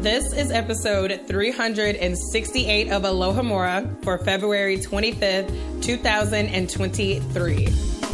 [0.00, 8.07] This is episode 368 of Alohomora for February 25th, 2023.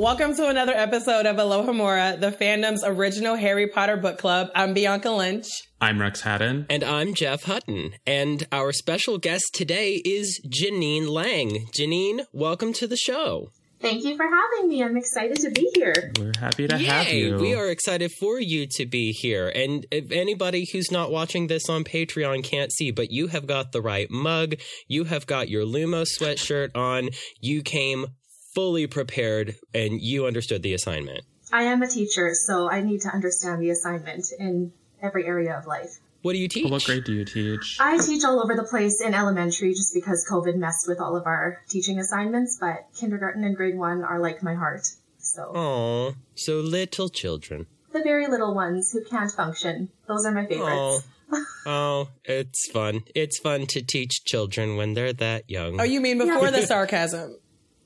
[0.00, 4.48] Welcome to another episode of Alohomora, the fandom's original Harry Potter book club.
[4.54, 5.46] I'm Bianca Lynch.
[5.78, 6.64] I'm Rex Haddon.
[6.70, 7.92] And I'm Jeff Hutton.
[8.06, 11.66] And our special guest today is Janine Lang.
[11.78, 13.50] Janine, welcome to the show.
[13.78, 14.82] Thank you for having me.
[14.82, 16.12] I'm excited to be here.
[16.18, 17.36] We're happy to Yay, have you.
[17.36, 19.52] We are excited for you to be here.
[19.54, 23.72] And if anybody who's not watching this on Patreon can't see, but you have got
[23.72, 24.54] the right mug,
[24.88, 28.06] you have got your Lumos sweatshirt on, you came
[28.54, 31.22] fully prepared and you understood the assignment.
[31.52, 34.72] I am a teacher, so I need to understand the assignment in
[35.02, 35.98] every area of life.
[36.22, 36.70] What do you teach?
[36.70, 37.78] What grade do you teach?
[37.80, 41.26] I teach all over the place in elementary just because COVID messed with all of
[41.26, 44.86] our teaching assignments, but kindergarten and grade one are like my heart.
[45.18, 47.66] So, Oh, so little children.
[47.92, 51.04] the very little ones who can't function, those are my favorites.
[51.32, 53.00] Oh, oh, it's fun.
[53.14, 55.80] It's fun to teach children when they're that young.
[55.80, 57.38] Oh, you mean before the sarcasm?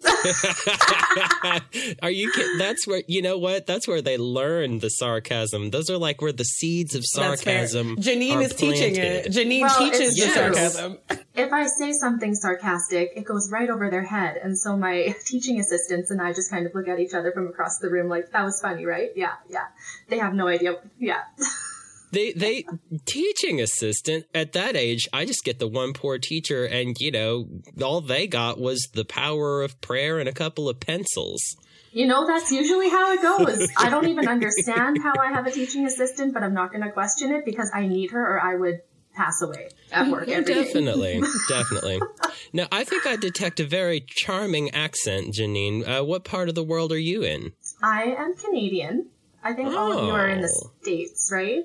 [2.03, 2.59] Are you kidding?
[2.59, 3.67] That's where you know what?
[3.67, 5.71] That's where they learn the sarcasm.
[5.71, 7.97] Those are like where the seeds of sarcasm.
[7.97, 9.27] Janine are is teaching it.
[9.27, 10.35] Janine Well, teaches it's the true.
[10.55, 10.99] sarcasm.
[11.35, 15.59] If I say something sarcastic, it goes right over their head, and so my teaching
[15.61, 18.31] assistants and I just kind of look at each other from across the room like,
[18.33, 19.11] that was funny, right?
[19.17, 19.67] Yeah, yeah.
[20.09, 20.77] They have no idea.
[20.99, 21.23] Yeah.
[22.15, 22.65] They they
[23.07, 25.09] teaching assistant at that age.
[25.13, 27.49] I just get the one poor teacher, and you know
[27.83, 31.43] all they got was the power of prayer and a couple of pencils.
[31.93, 33.69] You know, that's usually how it goes.
[33.79, 36.91] I don't even understand how I have a teaching assistant, but I'm not going to
[36.91, 38.81] question it because I need her or I would
[39.15, 40.65] pass away at work every day.
[40.65, 42.01] Definitely, definitely.
[42.53, 45.87] Now I think I detect a very charming accent, Janine.
[45.87, 47.53] Uh, what part of the world are you in?
[47.83, 49.07] I am Canadian.
[49.43, 50.71] I think all of you are in the Oh.
[50.83, 51.65] States, right?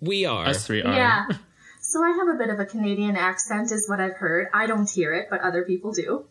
[0.00, 0.46] We are.
[0.46, 0.94] Us three are.
[0.94, 1.26] Yeah.
[1.80, 4.48] So I have a bit of a Canadian accent, is what I've heard.
[4.52, 6.24] I don't hear it, but other people do.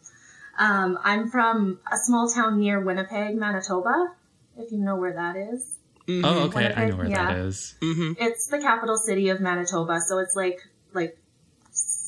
[0.59, 4.11] Um, I'm from a small town near Winnipeg, Manitoba,
[4.57, 5.77] if you know where that is.
[6.09, 6.73] Oh, okay.
[6.75, 7.27] I know where Yeah.
[7.33, 7.75] that is.
[7.81, 10.59] It's the capital city of Manitoba, so it's like
[10.91, 11.17] like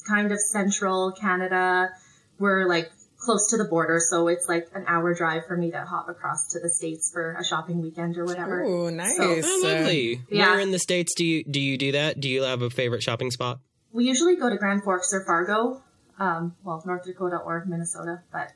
[0.06, 1.91] kind of central Canada.
[2.40, 2.91] We're like
[3.28, 6.48] close to the border, so it's like an hour drive for me to hop across
[6.54, 8.62] to the states for a shopping weekend or whatever.
[8.64, 9.16] Ooh, nice.
[9.18, 10.22] So- Oh, lovely.
[10.32, 10.52] Yeah.
[10.52, 12.20] Where in the states do you do you do that?
[12.20, 13.60] Do you have a favorite shopping spot?
[13.92, 15.84] We usually go to Grand Forks or Fargo,
[16.20, 18.52] um, well, North Dakota or Minnesota, but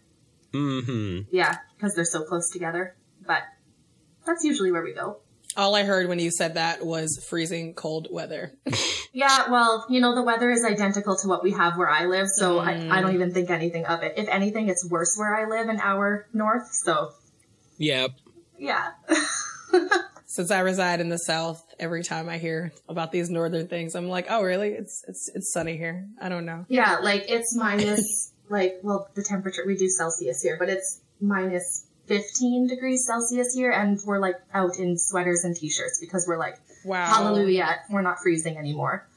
[0.54, 1.30] Mm-hmm.
[1.32, 2.96] yeah, because they're so close together.
[3.26, 3.44] But
[4.26, 5.20] that's usually where we go.
[5.58, 8.54] All I heard when you said that was freezing cold weather.
[9.14, 12.30] Yeah, well, you know, the weather is identical to what we have where I live,
[12.30, 13.16] so I, I don't mm.
[13.16, 14.14] even think anything of it.
[14.16, 17.12] If anything, it's worse where I live, an hour north, so
[17.78, 18.12] Yep.
[18.58, 18.92] yeah.
[20.28, 24.08] Since I reside in the South, every time I hear about these northern things, I'm
[24.08, 24.70] like, oh, really?
[24.70, 26.08] It's it's it's sunny here.
[26.22, 26.66] I don't know.
[26.70, 31.86] Yeah, like it's minus, like, well, the temperature, we do Celsius here, but it's minus
[32.12, 36.38] 15 degrees Celsius here, and we're like out in sweaters and t shirts because we're
[36.38, 37.06] like, Wow.
[37.06, 39.08] hallelujah, we're not freezing anymore.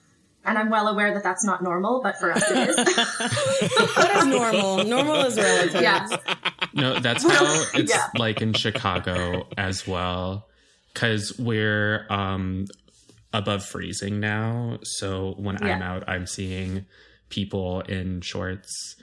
[0.45, 2.77] And I'm well aware that that's not normal, but for us it is.
[3.97, 4.85] What is normal?
[4.85, 5.81] normal is relative.
[5.83, 6.07] yeah.
[6.75, 8.09] No, that's how it's Yeah.
[8.17, 10.47] like in Chicago as well.
[10.93, 12.67] Because we're um,
[13.33, 14.79] above freezing now.
[14.83, 16.85] So when I'm out, I'm seeing
[17.31, 18.95] people in shorts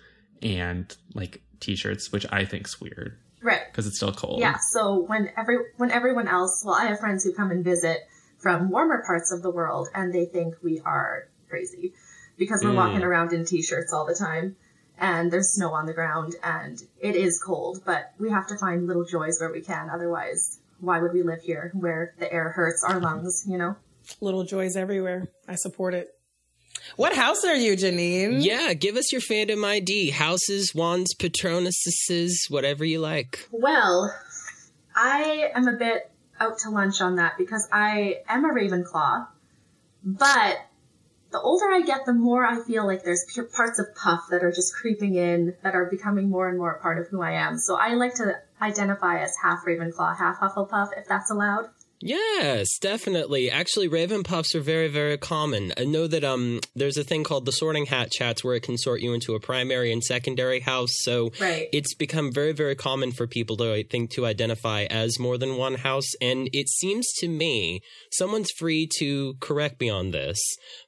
[0.44, 3.62] and like t-shirts, which I think's weird Right.
[3.72, 4.40] because it's still cold.
[4.40, 4.58] Yeah.
[4.60, 8.08] So when every when everyone else, well, I have friends who come and visit
[8.38, 11.94] from warmer parts of the world, and they think we are crazy
[12.38, 12.76] because we're Mm.
[12.76, 14.56] walking around in t-shirts all the time,
[14.98, 17.82] and there's snow on the ground, and it is cold.
[17.86, 19.90] But we have to find little joys where we can.
[19.90, 23.44] Otherwise, why would we live here where the air hurts our lungs?
[23.48, 23.76] You know.
[24.20, 25.28] Little joys everywhere.
[25.48, 26.10] I support it.
[26.96, 28.44] What house are you, Janine?
[28.44, 30.12] Yeah, give us your fandom ID.
[30.12, 33.48] Houses, wands, patronuses, whatever you like.
[33.52, 34.14] Well,
[34.96, 39.28] I am a bit out to lunch on that because I am a Ravenclaw,
[40.04, 40.58] but
[41.32, 44.52] the older I get, the more I feel like there's parts of Puff that are
[44.52, 47.58] just creeping in, that are becoming more and more a part of who I am.
[47.58, 51.70] So I like to identify as half Ravenclaw, half Hufflepuff, if that's allowed.
[52.02, 53.52] Yes, definitely.
[53.52, 55.72] Actually, Raven Puffs are very, very common.
[55.78, 58.78] I know that um, there's a thing called the Sorting Hat Chats where it can
[58.78, 60.90] sort you into a primary and secondary house.
[61.02, 61.68] So Right.
[61.72, 65.58] it's become very, very common for people to, I think, to identify as more than
[65.58, 66.08] one house.
[66.20, 67.82] And it seems to me,
[68.12, 70.40] someone's free to correct me on this,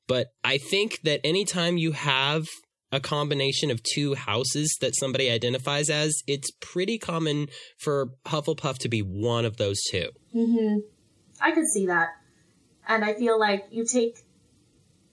[0.07, 2.45] but I think that anytime you have
[2.91, 7.47] a combination of two houses that somebody identifies as, it's pretty common
[7.79, 10.09] for Hufflepuff to be one of those two.
[10.31, 10.77] hmm
[11.43, 12.09] I could see that.
[12.87, 14.17] And I feel like you take,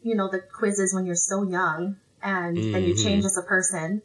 [0.03, 3.27] you know, the quizzes when you're so young and then you change mm-hmm.
[3.27, 4.03] as a person.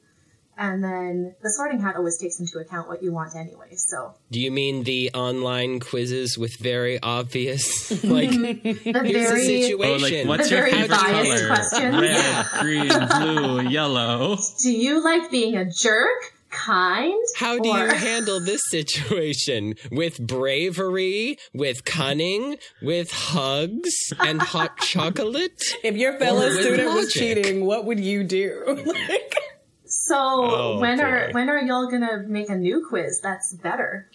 [0.57, 3.75] And then the sorting hat always takes into account what you want anyway.
[3.75, 9.61] So Do you mean the online quizzes with very obvious, like, the here's the very,
[9.61, 10.27] situation?
[10.27, 11.47] Oh, like what's The your very favorite biased color?
[11.47, 12.01] questions.
[12.01, 14.37] Red, green, blue, yellow.
[14.63, 16.34] do you like being a jerk?
[16.55, 17.13] Kind?
[17.35, 19.75] How do Or- you handle this situation?
[19.91, 25.61] With bravery, with cunning, with hugs and hot chocolate?
[25.83, 28.63] If your fellow student was cheating, what would you do?
[28.85, 29.35] like,
[29.85, 34.09] So Oh, when are when are y'all gonna make a new quiz that's better?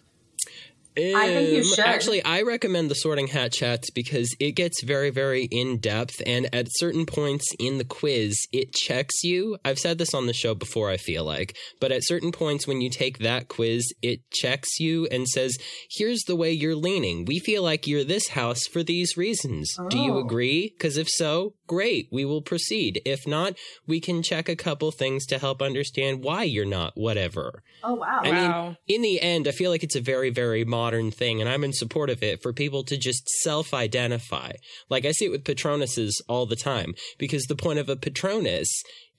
[0.97, 1.79] I think you Um, should.
[1.81, 6.21] Actually, I recommend the Sorting Hat Chats because it gets very, very in depth.
[6.27, 9.57] And at certain points in the quiz, it checks you.
[9.65, 11.57] I've said this on the show before, I feel like.
[11.81, 15.57] But at certain points when you take that quiz, it checks you and says,
[15.91, 17.25] here's the way you're leaning.
[17.25, 19.73] We feel like you're this house for these reasons.
[19.89, 20.21] Do you Oh.
[20.25, 20.73] agree?
[20.77, 23.01] Because if so, great, we will proceed.
[23.05, 23.55] If not,
[23.87, 27.63] we can check a couple things to help understand why you're not whatever.
[27.85, 28.21] Oh wow.
[28.25, 28.67] I Wow.
[28.67, 31.63] mean, in the end, I feel like it's a very, very modern thing, and I'm
[31.63, 34.51] in support of it for people to just self identify.
[34.89, 38.69] Like I see it with Patronuses all the time, because the point of a Patronus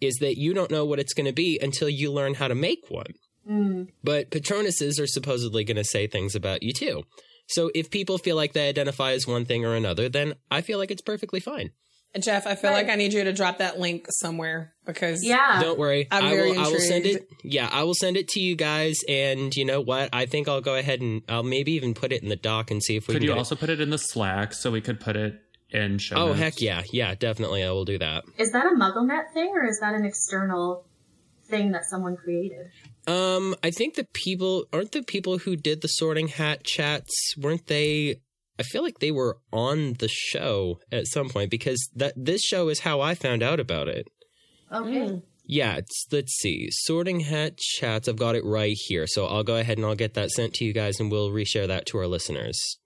[0.01, 2.56] is that you don't know what it's going to be until you learn how to
[2.56, 3.13] make one.
[3.50, 3.88] Mm.
[4.04, 7.04] But Patronuses are supposedly going to say things about you too.
[7.47, 10.77] So if people feel like they identify as one thing or another, then I feel
[10.80, 11.71] like it's perfectly fine.
[12.19, 12.86] Jeff, I feel Right.
[12.86, 15.62] like I need you to drop that link somewhere because Yeah.
[15.62, 16.08] Don't worry.
[16.12, 18.56] I'm I very will I will send it yeah, I will send it to you
[18.56, 20.10] guys and you know what?
[20.12, 22.84] I think I'll go ahead and I'll maybe even put it in the doc and
[22.84, 24.72] see if we Could can you get it- also put it in the Slack so
[24.72, 26.40] we could put it in show Oh notes?
[26.40, 27.63] heck yeah, yeah, definitely.
[27.63, 28.25] I will do that.
[28.38, 30.86] Is that a MuggleNet thing or is that an external
[31.46, 32.68] thing that someone created?
[33.07, 37.34] Um, I think the people aren't the people who did the Sorting Hat chats.
[37.38, 38.18] Weren't they?
[38.59, 42.69] I feel like they were on the show at some point because that this show
[42.69, 44.07] is how I found out about it.
[44.71, 44.92] Okay.
[44.92, 45.21] Mm.
[45.45, 48.07] Yeah, it's let's see, Sorting Hat chats.
[48.07, 50.66] I've got it right here, so I'll go ahead and I'll get that sent to
[50.66, 52.78] you guys, and we'll reshare that to our listeners.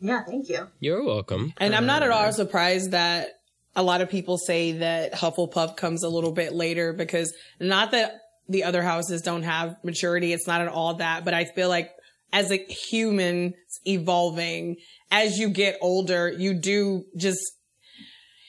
[0.00, 0.68] Yeah, thank you.
[0.78, 1.54] You're welcome.
[1.56, 3.40] And I'm not at all surprised that
[3.74, 8.20] a lot of people say that Hufflepuff comes a little bit later because not that
[8.48, 10.32] the other houses don't have maturity.
[10.32, 11.90] It's not at all that, but I feel like
[12.32, 13.54] as a human
[13.86, 14.76] evolving,
[15.10, 17.40] as you get older, you do just,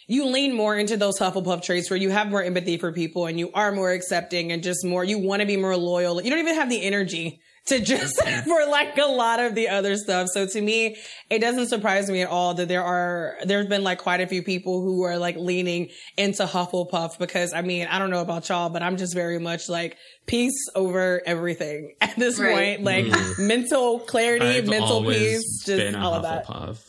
[0.07, 3.39] you lean more into those Hufflepuff traits where you have more empathy for people and
[3.39, 6.21] you are more accepting and just more, you want to be more loyal.
[6.21, 9.95] You don't even have the energy to just for like a lot of the other
[9.95, 10.27] stuff.
[10.33, 10.97] So to me,
[11.29, 14.43] it doesn't surprise me at all that there are, there's been like quite a few
[14.43, 18.69] people who are like leaning into Hufflepuff because I mean, I don't know about y'all,
[18.69, 22.77] but I'm just very much like peace over everything at this Right.
[22.77, 22.83] point.
[22.83, 23.47] Like mm-hmm.
[23.47, 26.45] mental clarity, I've mental peace, just been a all of that.
[26.45, 26.85] Hufflepuff.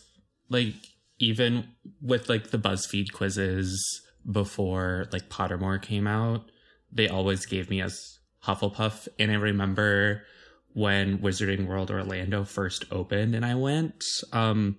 [0.49, 0.75] Like
[1.18, 1.68] even
[2.00, 6.50] with like the BuzzFeed quizzes before like Pottermore came out,
[6.92, 9.08] they always gave me as Hufflepuff.
[9.18, 10.22] And I remember
[10.74, 14.76] when Wizarding World Orlando first opened, and I went um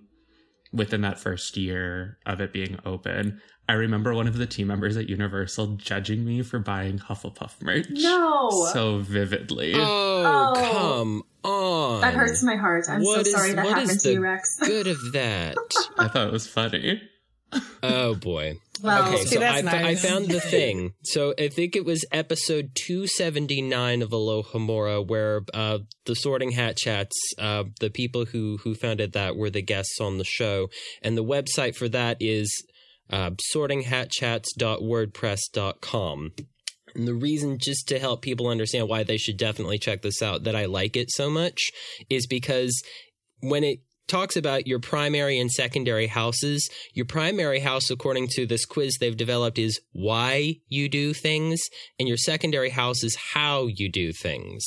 [0.72, 3.40] within that first year of it being open.
[3.68, 7.86] I remember one of the team members at Universal judging me for buying Hufflepuff merch
[7.90, 8.50] No.
[8.72, 9.72] so vividly.
[9.76, 10.70] Oh, Oh.
[10.72, 12.00] come on.
[12.00, 12.86] That hurts my heart.
[12.88, 14.58] I'm What so is- sorry that what happened is to you, Rex.
[14.60, 15.56] Good of that.
[15.98, 17.02] I thought it was funny.
[17.82, 18.58] Oh boy.
[18.82, 20.94] Well, okay, See, so I, I found the thing.
[21.04, 27.16] So I think it was episode 279 of Alohomora where uh, the Sorting Hat Chats,
[27.38, 30.68] uh, the people who, who founded that were the guests on the show.
[31.00, 32.52] And the website for that is
[33.08, 36.32] uh, sortinghatchats.wordpress.com.
[36.94, 40.44] And the reason, just to help people understand why they should definitely check this out,
[40.44, 41.70] that I like it so much
[42.10, 42.82] is because
[43.40, 43.80] when it
[44.12, 49.16] talks about your primary and secondary houses, your primary house, according to this quiz they've
[49.16, 51.60] developed, is why you do things,
[51.98, 54.62] and your secondary house is how you do things.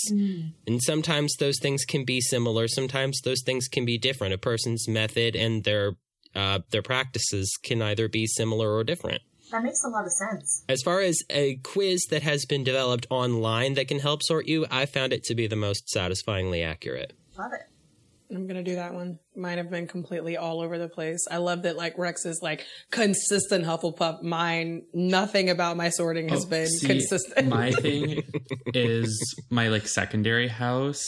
[0.67, 4.33] And sometimes those things can be similar, sometimes those things can be different.
[4.33, 5.93] A person's method and their
[6.33, 9.21] uh, their practices can either be similar or different.
[9.51, 10.65] that makes a lot of sense.
[10.67, 14.65] As far as a quiz that has been developed online that can help sort you,
[14.69, 17.13] I found it to be the most satisfyingly accurate.
[17.37, 17.61] Love it.
[18.31, 19.19] I'm gonna do that one.
[19.35, 21.25] Mine have been completely all over the place.
[21.29, 24.23] I love that like Rex is like consistent Hufflepuff.
[24.23, 27.47] Mine, nothing about my sorting has Oh, been see, consistent.
[27.47, 28.23] my thing
[28.73, 31.03] is my like secondary house.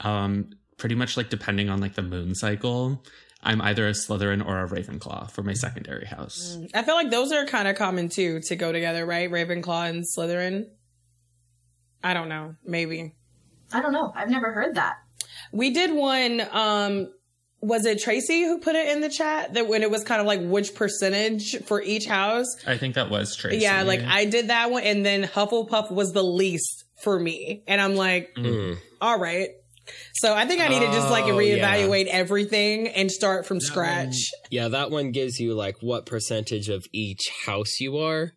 [0.00, 3.04] Um, pretty much like depending on like the moon cycle,
[3.44, 6.58] I'm either a Slytherin or a Ravenclaw for my secondary house.
[6.74, 9.30] I feel like those are kind of common too to go together, right?
[9.30, 10.64] Ravenclaw and Slytherin.
[12.02, 12.56] I don't know.
[12.64, 13.14] Maybe
[13.72, 14.12] I don't know.
[14.14, 14.96] I've never heard that.
[15.52, 16.42] We did one.
[16.50, 17.12] Um,
[17.60, 20.26] was it Tracy who put it in the chat that when it was kind of
[20.26, 22.46] like which percentage for each house?
[22.66, 23.58] I think that was Tracy.
[23.62, 27.80] Yeah, like I did that one, and then Hufflepuff was the least for me, and
[27.80, 28.78] I'm like, Mm.
[29.00, 29.50] all right.
[30.14, 31.58] So I think I need to just like Oh, yeah.
[31.58, 34.14] reevaluate everything and start from scratch.
[34.50, 38.32] Yeah, that one gives you like what percentage of each house you are.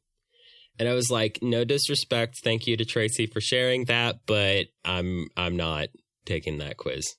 [0.79, 5.27] And I was like, no disrespect, thank you to Tracy for sharing that, but I'm
[5.37, 5.87] I'm not
[6.25, 7.15] taking that quiz.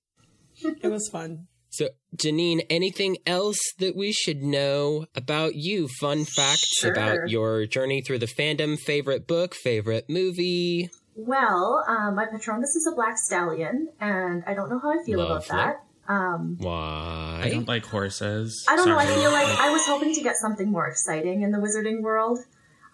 [0.83, 1.47] It was fun.
[1.69, 5.89] So, Janine, anything else that we should know about you?
[6.01, 6.91] Fun facts Sure.
[6.93, 10.89] about your journey through the fandom, favorite book, favorite movie.
[11.15, 15.21] Well, um, my Patronus is a black stallion, and I don't know how I feel
[15.21, 15.57] about Lovely.
[15.57, 15.83] that.
[16.09, 17.41] Um, Why?
[17.45, 18.65] I don't like horses.
[18.69, 18.97] I don't know.
[18.97, 22.39] I feel like I was hoping to get something more exciting in the wizarding world.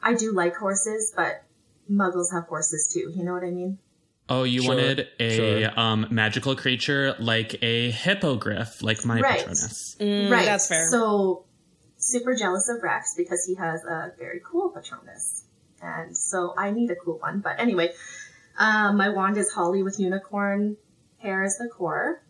[0.02, 1.44] I do like horses, but
[1.90, 3.12] muggles have horses too.
[3.14, 3.78] You know what I mean?
[4.28, 5.80] Oh, you Sure, wanted a sure.
[5.80, 9.38] um magical creature like a hippogriff, like my Right.
[9.38, 9.96] Patronus.
[10.00, 10.46] Mm, right.
[10.46, 10.88] That's fair.
[10.90, 11.44] So,
[11.98, 15.44] super jealous of Rex because he has a very cool Patronus.
[15.82, 17.40] And so I need a cool one.
[17.40, 17.92] But anyway,
[18.56, 20.76] um, my wand is holly with unicorn
[21.18, 22.22] hair as the core.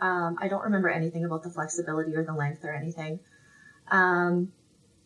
[0.00, 3.20] Um, I don't remember anything about the flexibility or the length or anything.
[3.90, 4.52] Um,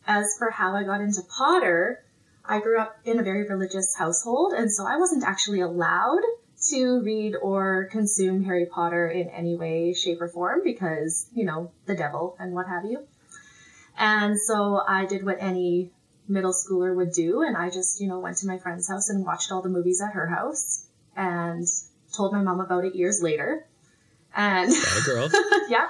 [0.05, 2.02] as for how I got into Potter,
[2.45, 6.21] I grew up in a very religious household, and so I wasn't actually allowed
[6.69, 11.71] to read or consume Harry Potter in any way, shape, or form because, you know,
[11.85, 13.05] the devil and what have you.
[13.97, 15.91] And so I did what any
[16.27, 19.25] middle schooler would do, and I just, you know, went to my friend's house and
[19.25, 20.85] watched all the movies at her house
[21.15, 21.67] and
[22.13, 23.65] told my mom about it years later.
[24.35, 25.29] And a girl.
[25.69, 25.89] yeah.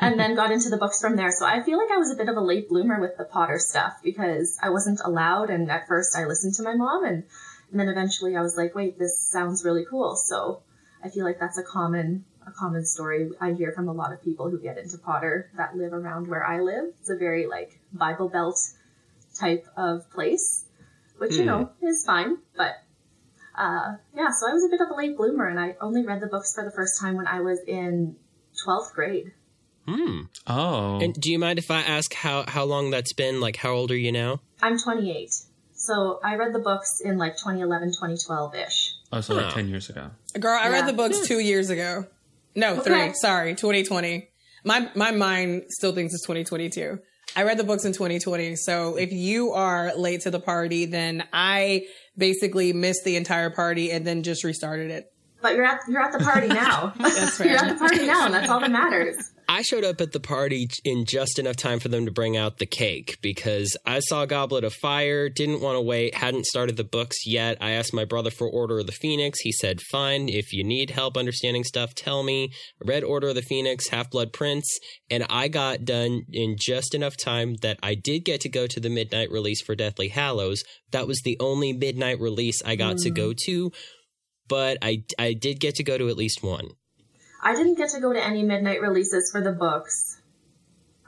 [0.00, 1.30] And then got into the books from there.
[1.30, 3.58] So I feel like I was a bit of a late bloomer with the Potter
[3.58, 5.50] stuff because I wasn't allowed.
[5.50, 7.24] And at first I listened to my mom and,
[7.70, 10.16] and then eventually I was like, wait, this sounds really cool.
[10.16, 10.62] So
[11.02, 14.22] I feel like that's a common, a common story I hear from a lot of
[14.22, 16.92] people who get into Potter that live around where I live.
[17.00, 18.58] It's a very like Bible Belt
[19.34, 20.64] type of place,
[21.18, 21.46] which, you Hmm.
[21.46, 22.38] know, is fine.
[22.56, 22.72] But
[23.56, 26.20] uh, yeah, so I was a bit of a late bloomer and I only read
[26.20, 28.16] the books for the first time when I was in
[28.64, 29.32] 12th grade.
[29.86, 30.22] Hmm.
[30.46, 33.40] Oh, And do you mind if I ask how how long that's been?
[33.40, 34.40] Like, how old are you now?
[34.62, 35.30] I'm 28.
[35.74, 38.94] So I read the books in like 2011, 2012 ish.
[39.12, 39.52] oh, so like Huh.
[39.52, 40.10] ten years ago.
[40.40, 42.06] Girl, I read the books two years ago.
[42.54, 43.12] No, three.
[43.14, 44.28] Sorry, 2020.
[44.64, 46.98] My my mind still thinks it's 2022.
[47.36, 48.56] I read the books in 2020.
[48.56, 53.90] So if you are late to the party, then I basically missed the entire party
[53.92, 55.12] and then just restarted it.
[55.42, 56.94] But you're at you're at the party now.
[56.98, 57.46] That's fair.
[57.50, 59.32] you're at the party now, and that's all that matters.
[59.48, 62.58] I showed up at the party in just enough time for them to bring out
[62.58, 66.84] the cake because I saw Goblet of Fire, didn't want to wait, hadn't started the
[66.84, 67.56] books yet.
[67.60, 69.40] I asked my brother for Order of the Phoenix.
[69.40, 72.50] He said, fine, if you need help understanding stuff, tell me.
[72.82, 74.66] I read Order of the Phoenix, Half Blood Prince,
[75.08, 78.80] and I got done in just enough time that I did get to go to
[78.80, 80.64] the midnight release for Deathly Hallows.
[80.90, 83.14] That was the only midnight release I got to hmm.
[83.14, 83.70] go to,
[84.48, 86.70] but I, I did get to go to at least one.
[87.42, 90.20] I didn't get to go to any midnight releases for the books.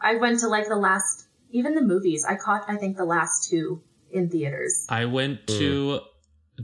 [0.01, 2.25] I went to like the last, even the movies.
[2.25, 4.87] I caught, I think, the last two in theaters.
[4.89, 6.01] I went to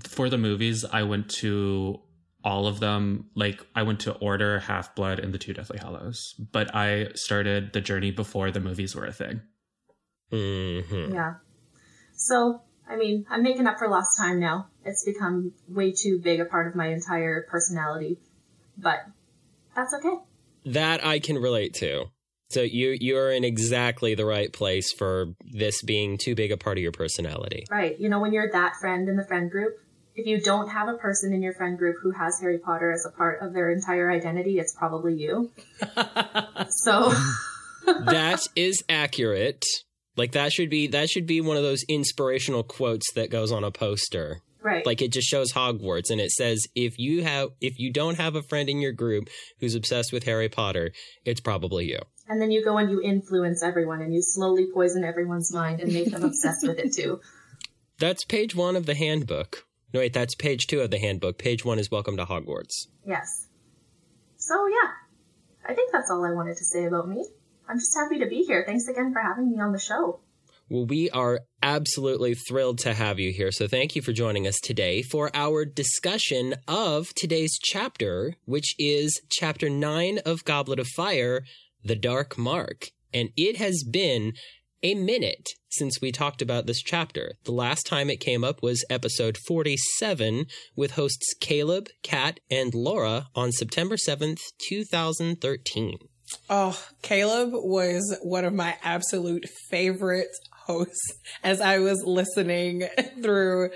[0.03, 0.85] for the movies.
[0.85, 2.01] I went to
[2.45, 3.31] all of them.
[3.35, 6.35] Like I went to Order, Half Blood, and the Two Deathly Hallows.
[6.53, 9.41] But I started the journey before the movies were a thing.
[10.31, 11.35] hmm Yeah.
[12.17, 14.69] So, I mean, I'm making up for lost time now.
[14.85, 18.19] It's become way too big a part of my entire personality.
[18.77, 19.01] But
[19.75, 20.17] that's okay.
[20.67, 22.07] That I can relate to.
[22.51, 26.79] So you you're in exactly the right place for this being too big a part
[26.79, 27.65] of your personality.
[27.71, 27.99] Right.
[27.99, 29.75] You know, when you're that friend in the friend group,
[30.15, 33.05] if you don't have a person in your friend group who has Harry Potter as
[33.05, 35.51] a part of their entire identity, it's probably you.
[36.69, 37.13] so,
[37.87, 39.65] that is accurate.
[40.17, 43.65] Like that should be that should be one of those inspirational quotes that goes on
[43.65, 44.43] a poster.
[44.65, 44.85] Right.
[44.85, 48.35] Like it just shows Hogwarts and it says if you have if you don't have
[48.35, 49.29] a friend in your group
[49.61, 50.91] who's obsessed with Harry Potter,
[51.25, 52.01] it's probably you.
[52.27, 55.93] and then you go and you influence everyone and you slowly poison everyone's mind and
[55.93, 57.21] make them obsessed with it too.
[58.01, 59.65] That's page 1 of the handbook.
[59.93, 61.39] No wait, that's page 2 of the handbook.
[61.39, 62.89] Page 1 is Welcome to Hogwarts.
[63.07, 63.47] Yes.
[64.37, 64.91] So, yeah.
[65.65, 67.25] I think that's all I wanted to say about me.
[67.69, 68.65] I'm just happy to be here.
[68.67, 70.19] Thanks again for having me on the show.
[70.71, 73.53] Well, we are absolutely thrilled to have you here.
[73.53, 79.21] So thank you for joining us today for our discussion of today's chapter, which is
[79.31, 81.43] chapter 9 of Goblet of Fire,
[81.85, 82.87] The Dark Mark.
[83.13, 84.33] And it has been
[84.83, 87.35] a minute since we talked about this chapter.
[87.45, 93.29] The last time it came up was episode 47 with hosts Caleb, Kat, and Laura
[93.35, 95.99] on September 7th, 2013.
[96.49, 102.85] Oh, Caleb was one of my absolute favorite hosts as I was listening
[103.23, 103.71] through,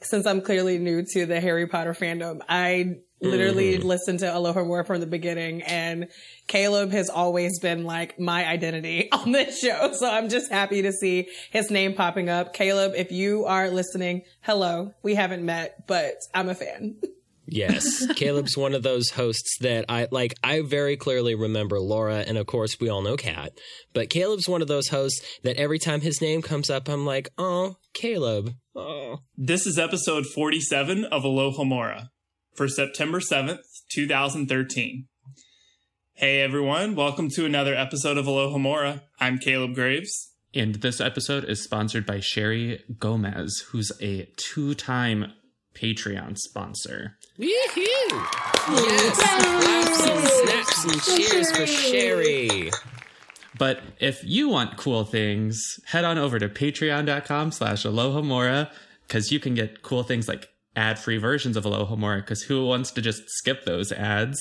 [0.00, 2.40] since I'm clearly new to the Harry Potter fandom.
[2.48, 3.88] I literally mm-hmm.
[3.88, 6.08] listened to Alohomora from the beginning and
[6.46, 9.92] Caleb has always been like my identity on this show.
[9.92, 12.54] So I'm just happy to see his name popping up.
[12.54, 14.92] Caleb, if you are listening, hello.
[15.02, 16.96] We haven't met, but I'm a fan.
[17.50, 20.34] Yes, Caleb's one of those hosts that I like.
[20.44, 23.52] I very clearly remember Laura, and of course, we all know Kat.
[23.94, 27.30] But Caleb's one of those hosts that every time his name comes up, I'm like,
[27.38, 28.54] oh, Caleb.
[28.76, 29.20] Oh.
[29.36, 32.10] This is episode 47 of Alohomora
[32.54, 35.06] for September 7th, 2013.
[36.14, 39.02] Hey everyone, welcome to another episode of Alohomora.
[39.20, 40.32] I'm Caleb Graves.
[40.54, 45.32] And this episode is sponsored by Sherry Gomez, who's a two time
[45.80, 47.16] Patreon sponsor.
[47.38, 47.46] Woohoo!
[48.68, 49.16] Yes!
[49.16, 52.70] Claps and snaps and cheers for Sherry.
[53.56, 58.70] But if you want cool things, head on over to patreon.com slash alohomora
[59.06, 63.02] because you can get cool things like ad-free versions of Alohomora because who wants to
[63.02, 64.38] just skip those ads?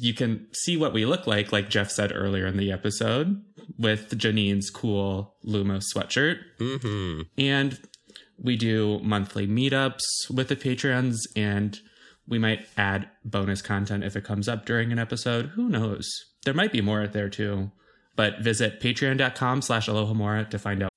[0.00, 3.42] You can see what we look like, like Jeff said earlier in the episode,
[3.78, 6.38] with Janine's cool Lumos sweatshirt.
[6.58, 7.22] Mm-hmm.
[7.36, 7.78] And
[8.42, 10.00] we do monthly meetups
[10.30, 11.78] with the patrons and
[12.26, 16.08] we might add bonus content if it comes up during an episode who knows
[16.44, 17.70] there might be more out there too
[18.16, 20.88] but visit patreon.com slash alohomora to find out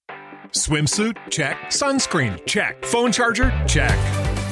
[0.52, 1.18] Swimsuit?
[1.30, 1.58] Check.
[1.66, 2.46] Sunscreen?
[2.46, 2.86] Check.
[2.86, 3.52] Phone charger?
[3.68, 4.25] Check.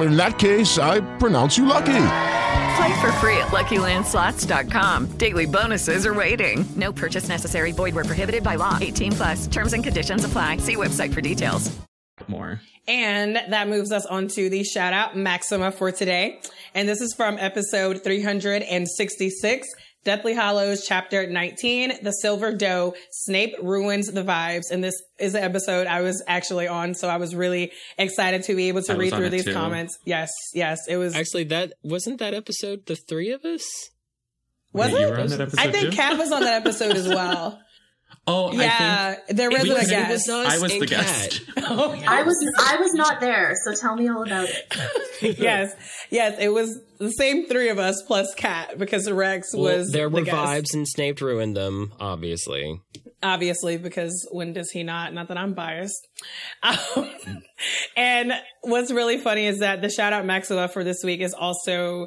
[0.00, 2.06] In that case, I pronounce you lucky.
[2.76, 5.06] Play for free at LuckyLandSlots.com.
[5.18, 6.64] Daily bonuses are waiting.
[6.76, 7.72] No purchase necessary.
[7.72, 8.78] Void where prohibited by law.
[8.80, 9.46] 18 plus.
[9.46, 10.58] Terms and conditions apply.
[10.58, 11.70] See website for details.
[12.28, 16.40] more And that moves us on to the shout out maxima for today.
[16.74, 19.68] And this is from episode 366.
[20.02, 24.70] Deathly Hallows, chapter 19, The Silver Doe, Snape Ruins the Vibes.
[24.70, 28.54] And this is an episode I was actually on, so I was really excited to
[28.56, 29.52] be able to I read through these too.
[29.52, 29.98] comments.
[30.06, 31.14] Yes, yes, it was.
[31.14, 33.62] Actually, that wasn't that episode the three of us?
[34.72, 35.10] was Wait, you it?
[35.10, 35.96] were on that episode I think too?
[35.96, 37.60] Kat was on that episode as well.
[38.26, 40.28] Oh, yeah, there was It a guest.
[40.28, 41.40] was I was the guest.
[41.54, 41.64] Kat.
[41.68, 45.38] I was I was not there, so tell me all about it.
[45.38, 45.74] yes,
[46.10, 50.08] yes, it was the same three of us plus Kat because Rex Well, was there
[50.08, 50.36] were the guest.
[50.36, 51.92] vibes, and Snape ruined them.
[51.98, 52.80] Obviously,
[53.22, 56.08] obviously because when does he not not that i'm biased
[56.62, 57.10] um,
[57.96, 62.06] and what's really funny is that the shout out maxima for this week is also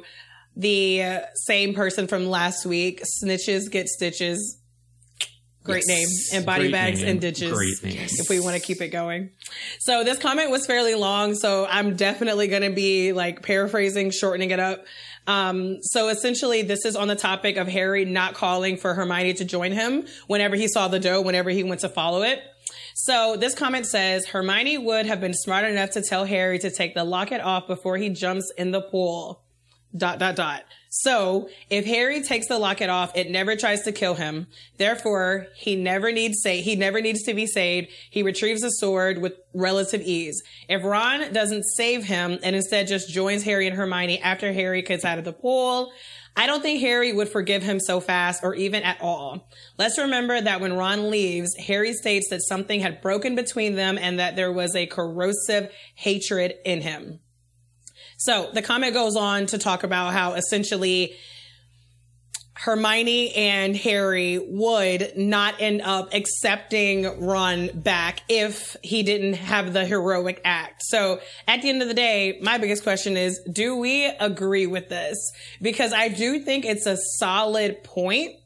[0.56, 4.58] the uh, same person from last week snitches get stitches
[5.64, 5.98] great Yes.
[6.32, 7.08] name and body Great bags name.
[7.10, 8.06] and ditches Great name.
[8.08, 9.30] if we want to keep it going
[9.80, 14.50] so this comment was fairly long so i'm definitely going to be like paraphrasing shortening
[14.50, 14.84] it up
[15.26, 19.44] um, so essentially this is on the topic of harry not calling for hermione to
[19.44, 22.40] join him whenever he saw the doe whenever he went to follow it
[22.94, 26.94] so this comment says hermione would have been smart enough to tell harry to take
[26.94, 29.43] the locket off before he jumps in the pool
[29.96, 30.64] dot dot dot.
[30.90, 34.46] So if Harry takes the locket off, it never tries to kill him.
[34.78, 37.88] Therefore, he never needs say he never needs to be saved.
[38.10, 40.40] He retrieves the sword with relative ease.
[40.68, 45.04] If Ron doesn't save him and instead just joins Harry and Hermione after Harry gets
[45.04, 45.92] out of the pool,
[46.36, 49.48] I don't think Harry would forgive him so fast or even at all.
[49.78, 54.18] Let's remember that when Ron leaves, Harry states that something had broken between them and
[54.18, 57.20] that there was a corrosive hatred in him.
[58.24, 61.14] So the comment goes on to talk about how essentially
[62.54, 69.84] Hermione and Harry would not end up accepting Ron back if he didn't have the
[69.84, 70.80] heroic act.
[70.84, 74.88] So at the end of the day, my biggest question is, do we agree with
[74.88, 75.18] this?
[75.60, 78.36] Because I do think it's a solid point.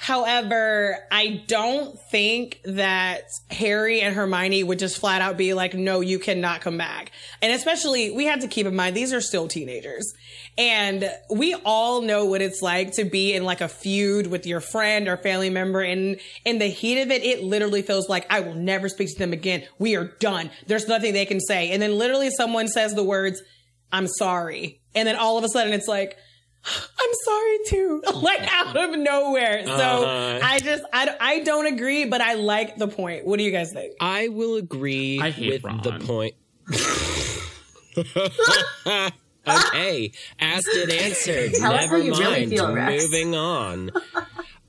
[0.00, 5.98] However, I don't think that Harry and Hermione would just flat out be like, no,
[5.98, 7.10] you cannot come back.
[7.42, 10.14] And especially, we have to keep in mind, these are still teenagers.
[10.56, 14.60] And we all know what it's like to be in like a feud with your
[14.60, 15.80] friend or family member.
[15.80, 19.18] And in the heat of it, it literally feels like I will never speak to
[19.18, 19.64] them again.
[19.80, 20.52] We are done.
[20.68, 21.72] There's nothing they can say.
[21.72, 23.42] And then literally someone says the words,
[23.90, 24.80] I'm sorry.
[24.94, 26.16] And then all of a sudden it's like,
[26.64, 29.64] I'm sorry too, like out of nowhere.
[29.64, 30.40] So Uh-huh.
[30.42, 33.26] I just, I, I don't agree, but I like the point.
[33.26, 33.94] What do you guys think?
[34.00, 35.80] I will agree I with Ron.
[35.82, 36.34] the point.
[39.48, 41.52] okay, asked and answered.
[41.58, 42.50] Never how you really mind.
[42.50, 43.90] feel, Moving on.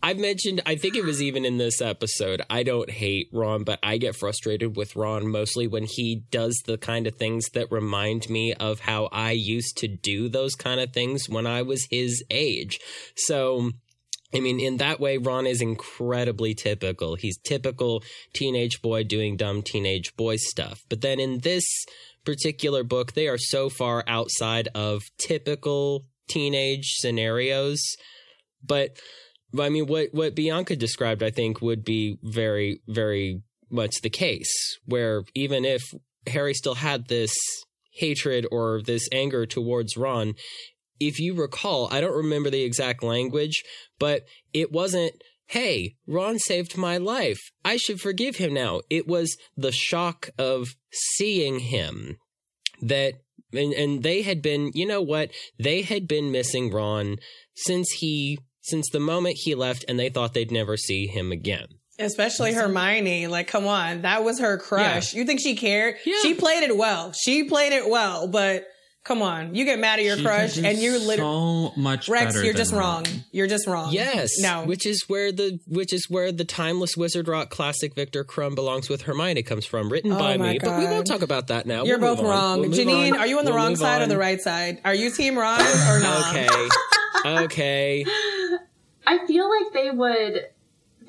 [0.09, 3.77] I've mentioned, I think it was even in this episode, I don't hate Ron, but
[3.83, 8.27] I get frustrated with Ron mostly when he does the kind of things that remind
[8.27, 12.23] me of how I used to do those kind of things when I was his
[12.31, 12.79] age.
[13.17, 13.69] So,
[14.33, 17.13] I mean, in that way, Ron is incredibly typical.
[17.13, 18.01] He's typical
[18.33, 20.81] teenage boy doing dumb teenage boy stuff.
[20.89, 21.85] But then in this
[22.25, 27.79] particular book, they are so far outside of typical teenage scenarios.
[28.65, 28.97] But
[29.57, 34.51] I mean, what what Bianca described, I think, would be very, very much the case.
[34.85, 35.83] Where even if
[36.27, 37.33] Harry still had this
[37.93, 40.33] hatred or this anger towards Ron,
[40.99, 43.63] if you recall, I don't remember the exact language,
[43.97, 45.13] but it wasn't,
[45.47, 47.39] hey, Ron saved my life.
[47.63, 48.81] I should forgive him now.
[48.89, 52.17] It was the shock of seeing him
[52.81, 53.15] that,
[53.53, 55.31] and, and they had been, you know what?
[55.57, 57.17] They had been missing Ron
[57.55, 61.67] since he, since the moment he left, and they thought they'd never see him again.
[61.97, 63.27] Especially Hermione.
[63.27, 64.03] Like, come on.
[64.03, 65.13] That was her crush.
[65.13, 65.95] You think she cared?
[66.05, 66.15] Yeah.
[66.21, 67.11] She played it well.
[67.11, 68.65] She played it well, but
[69.09, 69.55] come on.
[69.55, 71.71] You get mad at your She crush could do and you're literally.
[71.71, 73.03] so much Rex, better you're just than wrong.
[73.05, 73.23] Ron.
[73.31, 73.91] You're just wrong.
[73.91, 74.37] Yes.
[74.37, 74.65] No.
[74.65, 78.87] Which is where the which is where the timeless Wizard Rock classic Viktor Krum belongs
[78.87, 80.59] with Hermione comes from, written Oh by my me.
[80.59, 81.85] But we won't talk about that now.
[81.85, 82.61] You're We'll both wrong.
[82.61, 83.17] We'll Janine, on.
[83.17, 84.79] are you on the We'll wrong move side or the right side?
[84.85, 86.35] Are you team Ron or not?
[86.35, 86.69] Okay.
[87.25, 88.05] okay.
[89.07, 90.45] I feel like they would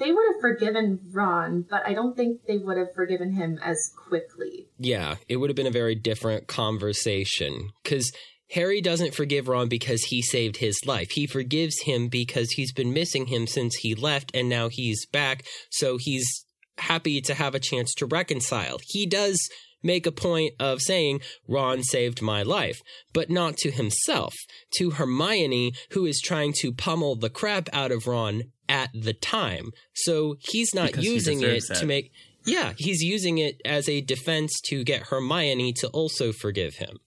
[0.01, 3.93] they would have forgiven Ron, but I don't think they would have forgiven him as
[3.97, 4.67] quickly.
[4.79, 8.11] Yeah, it would have been a very different conversation because
[8.53, 11.11] Harry doesn't forgive Ron because he saved his life.
[11.13, 15.45] He forgives him because he's been missing him since he left and now he's back.
[15.71, 16.45] So he's
[16.79, 18.79] happy to have a chance to reconcile.
[18.83, 19.39] He does
[19.83, 22.81] make a point of saying, Ron saved my life,
[23.13, 24.35] but not to himself,
[24.77, 29.72] to Hermione, who is trying to pummel the crap out of Ron at the time.
[29.94, 32.12] So he's not Because he using it deserves to make.
[32.46, 36.98] Yeah, he's using it as a defense to get Hermione to also forgive him.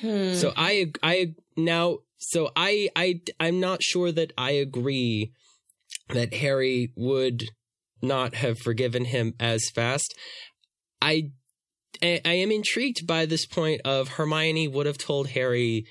[0.00, 0.34] Hmm.
[0.34, 5.30] So I I now so I I I'm not sure that I agree
[6.08, 7.44] that Harry would
[8.02, 10.12] not have forgiven him as fast.
[11.00, 11.30] I
[12.02, 15.86] I I am intrigued by this point of Hermione would have told Harry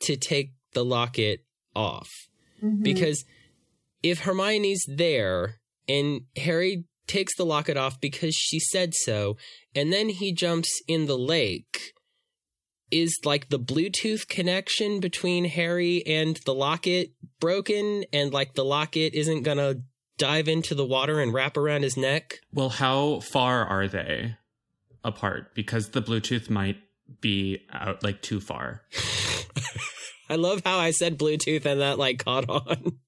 [0.00, 1.44] to take the locket
[1.76, 2.10] off
[2.62, 2.82] Mhm.
[2.82, 3.24] because
[4.04, 9.36] if Hermione's there and Harry takes the locket off because she said so,
[9.74, 11.92] and then he jumps in the lake.
[12.90, 19.14] Is like the Bluetooth connection between Harry and the locket broken, and like the locket
[19.14, 19.76] isn't gonna
[20.18, 22.40] dive into the water and wrap around his neck?
[22.52, 24.36] Well, how far are they
[25.02, 25.54] apart?
[25.54, 26.76] Because the Bluetooth might
[27.20, 28.82] be out like too far.
[30.28, 32.98] I love how I said Bluetooth and that like caught on.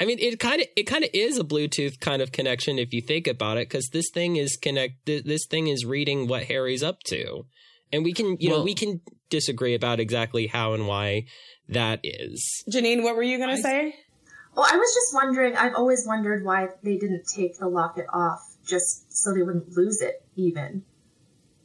[0.00, 2.92] I mean, it kind of it kind of is a Bluetooth kind of connection if
[2.92, 5.06] you think about it, because this thing is connect.
[5.06, 7.46] This thing is reading what Harry's up to,
[7.92, 11.24] and we can you know we can disagree about exactly how and why
[11.68, 12.64] that is.
[12.70, 13.94] Janine, what were you gonna say?
[14.54, 15.56] Well, I was just wondering.
[15.56, 20.00] I've always wondered why they didn't take the locket off just so they wouldn't lose
[20.00, 20.22] it.
[20.36, 20.84] Even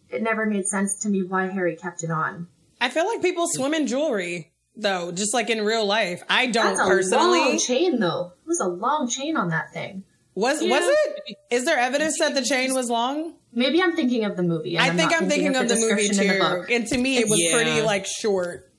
[0.10, 2.48] it never made sense to me why Harry kept it on.
[2.82, 6.23] I feel like people swim in jewelry though, just like in real life.
[6.29, 7.39] I don't That's a personally.
[7.39, 8.33] long chain, though.
[8.43, 10.03] It was a long chain on that thing.
[10.36, 11.38] Was was it?
[11.51, 13.36] Is there evidence that the chain was long?
[13.53, 14.77] Maybe I'm thinking of the movie.
[14.77, 16.15] and I think I'm thinking of the movie too.
[16.15, 16.65] the.
[16.71, 17.53] And to me, it was Yeah.
[17.53, 18.69] pretty like short.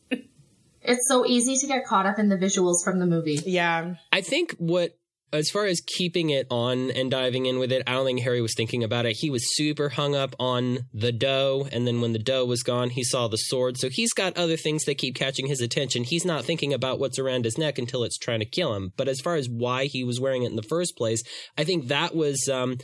[0.87, 3.41] It's so easy to get caught up in the visuals from the movie.
[3.47, 3.95] Yeah.
[4.13, 4.99] I think what
[5.35, 8.41] as far as keeping it on and diving in with it, I don't think Harry
[8.41, 9.17] was thinking about it.
[9.17, 12.91] He was super hung up on the doe, and then when the doe was gone,
[12.91, 13.77] he saw the sword.
[13.77, 16.05] So he's got other things that keep catching his attention.
[16.05, 18.93] He's not thinking about what's around his neck until it's trying to kill him.
[18.97, 21.23] But as far as why he was wearing it in the first place,
[21.59, 22.49] I think that was.
[22.49, 22.79] Um,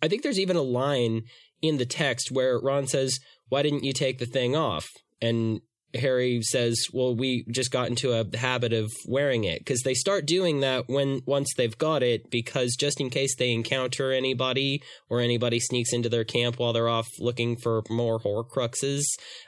[0.00, 1.22] I think there's even a line
[1.60, 4.88] in the text where Ron says, "Why didn't you take the thing off?"
[5.20, 5.60] and
[5.94, 10.26] Harry says, "Well, we just got into a habit of wearing it because they start
[10.26, 15.20] doing that when once they've got it because just in case they encounter anybody or
[15.20, 19.04] anybody sneaks into their camp while they're off looking for more Horcruxes,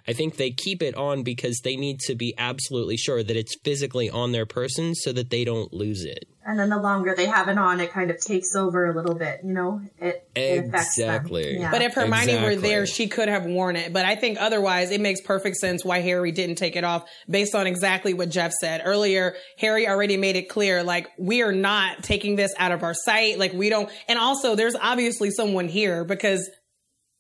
[0.09, 3.57] I think they keep it on because they need to be absolutely sure that it's
[3.62, 7.26] physically on their person so that they don't lose it." And then the longer they
[7.26, 9.42] have it on, it kind of takes over a little bit.
[9.44, 11.08] You know, it, it affects them.
[11.08, 11.58] Exactly.
[11.58, 11.70] Yeah.
[11.70, 13.92] But if Hermione were there, she could have worn it.
[13.92, 17.54] But I think otherwise, it makes perfect sense why Harry didn't take it off based
[17.54, 19.36] on exactly what Jeff said earlier.
[19.58, 23.38] Harry already made it clear, like, we are not taking this out of our sight.
[23.38, 26.50] Like, we don't, and also there's obviously someone here because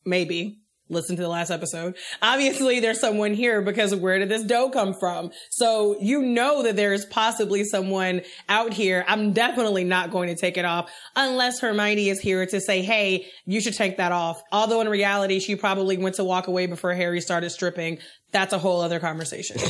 [0.04, 0.59] maybe.
[0.90, 1.96] Listen to the last episode.
[2.20, 5.30] Obviously, there's someone here because where did this doe come from?
[5.50, 9.04] So you know that there is possibly someone out here.
[9.06, 13.26] I'm definitely not going to take it off unless Hermione is here to say, "Hey,
[13.46, 16.92] you should take that off." Although in reality, she probably went to walk away before
[16.92, 17.98] Harry started stripping.
[18.32, 19.56] That's a whole other conversation.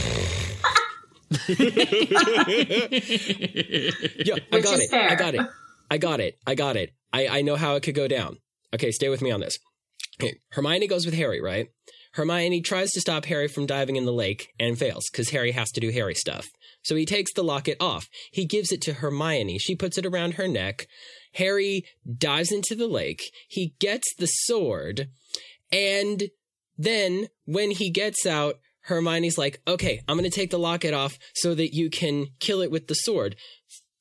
[1.30, 1.37] Yeah,
[4.52, 4.90] I got it.
[4.90, 5.11] fair.
[5.11, 5.46] I got it.
[5.90, 6.38] I got it.
[6.46, 6.92] I got it.
[7.12, 8.38] I, I know how it could go down.
[8.74, 9.59] Okay, stay with me on this.
[10.24, 11.68] Okay, Hermione goes with Harry, right?
[12.12, 15.70] Hermione tries to stop Harry from diving in the lake and fails because Harry has
[15.72, 16.48] to do Harry stuff.
[16.83, 18.09] So he takes the locket off.
[18.33, 19.59] He gives it to Hermione.
[19.59, 20.87] She puts it around her neck.
[21.35, 21.85] Harry
[22.18, 23.22] dives into the lake.
[23.48, 25.09] He gets the sword.
[25.70, 26.24] And
[26.76, 31.18] then when he gets out, Hermione's like, okay, I'm going to take the locket off
[31.35, 33.37] so that you can kill it with the sword.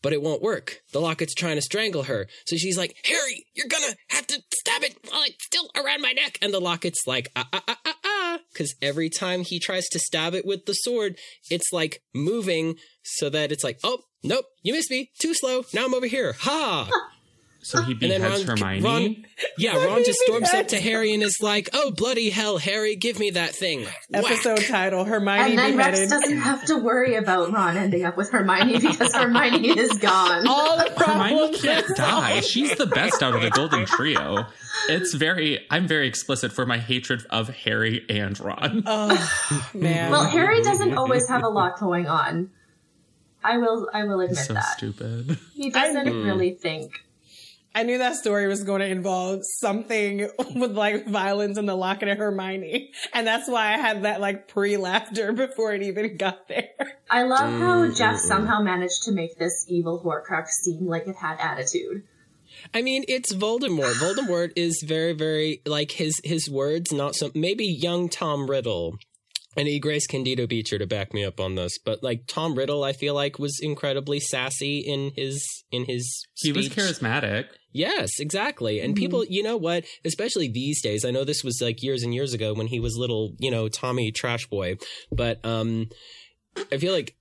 [0.02, 0.82] But it won't work.
[0.94, 2.28] The locket's trying to strangle her.
[2.46, 6.14] So she's like, Harry, you're gonna have to stab it while it's still around my
[6.14, 6.38] neck.
[6.42, 8.40] And the locket's like, ah, ah, ah, ah, ah.
[8.56, 11.18] Cause every time he tries to stab it with the sword,
[11.50, 15.12] it's like moving so that it's like, oh, nope, you missed me.
[15.20, 15.64] Too slow.
[15.74, 16.34] Now I'm over here.
[16.40, 16.90] Ha!
[17.62, 18.84] So he And then beheads Ron- Hermione.
[18.84, 19.26] Ron-
[19.58, 23.20] yeah, Ron just storms up to Harry and is like, "Oh bloody hell, Harry, give
[23.20, 27.76] me that thing!" Episode title: Hermione And then Rex doesn't have to worry about Ron
[27.76, 30.48] ending up with Hermione because Hermione is gone.
[30.48, 31.62] All the Hermione problems.
[31.62, 32.40] can't die.
[32.40, 34.46] She's the best out of the Golden Trio.
[34.88, 35.60] It's very.
[35.70, 38.84] I'm very explicit for my hatred of Harry and Ron.
[38.86, 40.12] Oh man.
[40.12, 42.52] Well, Harry doesn't always have a lot going on.
[43.44, 43.90] I will.
[43.94, 45.38] I will admit so that stupid.
[45.54, 46.94] he doesn't I- really think.
[47.76, 52.10] I knew that story was going to involve something with like violence in the locket
[52.10, 52.92] of Hermione.
[53.14, 56.70] And that's why I had that like pre laughter before it even got there.
[57.10, 61.16] I love how Mm, Jeff somehow managed to make this evil Horcrux seem like it
[61.16, 62.04] had attitude.
[62.74, 63.94] I mean, it's Voldemort.
[64.02, 66.92] Voldemort is very, very like his his words.
[66.92, 68.98] Not so maybe young Tom Riddle.
[69.58, 72.94] Need Grace Candido Beecher to back me up on this, but like Tom Riddle, I
[72.94, 76.26] feel like was incredibly sassy in his in his.
[76.36, 77.46] He was charismatic.
[77.72, 78.80] Yes, exactly.
[78.80, 79.86] And people, you know what?
[80.04, 82.98] Especially these days, I know this was like years and years ago when he was
[82.98, 84.78] little, you know, Tommy Trash Boy,
[85.12, 85.88] but um,
[86.72, 87.16] I feel like,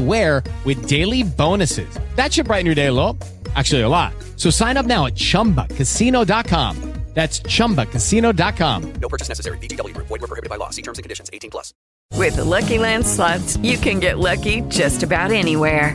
[0.00, 1.88] with daily bonuses.
[2.16, 3.16] That should brighten your day a little.
[3.54, 4.12] Actually, a lot.
[4.36, 6.96] So sign up now at chumbacasino.com.
[7.16, 8.92] That's chumbacasino.com.
[9.00, 9.56] No purchase necessary.
[9.56, 10.06] VGW Group.
[10.08, 10.68] Void were prohibited by law.
[10.68, 11.30] See terms and conditions.
[11.32, 11.72] 18 plus.
[12.12, 15.94] With the Lucky Land slots, you can get lucky just about anywhere.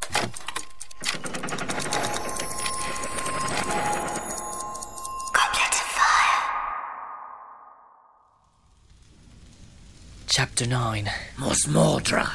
[10.33, 12.25] Chapter 9 Morsmordre.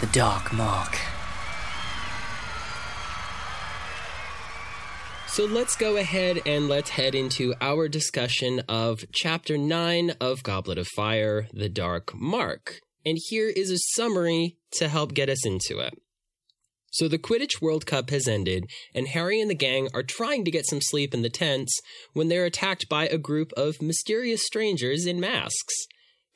[0.00, 0.98] The Dark Mark.
[5.28, 10.78] So let's go ahead and let's head into our discussion of Chapter 9 of Goblet
[10.78, 12.80] of Fire, The Dark Mark.
[13.06, 15.94] And here is a summary to help get us into it.
[16.90, 18.64] So the Quidditch World Cup has ended,
[18.94, 21.78] and Harry and the gang are trying to get some sleep in the tents
[22.14, 25.86] when they're attacked by a group of mysterious strangers in masks.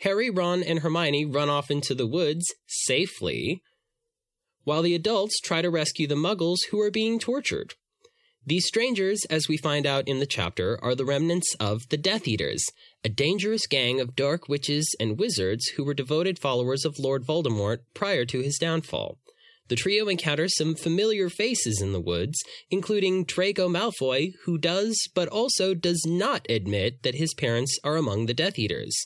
[0.02, 3.62] Harry, Ron, and Hermione run off into the woods safely,
[4.64, 7.74] while the adults try to rescue the muggles who are being tortured.
[8.46, 12.28] These strangers, as we find out in the chapter, are the remnants of the Death
[12.28, 12.64] Eaters,
[13.02, 17.78] a dangerous gang of dark witches and wizards who were devoted followers of Lord Voldemort
[17.94, 19.18] prior to his downfall.
[19.68, 22.38] The trio encounters some familiar faces in the woods,
[22.70, 28.26] including Draco Malfoy, who does but also does not admit that his parents are among
[28.26, 28.96] the Death Eaters.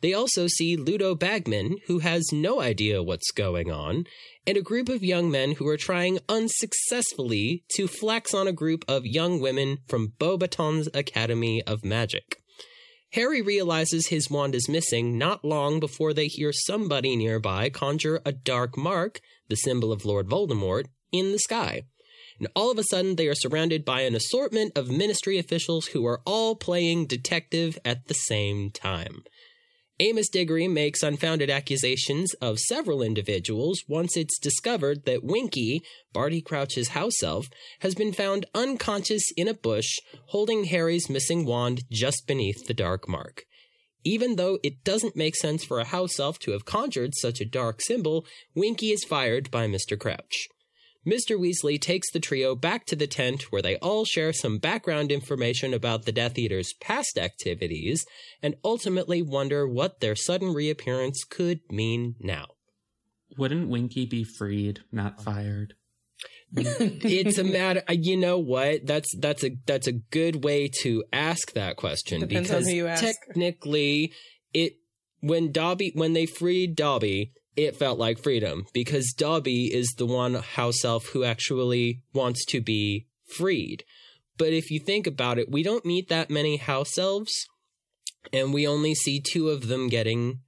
[0.00, 4.04] They also see Ludo Bagman, who has no idea what's going on,
[4.46, 8.84] and a group of young men who are trying unsuccessfully to flex on a group
[8.88, 12.40] of young women from Beauxbatons Academy of Magic.
[13.12, 18.32] Harry realizes his wand is missing not long before they hear somebody nearby conjure a
[18.32, 21.84] dark mark, the symbol of Lord Voldemort, in the sky.
[22.38, 26.06] And all of a sudden, they are surrounded by an assortment of ministry officials who
[26.06, 29.24] are all playing detective at the same time.
[30.00, 35.82] Amos Diggory makes unfounded accusations of several individuals once it's discovered that Winky,
[36.12, 37.48] Barty Crouch's house elf,
[37.80, 43.08] has been found unconscious in a bush holding Harry's missing wand just beneath the dark
[43.08, 43.42] mark.
[44.04, 47.44] Even though it doesn't make sense for a house elf to have conjured such a
[47.44, 49.98] dark symbol, Winky is fired by Mr.
[49.98, 50.48] Crouch.
[51.08, 51.38] Mr.
[51.38, 55.72] Weasley takes the trio back to the tent where they all share some background information
[55.72, 58.04] about the Death Eater's past activities
[58.42, 62.46] and ultimately wonder what their sudden reappearance could mean now.
[63.38, 65.74] Wouldn't Winky be freed, not fired?
[66.54, 71.04] it's a matter uh, you know what that's that's a that's a good way to
[71.12, 73.04] ask that question Depends on because who you ask.
[73.04, 74.12] technically
[74.54, 74.76] it
[75.20, 80.34] when Dobby when they freed Dobby it felt like freedom because Dobby is the one
[80.34, 83.82] house elf who actually wants to be freed.
[84.36, 87.32] But if you think about it, we don't meet that many house elves,
[88.32, 90.38] and we only see two of them getting,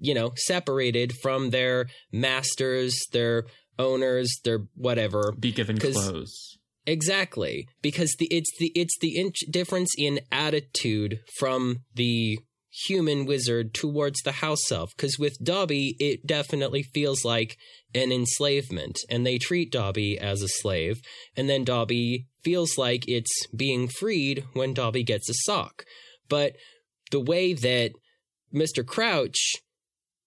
[0.00, 3.44] you know, separated from their masters, their
[3.78, 5.34] owners, their whatever.
[5.38, 6.56] Be given clothes.
[6.86, 12.38] Exactly, because the it's the it's the in- difference in attitude from the
[12.86, 14.90] human wizard towards the house elf.
[14.96, 17.56] Because with Dobby, it definitely feels like
[17.94, 21.00] an enslavement, and they treat Dobby as a slave.
[21.36, 25.84] And then Dobby feels like it's being freed when Dobby gets a sock.
[26.28, 26.56] But
[27.10, 27.92] the way that
[28.54, 28.84] Mr.
[28.84, 29.56] Crouch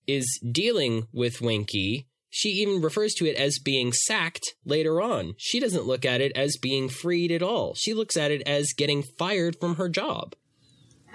[0.08, 5.34] is dealing with Winky, she even refers to it as being sacked later on.
[5.38, 7.74] She doesn't look at it as being freed at all.
[7.76, 10.36] She looks at it as getting fired from her job.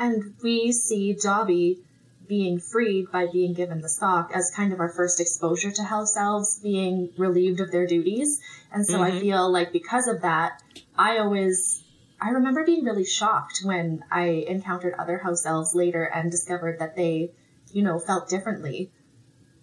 [0.01, 1.83] And we see Dobby
[2.27, 6.17] being freed by being given the stock as kind of our first exposure to house
[6.17, 8.41] elves being relieved of their duties.
[8.73, 9.21] And so I Mhm.
[9.21, 10.63] feel like because of that,
[10.97, 11.83] I always,
[12.19, 16.97] I remember being really shocked when I encountered other house elves later and discovered that
[16.97, 17.33] they,
[17.71, 18.91] you know, felt differently.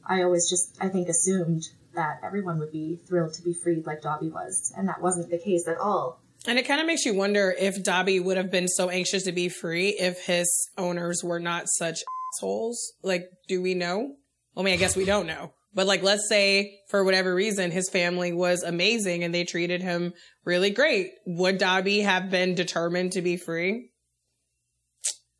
[0.05, 1.63] I always just, I think, assumed
[1.95, 4.71] that everyone would be thrilled to be freed like Dobby was.
[4.77, 6.19] And that wasn't the case at all.
[6.45, 9.31] And it kind of makes you wonder if Dobby would have been so anxious to
[9.31, 11.99] be free if his owners were not such
[12.35, 12.93] assholes.
[13.03, 14.15] Like, do we know?
[14.55, 15.53] I mean, I guess we don't know.
[15.73, 20.13] But like, let's say for whatever reason, his family was amazing and they treated him
[20.45, 21.11] really great.
[21.25, 23.91] Would Dobby have been determined to be free?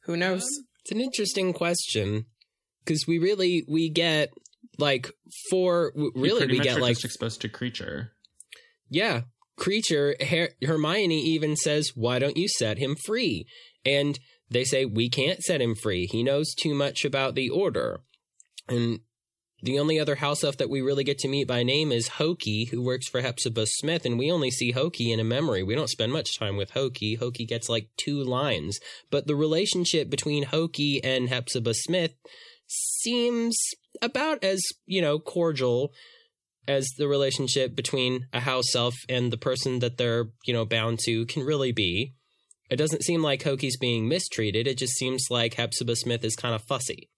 [0.03, 0.43] Who knows?
[0.43, 2.25] Um, it's an interesting question
[2.85, 4.29] because we really we get
[4.77, 5.11] like
[5.49, 5.91] four.
[6.15, 8.13] Really, we get like just exposed to creature.
[8.89, 9.21] yeah,
[9.57, 10.15] creature.
[10.25, 13.45] Her- Hermione even says, "Why don't you set him free?"
[13.83, 16.07] And they say, "We can't set him free.
[16.07, 18.01] He knows too much about the order."
[18.69, 19.01] And
[19.63, 22.65] the only other house elf that we really get to meet by name is Hokey,
[22.65, 25.63] who works for Hepzibah Smith, and we only see Hokey in a memory.
[25.63, 27.15] We don't spend much time with Hokey.
[27.15, 28.79] Hokey gets like two lines,
[29.09, 32.13] but the relationship between Hokey and Hepzibah Smith
[32.67, 33.57] seems
[34.01, 35.91] about as you know cordial
[36.67, 40.99] as the relationship between a house elf and the person that they're you know bound
[41.05, 42.13] to can really be.
[42.69, 44.67] It doesn't seem like Hokey's being mistreated.
[44.67, 47.09] It just seems like Hepzibah Smith is kind of fussy.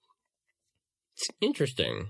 [1.15, 2.09] It's interesting.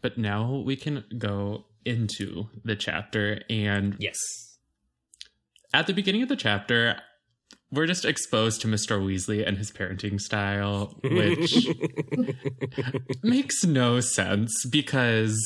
[0.00, 4.16] But now we can go into the chapter and yes.
[5.74, 6.96] At the beginning of the chapter,
[7.70, 9.00] we're just exposed to Mr.
[9.00, 11.68] Weasley and his parenting style, which
[13.22, 15.38] makes no sense because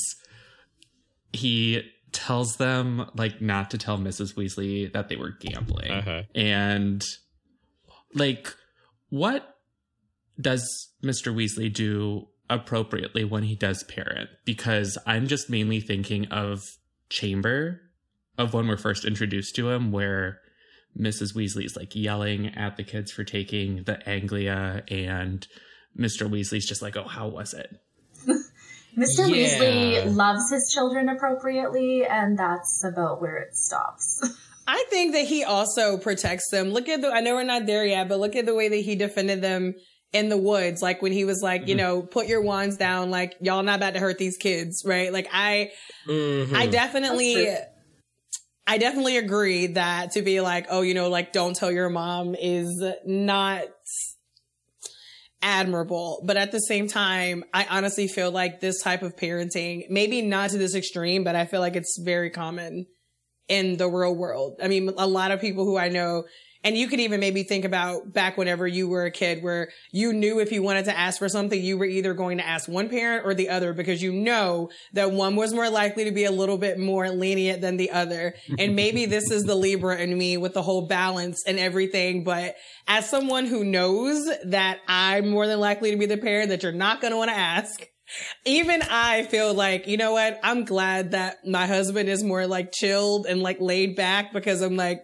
[1.33, 4.35] he tells them like not to tell Mrs.
[4.35, 5.91] Weasley that they were gambling.
[5.91, 6.23] Uh-huh.
[6.35, 7.03] And
[8.15, 8.55] like
[9.09, 9.57] what
[10.41, 11.35] does Mr.
[11.35, 14.31] Weasley do appropriately when he does parent?
[14.45, 16.63] Because I'm just mainly thinking of
[17.09, 17.81] Chamber
[18.39, 20.41] of when we're first introduced to him where
[20.99, 21.35] Mrs.
[21.35, 25.47] Weasley's like yelling at the kids for taking the Anglia and
[25.99, 26.29] Mr.
[26.29, 27.81] Weasley's just like, "Oh, how was it?"
[28.97, 29.29] Mr.
[29.29, 30.05] Yeah.
[30.05, 34.21] Weasley loves his children appropriately, and that's about where it stops.
[34.67, 36.71] I think that he also protects them.
[36.71, 38.77] Look at the, I know we're not there yet, but look at the way that
[38.77, 39.75] he defended them
[40.13, 40.83] in the woods.
[40.83, 43.95] Like when he was like, you know, put your wands down, like y'all not about
[43.95, 45.13] to hurt these kids, right?
[45.13, 45.73] Like I,
[46.07, 46.55] Mm-hmm.
[46.55, 47.49] I definitely,
[48.67, 52.35] I definitely agree that to be like, oh, you know, like don't tell your mom
[52.35, 53.63] is not
[55.43, 56.23] admirable.
[56.25, 60.51] But at the same time, I honestly feel like this type of parenting, maybe not
[60.51, 62.87] to this extreme, but I feel like it's very common
[63.49, 64.61] in the real world.
[64.63, 66.25] I mean, a lot of people who I know,
[66.65, 70.13] and you could even maybe think about back whenever you were a kid where you
[70.13, 72.89] knew if you wanted to ask for something, you were either going to ask one
[72.89, 76.31] parent or the other because you know that one was more likely to be a
[76.31, 78.35] little bit more lenient than the other.
[78.59, 82.23] And maybe this is the Libra in me with the whole balance and everything.
[82.23, 82.55] But
[82.87, 86.73] as someone who knows that I'm more than likely to be the parent that you're
[86.73, 87.85] not going to want to ask,
[88.45, 90.39] even I feel like, you know what?
[90.43, 94.77] I'm glad that my husband is more like chilled and like laid back because I'm
[94.77, 95.03] like,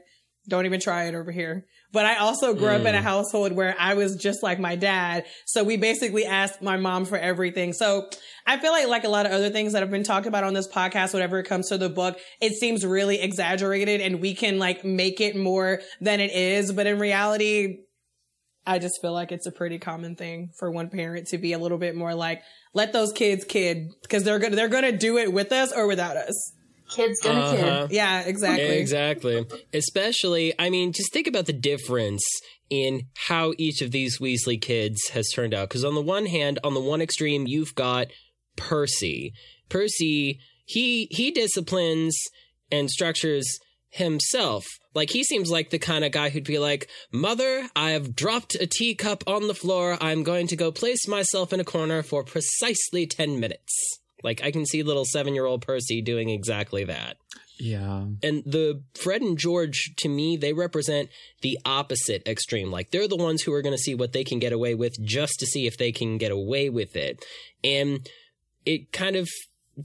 [0.49, 1.65] don't even try it over here.
[1.93, 3.03] But I also grew up in a Mm.
[3.03, 5.25] household where I was just like my dad.
[5.47, 7.73] So we basically asked my mom for everything.
[7.73, 8.09] So
[8.47, 10.53] I feel like, like a lot of other things that have been talked about on
[10.55, 14.59] this podcast, whenever it comes to the book, it seems really exaggerated and we can
[14.59, 16.73] like make it more than it is.
[16.73, 17.79] But in reality,
[18.67, 21.59] I just feel like it's a pretty common thing for one parent to be a
[21.59, 22.43] little bit more like,
[22.75, 26.19] let those kids kid because they're gonna they're gonna do it with us or without
[26.19, 26.53] us.
[26.89, 27.87] Kids gonna Uh-huh.
[27.87, 27.95] kid.
[27.95, 28.79] Yeah, exactly.
[28.79, 29.47] Exactly.
[29.73, 32.23] Especially, I mean, just think about the difference
[32.71, 35.69] in how each of these Weasley kids has turned out.
[35.69, 38.09] Because on the one hand, on the one extreme, you've got
[38.57, 39.33] Percy.
[39.69, 42.17] Percy, he he disciplines
[42.71, 43.47] and structures
[43.91, 44.67] himself.
[44.95, 48.55] Like he seems like the kind of guy who'd be like, "Mother, I have dropped
[48.55, 49.97] a teacup on the floor.
[50.01, 53.73] I'm going to go place myself in a corner for precisely 10 minutes."
[54.23, 57.17] Like I can see little 7-year-old Percy doing exactly that
[57.59, 58.05] Yeah.
[58.23, 61.09] and the Fred and George to me they represent
[61.43, 64.39] the opposite extreme like they're the ones who are going to see what they can
[64.39, 67.25] get away with just to see if they can get away with it
[67.65, 68.09] and
[68.67, 69.29] it kind of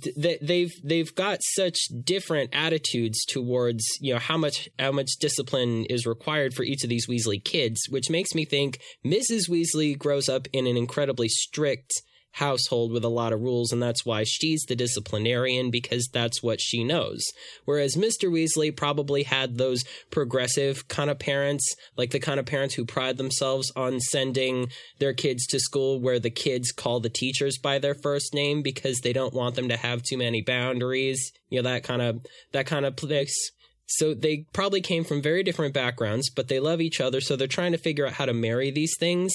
[0.01, 5.86] th- they've they've got such different attitudes towards you know how much how much discipline
[5.86, 9.49] is required for each of these Weasley kids which makes me think Mrs.
[9.49, 11.91] Weasley grows up in an incredibly strict
[12.34, 16.59] household with a lot of rules, and that's why she's the disciplinarian because that's what
[16.59, 17.23] she knows.
[17.65, 18.29] Whereas Mr.
[18.29, 23.17] Weasley probably had those progressive kind of parents, like the kind of parents who pride
[23.17, 24.69] themselves on sending
[24.99, 28.99] their kids to school where the kids call the teachers by their first name because
[28.99, 31.31] they don't want them to have too many boundaries.
[31.49, 33.51] You know, that kind of, that kind of place.
[33.86, 37.21] So they probably came from very different backgrounds, but they love each other.
[37.21, 39.34] So they're trying to figure out how to marry these things.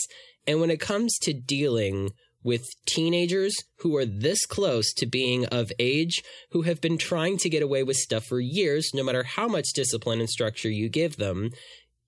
[0.49, 2.11] And when it comes to dealing
[2.49, 7.51] with teenagers who are this close to being of age, who have been trying to
[7.51, 11.19] get away with stuff for years, no matter how much discipline and structure you give
[11.19, 11.51] them,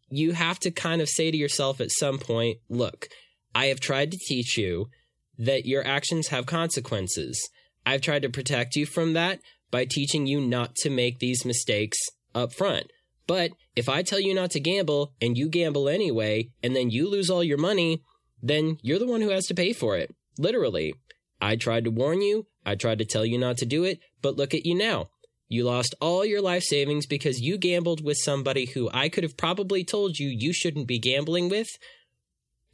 [0.09, 3.09] you have to kind of say to yourself at some point, look,
[3.55, 4.89] I have tried to teach you
[5.37, 7.51] that your actions have consequences.
[7.85, 11.99] I've tried to protect you from that by teaching you not to make these mistakes
[12.35, 12.87] up front.
[13.27, 17.11] But if I tell you not to gamble and you gamble anyway, and then you
[17.11, 18.03] lose all your money,
[18.43, 20.15] then you're the one who has to pay for it.
[20.39, 20.95] Literally.
[21.41, 24.37] I tried to warn you, I tried to tell you not to do it, but
[24.37, 25.07] look at you now.
[25.49, 29.37] You lost all your life savings because you gambled with somebody who I could have
[29.37, 31.69] probably told you you shouldn't be gambling with.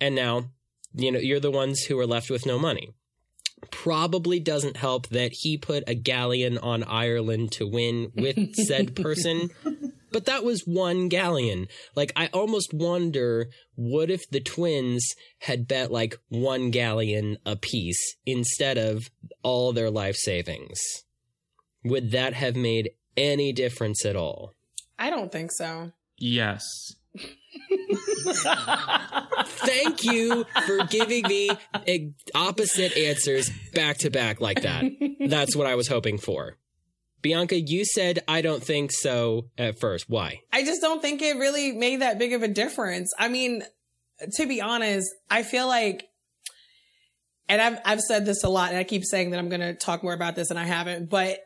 [0.01, 0.51] And now,
[0.93, 2.91] you know, you're the ones who are left with no money.
[3.71, 9.51] Probably doesn't help that he put a galleon on Ireland to win with said person.
[10.13, 11.69] But that was one galleon.
[11.95, 15.07] Like, I almost wonder what if the twins
[15.41, 19.11] had bet like one galleon apiece instead of
[19.43, 20.79] all their life savings?
[21.85, 24.55] Would that have made any difference at all?
[24.99, 25.93] I don't think so.
[26.19, 26.65] Yes.
[29.45, 31.51] Thank you for giving me
[32.35, 34.85] opposite answers back to back like that.
[35.21, 36.57] That's what I was hoping for.
[37.23, 40.09] Bianca, you said I don't think so at first.
[40.09, 40.41] Why?
[40.53, 43.13] I just don't think it really made that big of a difference.
[43.19, 43.63] I mean,
[44.35, 46.09] to be honest, I feel like,
[47.49, 49.75] and I've, I've said this a lot and I keep saying that I'm going to
[49.75, 51.41] talk more about this and I haven't, but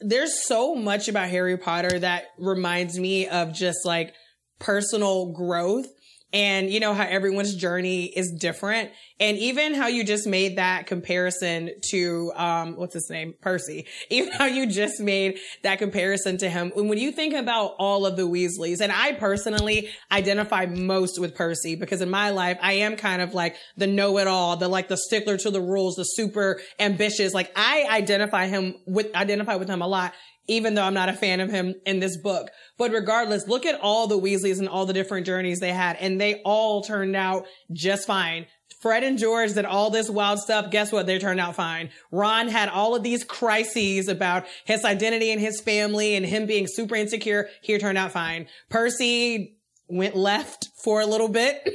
[0.00, 4.14] there's so much about Harry Potter that reminds me of just like
[4.60, 5.88] personal growth
[6.32, 8.90] and you know how everyone's journey is different.
[9.18, 13.34] And even how you just made that comparison to um what's his name?
[13.40, 13.86] Percy.
[14.10, 16.70] Even how you just made that comparison to him.
[16.74, 21.74] When you think about all of the weasleys and i personally identify most with percy
[21.74, 25.36] because in my life i am kind of like the know-it-all the like the stickler
[25.36, 27.34] to the rules the super ambitious.
[27.34, 30.12] Like i identify him with identify with him a lot
[30.48, 32.48] even though I'm not a fan of him in this book.
[32.78, 36.20] But regardless, look at all the Weasleys and all the different journeys they had, and
[36.20, 38.46] they all turned out just fine.
[38.80, 40.70] Fred and George did all this wild stuff.
[40.70, 41.04] Guess what?
[41.04, 41.90] They turned out fine.
[42.10, 46.66] Ron had all of these crises about his identity and his family and him being
[46.66, 47.48] super insecure.
[47.60, 48.46] He turned out fine.
[48.70, 49.59] Percy
[49.90, 51.68] went left for a little bit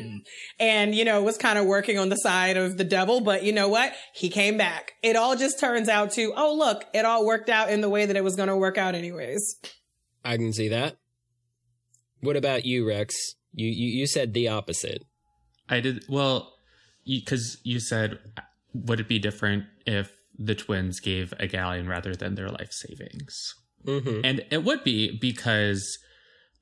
[0.59, 3.22] and, you know, was kind of working on the side of the devil.
[3.22, 3.93] But you know what?
[4.13, 4.93] He came back.
[5.03, 8.05] It all just turns out to, oh, look, it all worked out in the way
[8.05, 9.57] that it was going to work out anyways.
[10.24, 10.97] I can see that.
[12.22, 13.13] What about you, Rex?
[13.53, 15.03] You you, you said the opposite.
[15.70, 16.53] I did well
[17.05, 18.20] because you, you said
[18.74, 23.53] would it be different if the twins gave a galleon rather than their life savings?
[23.86, 24.22] Mm-hmm.
[24.24, 25.97] And it would be because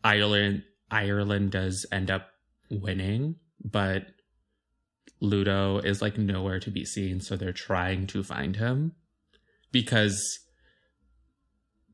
[0.04, 0.64] Ireland
[0.94, 2.30] Ireland does end up
[2.70, 4.06] winning, but
[5.20, 8.94] Ludo is like nowhere to be seen, so they're trying to find him
[9.72, 10.40] because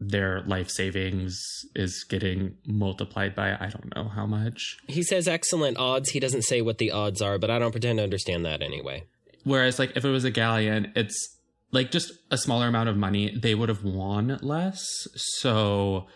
[0.01, 1.41] their life savings
[1.75, 4.77] is getting multiplied by I don't know how much.
[4.87, 6.09] He says excellent odds.
[6.09, 9.03] He doesn't say what the odds are, but I don't pretend to understand that anyway.
[9.43, 11.37] Whereas, like, if it was a galleon, it's
[11.71, 14.83] like just a smaller amount of money, they would have won less.
[15.15, 16.07] So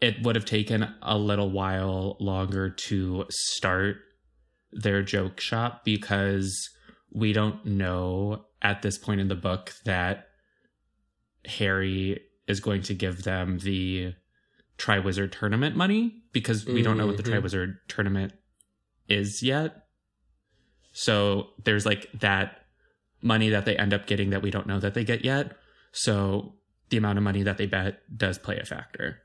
[0.00, 3.96] it would have taken a little while longer to start
[4.72, 6.70] their joke shop because
[7.12, 10.28] we don't know at this point in the book that
[11.44, 14.14] Harry is going to give them the
[14.78, 17.42] Triwizard tournament money because we don't know what the Mhm.
[17.42, 18.32] Triwizard tournament
[19.08, 19.86] is yet.
[20.92, 22.66] So there's like that
[23.22, 25.56] money that they end up getting that we don't know that they get yet.
[25.92, 26.54] So
[26.88, 29.20] the amount of money that they bet does play a factor.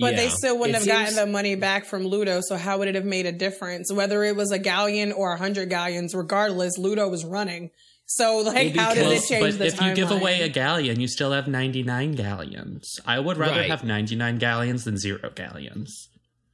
[0.00, 2.40] But they still wouldn't It have gotten the money back from Ludo.
[2.42, 3.92] So how would it have made a difference?
[3.92, 7.70] Whether it was a galleon or a hundred galleons, regardless, Ludo was running.
[8.06, 11.06] So like, how does it change but the if you give away a galleon, you
[11.06, 12.98] still have 99 galleons.
[13.06, 13.70] I would rather Right.
[13.70, 16.08] have 99 galleons than zero galleons.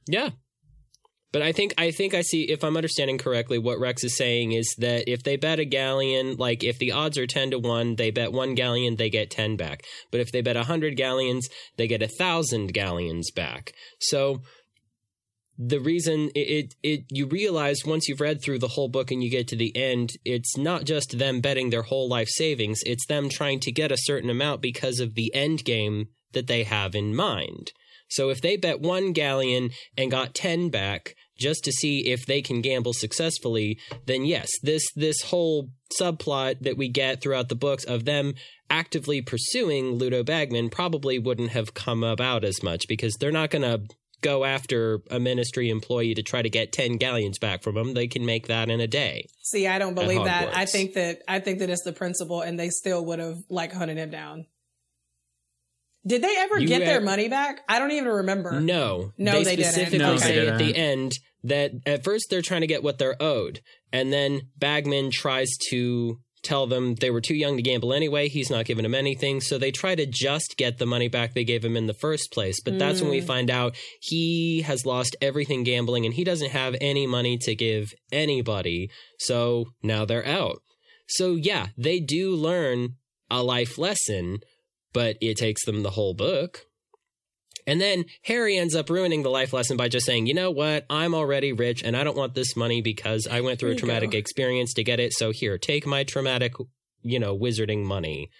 [0.07, 0.29] Yeah.
[1.31, 4.53] But I think I think I see if I'm understanding correctly what Rex is saying
[4.53, 7.95] is that if they bet a galleon, like if the odds are 10 to 1,
[7.95, 9.83] they bet 1 galleon, they get 10 back.
[10.09, 13.73] But if they bet 100 galleons, they get 1000 galleons back.
[13.99, 14.41] So
[15.57, 19.23] the reason it, it, it you realize once you've read through the whole book and
[19.23, 23.07] you get to the end, it's not just them betting their whole life savings, it's
[23.07, 26.95] them trying to get a certain amount because of the end game that they have
[26.95, 27.71] in mind.
[28.09, 32.41] So if they bet one galleon and got 10 back just to see if they
[32.41, 37.83] can gamble successfully, then yes, this this whole subplot that we get throughout the books
[37.83, 38.33] of them
[38.69, 43.61] actively pursuing Ludo Bagman probably wouldn't have come about as much because they're not going
[43.61, 43.81] to
[44.21, 47.93] go after a ministry employee to try to get 10 galleons back from them.
[47.93, 49.27] They can make that in a day.
[49.43, 50.55] See, I don't believe that.
[50.55, 53.71] I think that I think that it's the principle, and they still would have like
[53.71, 54.47] hunted him down.
[56.07, 57.61] Did they ever You get their money back?
[57.67, 58.59] I don't even remember.
[58.61, 59.71] No, No, they didn't.
[59.73, 61.11] specifically No, they say at the end
[61.43, 63.59] that at first they're trying to get what they're owed,
[63.91, 68.29] and then Bagman tries to tell them they were too young to gamble anyway.
[68.29, 71.43] He's not giving them anything, so they try to just get the money back they
[71.43, 72.61] gave him in the first place.
[72.63, 73.25] But that's when we Mm.
[73.27, 77.91] find out he has lost everything gambling, and he doesn't have any money to give
[78.11, 78.89] anybody.
[79.19, 80.61] So now they're out.
[81.07, 82.95] So yeah, they do learn
[83.29, 84.39] a life lesson,
[84.97, 86.65] but it takes them the whole book.
[87.67, 90.87] And then Harry ends up ruining the life lesson by just saying, you know what?
[90.89, 94.09] I'm already rich and I don't want this money because I went through a traumatic
[94.09, 94.17] go.
[94.17, 95.13] experience to get it.
[95.13, 96.53] So here, take my traumatic,
[97.03, 98.31] you know, wizarding money.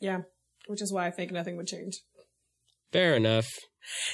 [0.00, 0.18] Yeah,
[0.66, 1.94] which is why I think nothing would change.
[2.92, 3.48] Fair enough.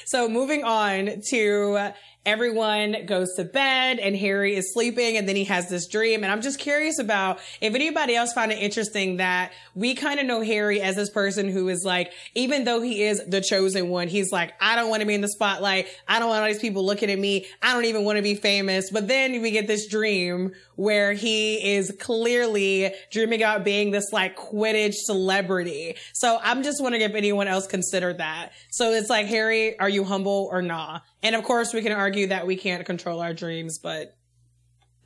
[0.05, 1.91] So moving on to
[2.27, 6.23] everyone goes to bed and Harry is sleeping and then he has this dream.
[6.23, 10.25] And I'm just curious about if anybody else found it interesting that we kind of
[10.25, 14.09] know Harry as this person who is like, even though he is the chosen one,
[14.09, 15.87] he's like, I don't want to be in the spotlight.
[16.05, 17.45] I don't want all these people looking at me.
[17.61, 18.91] I don't even want to be famous.
[18.91, 24.35] But then we get this dream where he is clearly dreaming about being this like
[24.35, 25.95] Quidditch celebrity.
[26.13, 28.51] So I'm just wondering if anyone else considered that.
[28.71, 30.99] So it's like, Harry, are you humble or nah?
[31.23, 34.15] And of course, we can argue that we can't control our dreams, but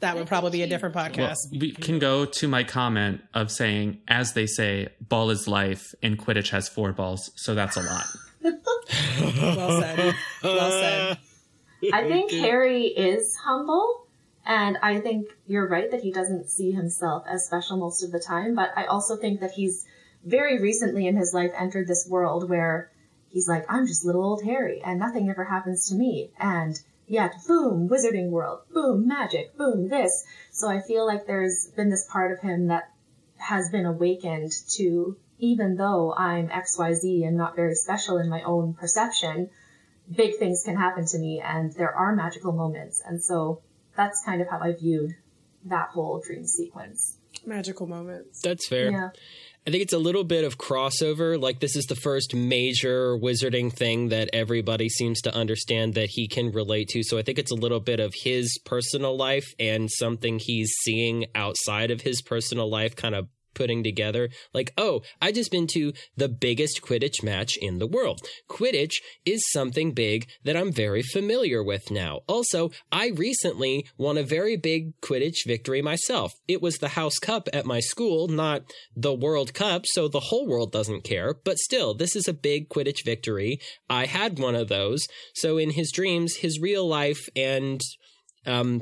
[0.02, 1.38] that would probably be a different Well, podcast.
[1.60, 6.18] we can go to my comment of saying, as they say, ball is life, and
[6.18, 8.06] Quidditch has four balls, so that's a lot.
[8.44, 10.16] well said.
[10.44, 11.18] Well said.
[11.94, 14.08] I think Harry is humble,
[14.46, 18.20] and I think you're right that he doesn't see himself as special most of the
[18.20, 18.54] time.
[18.56, 19.86] But I also think that he's
[20.26, 22.91] very recently in his life entered this world where
[23.32, 26.32] he's like, I'm just little old Harry, and nothing ever happens to me.
[26.40, 30.24] And yet, boom, wizarding world, boom, magic, boom, this.
[30.52, 32.92] So I feel like there's been this part of him that
[33.38, 38.74] has been awakened to, even though I'm XYZ and not very special in my own
[38.74, 39.50] perception,
[40.16, 43.02] big things can happen to me and there are magical moments.
[43.06, 43.62] And so
[43.96, 45.16] that's kind of how I viewed
[45.66, 47.18] that whole dream sequence.
[47.46, 48.42] Magical moments.
[48.42, 48.92] That's fair.
[48.92, 49.10] Yeah.
[49.66, 51.40] I think it's a little bit of crossover.
[51.40, 56.28] Like, this is the first major wizarding thing that everybody seems to understand that he
[56.28, 57.04] can relate to.
[57.04, 61.28] So I think it's a little bit of his personal life and something he's seeing
[61.36, 64.30] outside of his personal life kind of putting together.
[64.54, 68.22] Like, oh, I just been to the biggest Quidditch match in the world.
[68.50, 68.96] Quidditch
[69.26, 72.22] is something big that I'm very familiar with now.
[72.28, 76.34] Also, I recently won a very big Quidditch victory myself.
[76.48, 78.64] It was the House Cup at my school, not
[78.96, 81.34] the World Cup, so the whole world doesn't care.
[81.34, 83.60] But still, this is a big Quidditch victory.
[83.90, 85.08] I had one of those.
[85.36, 87.82] So in his dreams, his real life and
[88.46, 88.82] um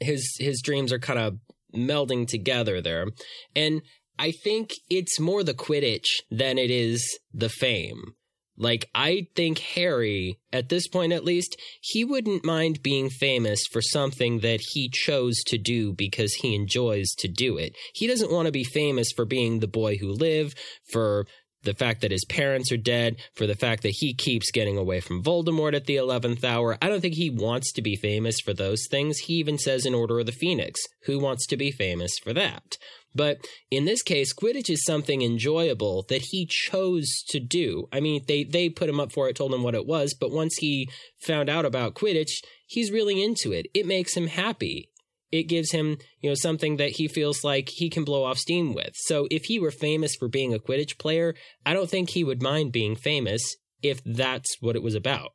[0.00, 1.38] his his dreams are kind of
[1.74, 3.06] melding together there.
[3.54, 3.82] And
[4.18, 8.14] I think it's more the Quidditch than it is the fame.
[8.56, 13.82] Like, I think Harry, at this point at least, he wouldn't mind being famous for
[13.82, 17.74] something that he chose to do because he enjoys to do it.
[17.94, 20.56] He doesn't want to be famous for being the boy who lived,
[20.92, 21.26] for
[21.64, 25.00] the fact that his parents are dead, for the fact that he keeps getting away
[25.00, 26.78] from Voldemort at the 11th hour.
[26.80, 29.18] I don't think he wants to be famous for those things.
[29.18, 32.76] He even says in Order of the Phoenix, who wants to be famous for that?
[33.14, 37.88] But in this case, Quidditch is something enjoyable that he chose to do.
[37.92, 40.32] I mean, they, they put him up for it, told him what it was, but
[40.32, 40.88] once he
[41.20, 43.66] found out about Quidditch, he's really into it.
[43.72, 44.90] It makes him happy
[45.34, 48.72] it gives him, you know, something that he feels like he can blow off steam
[48.72, 48.92] with.
[48.94, 51.34] So if he were famous for being a Quidditch player,
[51.66, 55.32] I don't think he would mind being famous if that's what it was about.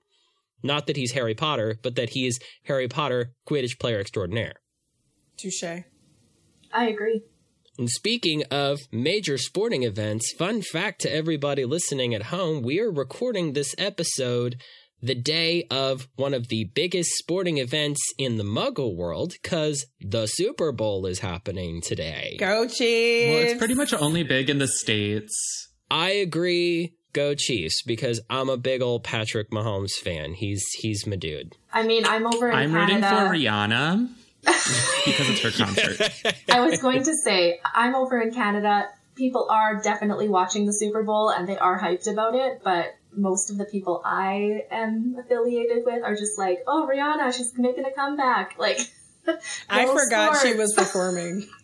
[0.64, 4.54] Not that he's Harry Potter, but that he is Harry Potter, Quidditch player extraordinaire.
[5.36, 5.84] Touche.
[6.72, 7.22] I agree.
[7.78, 12.92] And speaking of major sporting events, fun fact to everybody listening at home, we are
[12.92, 14.62] recording this episode
[15.02, 20.26] the day of one of the biggest sporting events in the muggle world because the
[20.28, 22.36] Super Bowl is happening today.
[22.40, 23.30] Go Chiefs!
[23.34, 25.70] Well, it's pretty much only big in the States.
[25.90, 30.34] I agree, go Chiefs because I'm a big old Patrick Mahomes fan.
[30.34, 31.56] He's he's my dude.
[31.74, 32.94] I mean, I'm over in I'm Canada.
[32.94, 34.10] rooting for Rihanna
[35.06, 36.36] because it's her concert.
[36.52, 38.88] I was going to say, I'm over in Canada.
[39.16, 43.50] People are definitely watching the Super Bowl and they are hyped about it, but most
[43.50, 47.92] of the people I am affiliated with are just like, oh, Rihanna, she's making a
[47.92, 48.56] comeback.
[48.58, 48.80] Like,
[49.70, 51.48] I no forgot she was performing.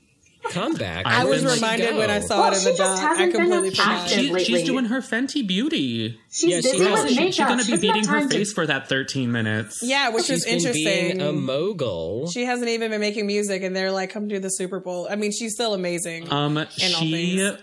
[0.51, 1.07] Comeback.
[1.07, 3.01] I I've was been, like, reminded when I saw Well, it in she the just
[3.01, 3.11] doc.
[3.11, 4.09] I hasn't been completely as forgot.
[4.09, 4.43] She, lately.
[4.43, 6.19] she's doing her Fenty Beauty.
[6.31, 7.01] She's Yeah, she busy is.
[7.03, 7.33] with She- makeup.
[7.33, 9.79] she's gonna be beating her time to- face for that 13 minutes.
[9.81, 10.83] Yeah, which She's is been interesting.
[11.17, 12.29] being a mogul.
[12.31, 15.15] She hasn't even been making music, and they're like, "Come do the Super Bowl." I
[15.15, 16.31] mean, she's still amazing.
[16.31, 17.61] Um, all she things.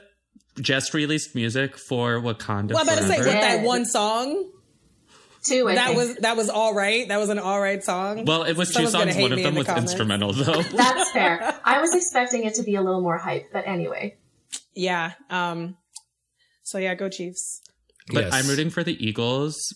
[0.60, 4.50] Just released music for Wakanda well, I better say, with that one song,
[5.44, 5.96] Two, I that think.
[5.98, 7.08] was that was all right.
[7.08, 8.24] That was an all right song.
[8.26, 9.22] Well, it was two Someone's gonna songs.
[9.22, 9.92] One of them in the was comments.
[9.92, 10.62] instrumental, though.
[10.76, 11.58] That's fair.
[11.64, 14.16] I was expecting it to be a little more hype, but anyway.
[14.74, 15.12] Yeah.
[15.30, 15.76] Um.
[16.62, 17.60] So yeah, go Chiefs.
[18.12, 18.32] But Yes.
[18.34, 19.74] I'm rooting for the Eagles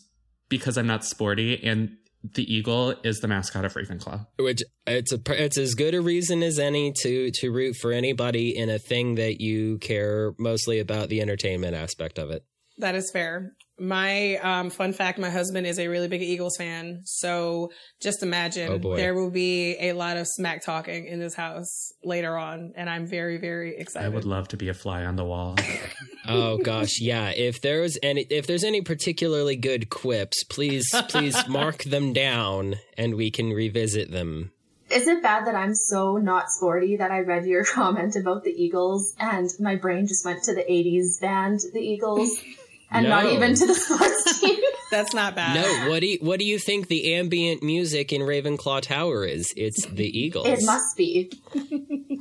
[0.49, 1.97] because I'm not sporty, and
[2.35, 4.27] the eagle is the mascot of Ravenclaw.
[4.39, 8.57] Which it's a it's as good a reason as any to to root for anybody
[8.57, 12.45] in a thing that you care mostly about the entertainment aspect of it.
[12.79, 13.53] That is fair.
[13.79, 17.03] My um, fun fact: my husband is a really big Eagles fan.
[17.05, 17.71] So
[18.01, 22.37] just imagine Oh, there will be a lot of smack talking in this house later
[22.37, 24.07] on, and I'm very, very excited.
[24.07, 25.57] I would love to be a fly on the wall.
[26.29, 27.29] Oh gosh, yeah.
[27.29, 33.15] If there's any if there's any particularly good quips, please please mark them down and
[33.15, 34.51] we can revisit them.
[34.91, 38.51] Is it bad that I'm so not sporty that I read your comment about the
[38.51, 42.37] Eagles and my brain just went to the 80s band, the Eagles,
[42.91, 44.59] and not even to the sports team?
[44.91, 45.57] That's not bad.
[45.57, 49.53] No, what do you, what do you think the ambient music in Ravenclaw Tower is?
[49.57, 50.47] It's the Eagles.
[50.47, 51.33] It must be.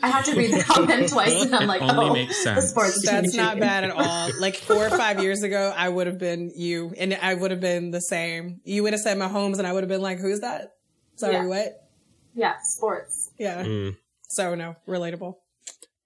[0.01, 3.01] I had to read the comment twice and I'm like, only oh, makes the sports
[3.01, 3.11] team.
[3.11, 4.29] That's not bad at all.
[4.39, 7.61] Like four or five years ago, I would have been you, and I would have
[7.61, 8.61] been the same.
[8.63, 10.73] You would have said Mahomes, and I would have been like, "Who's that?"
[11.15, 11.45] Sorry, Yeah.
[11.45, 11.87] what?
[12.33, 13.31] Yeah, sports.
[13.37, 13.63] Yeah.
[13.63, 13.97] Mm.
[14.29, 15.35] So no, relatable.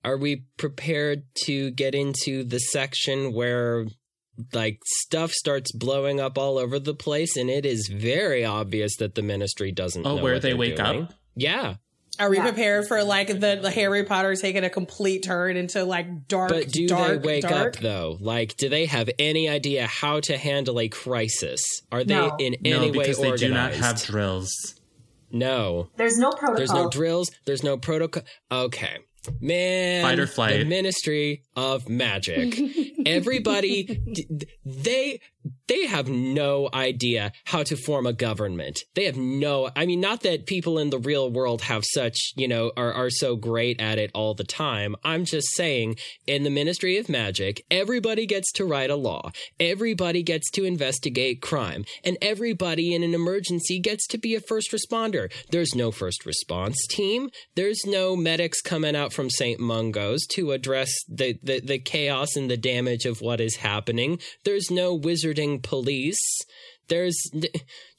[0.06, 3.86] Are we prepared to get into the section where
[4.54, 9.16] like stuff starts blowing up all over the place and it is very obvious that
[9.16, 11.04] the ministry doesn't Oh, know where what they wake doing.
[11.04, 11.14] up?
[11.36, 11.76] Yeah.
[12.20, 12.44] Are we Yeah.
[12.44, 16.70] prepared for like the, the Harry Potter taking a complete turn into like dark, But
[16.70, 17.78] do dark, they wake dark?
[17.78, 18.18] up though?
[18.20, 21.62] Like, do they have any idea how to handle a crisis?
[21.92, 22.36] Are they No.
[22.38, 23.42] in no, any way because they organized?
[23.42, 24.52] do not have drills.
[25.32, 25.90] no.
[25.96, 26.56] There's no protocol.
[26.58, 27.32] There's no drills.
[27.46, 28.24] There's no protocol.
[28.52, 28.98] Okay.
[29.40, 30.60] Man, Fight or flight.
[30.60, 32.60] the Ministry of Magic.
[33.06, 35.20] Everybody, d- d- they
[35.70, 38.80] they have no idea how to form a government.
[38.96, 39.70] They have no.
[39.76, 43.12] I mean, not that people in the real world have such, you know, are are
[43.12, 44.96] so great at it all the time.
[45.04, 45.96] I'm just saying,
[46.26, 49.32] in the Ministry of Magic, everybody gets to write a law.
[49.60, 54.72] Everybody gets to investigate crime, and everybody in an emergency gets to be a first
[54.72, 55.32] responder.
[55.52, 57.30] There's no first response team.
[57.56, 59.60] There's no medics coming out from St.
[59.60, 64.20] Mungo's to address the, the, the chaos and the damage of what is happening.
[64.44, 66.20] There's no wizarding police.
[66.88, 67.18] There's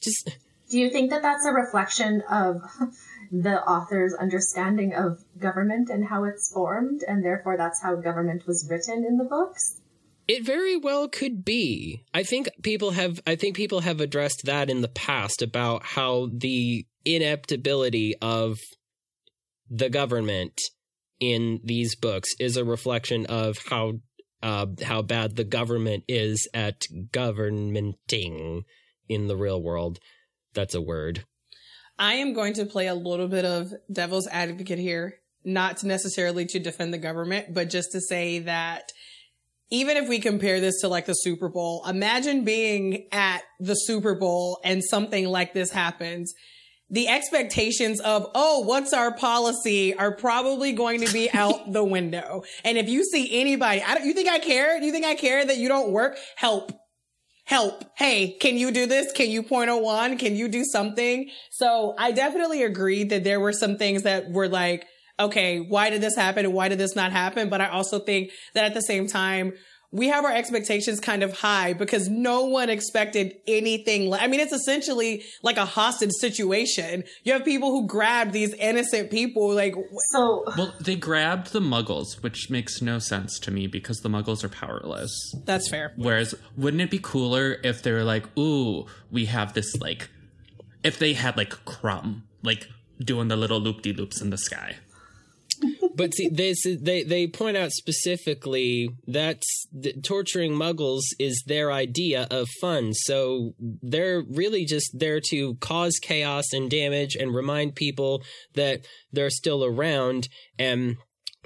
[0.03, 0.31] just
[0.71, 2.63] Do you think that that's a reflection of
[3.31, 8.67] the author's understanding of government and how it's formed, and therefore that's how government was
[8.69, 9.81] written in the books?
[10.27, 12.05] It very well could be.
[12.15, 16.29] I think people have I think people have addressed that in the past about how
[16.33, 18.59] the ineptability of
[19.69, 20.61] the government
[21.19, 23.95] in these books is a reflection of how
[24.43, 28.65] uh, how bad the government is at governmenting
[29.09, 29.99] in the real world.
[30.55, 31.25] That's a word.
[31.99, 36.59] I am going to play a little bit of devil's advocate here, not necessarily to
[36.59, 38.85] defend the government, but just to say that
[39.71, 44.15] even if we compare this to like the Super Bowl, imagine being at the Super
[44.15, 46.35] Bowl and something like this happens.
[46.91, 52.43] The expectations of, oh, what's our policy are probably going to be out the window.
[52.65, 54.81] And if you see anybody, I don't, you think I care?
[54.83, 56.19] You think I care that you don't work?
[56.37, 56.73] Help
[57.51, 57.85] help.
[57.97, 59.11] Hey, can you do this?
[59.11, 60.19] Can you point a one?
[60.19, 61.29] Can you do something?
[61.51, 64.87] So I definitely agree that there were some things that were like,
[65.19, 66.45] okay, why did this happen?
[66.45, 67.49] And why did this not happen?
[67.49, 69.55] But I also think that at the same time,
[69.93, 74.09] we have our expectations kind of high because no one expected anything.
[74.09, 77.03] Like, I mean, it's essentially like a hostage situation.
[77.25, 79.53] You have people who grabbed these innocent people.
[79.53, 79.75] Like,
[80.13, 84.45] So Well, they grabbed the muggles, which makes no sense to me because the muggles
[84.45, 85.13] are powerless.
[85.45, 85.93] that's fair.
[85.97, 90.09] Whereas, wouldn't it be cooler if they were like, ooh, we have this, like,
[90.85, 92.69] if they had, like, Krum, like,
[93.01, 94.77] doing the little loop de loops in the sky?
[95.95, 99.43] But see, they they point out specifically that
[100.03, 102.93] torturing Muggles is their idea of fun.
[102.95, 108.23] So they're really just there to cause chaos and damage and remind people
[108.55, 110.29] that they're still around.
[110.59, 110.97] And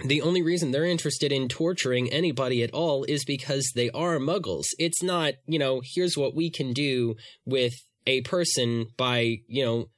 [0.05, 4.67] the only reason they're interested in torturing anybody at all is because they are Muggles.
[4.79, 7.75] It's not, you know, here's what we can do with
[8.07, 9.89] a person by, you know,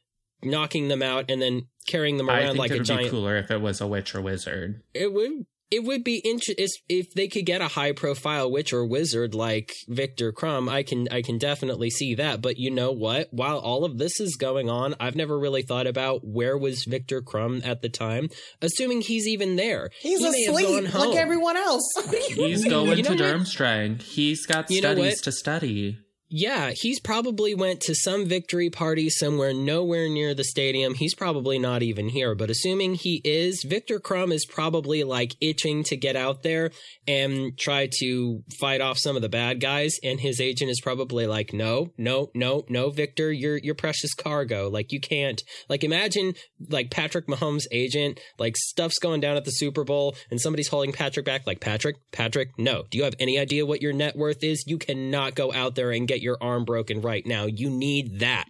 [0.43, 3.05] knocking them out and then carrying them I around think like it a would giant.
[3.05, 4.83] be cooler if it was a witch or wizard.
[4.95, 5.47] It would.
[5.69, 9.73] It would be interesting if they could get a high profile witch or wizard like
[9.89, 10.69] Viktor Krum.
[10.71, 12.41] I can I can definitely see that.
[12.41, 13.27] But you know what?
[13.33, 17.21] While all of this is going on, I've never really thought about where was Viktor
[17.21, 18.29] Krum at the time.
[18.63, 21.09] Assuming he's even there, He's He may gone asleep home.
[21.11, 21.83] like everyone else.
[22.29, 23.23] He's going You know to?
[23.25, 24.01] Durmstrang.
[24.01, 25.99] He's got You know studies to study.
[26.29, 30.95] Yeah, he's probably went to some victory party somewhere nowhere near the stadium.
[30.95, 35.85] He's probably not even here, but assuming he is, Viktor Krum is probably like itching
[35.85, 36.73] to get out there
[37.07, 41.29] and try to fight off some of the bad guys and his agent is probably
[41.29, 44.69] like, "No, no, no, no, Viktor, you're you're precious cargo.
[44.69, 46.35] Like you can't like imagine
[46.69, 50.93] like Patrick Mahomes' agent, like stuff's going down at the Super Bowl and somebody's holding
[50.93, 52.85] Patrick back like, "Patrick, Patrick, no.
[52.91, 54.65] Do you have any idea what your net worth is?
[54.67, 57.47] You cannot go out there and get your arm broken right now.
[57.47, 58.49] You need that."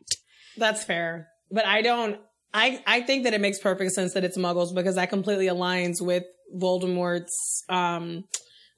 [0.57, 1.29] That's fair.
[1.51, 2.19] But I don't
[2.57, 6.01] I I think that it makes perfect sense that it's muggles because that completely aligns
[6.01, 8.25] with Voldemort's um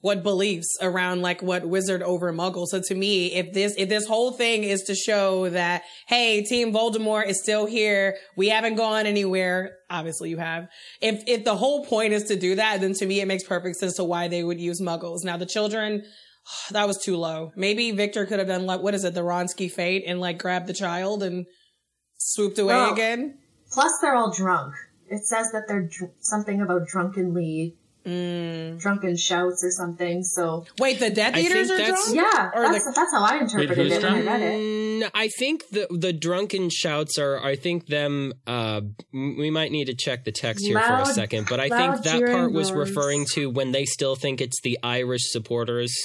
[0.01, 2.65] what beliefs around like what wizard over muggle.
[2.67, 6.73] So to me, if this if this whole thing is to show that hey, team
[6.73, 9.77] Voldemort is still here, we haven't gone anywhere.
[9.89, 10.67] Obviously you have.
[11.01, 13.77] If if the whole point is to do that, then to me it makes perfect
[13.77, 15.23] sense to why they would use muggles.
[15.23, 16.03] Now the children
[16.71, 17.51] that was too low.
[17.55, 20.67] Maybe Viktor could have done like what is it, the Wronski Feint and like grabbed
[20.67, 21.45] the child and
[22.17, 23.37] swooped away Well, again.
[23.71, 24.73] Plus, they're all drunk.
[25.09, 30.23] It says that they're dr- something about drunkenly, drunken shouts or something.
[30.23, 31.99] So wait, the Death I Eaters are drunk?
[32.11, 34.59] Yeah, Or that's, the- that's how I interpreted who's it when I read it.
[34.59, 37.43] Mm, I think the the drunken shouts are.
[37.43, 38.33] I think them.
[38.47, 38.81] Uh,
[39.13, 42.25] we might need to check the text here for a second, but I think that
[42.31, 45.95] part was referring to when they still think it's the Irish supporters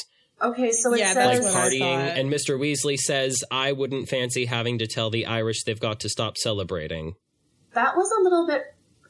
[0.42, 2.58] Okay, so it Yeah, that's like says I partying, and Mr.
[2.58, 7.14] Weasley says, "I wouldn't fancy having to tell the Irish they've got to stop celebrating."
[7.74, 8.62] that was a little bit.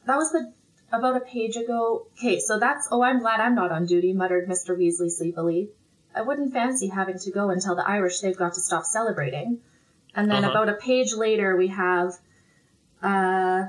[0.07, 0.51] That was the
[0.91, 2.07] about a page ago.
[2.17, 2.87] Okay, so that's.
[2.91, 5.69] Oh, I'm glad I'm not on duty," muttered Mister Weasley sleepily.
[6.15, 9.59] I wouldn't fancy having to go and tell the Irish they've got to stop celebrating.
[10.15, 10.51] And then Uh-huh.
[10.51, 12.13] about a page later, we have.
[13.03, 13.65] Uh,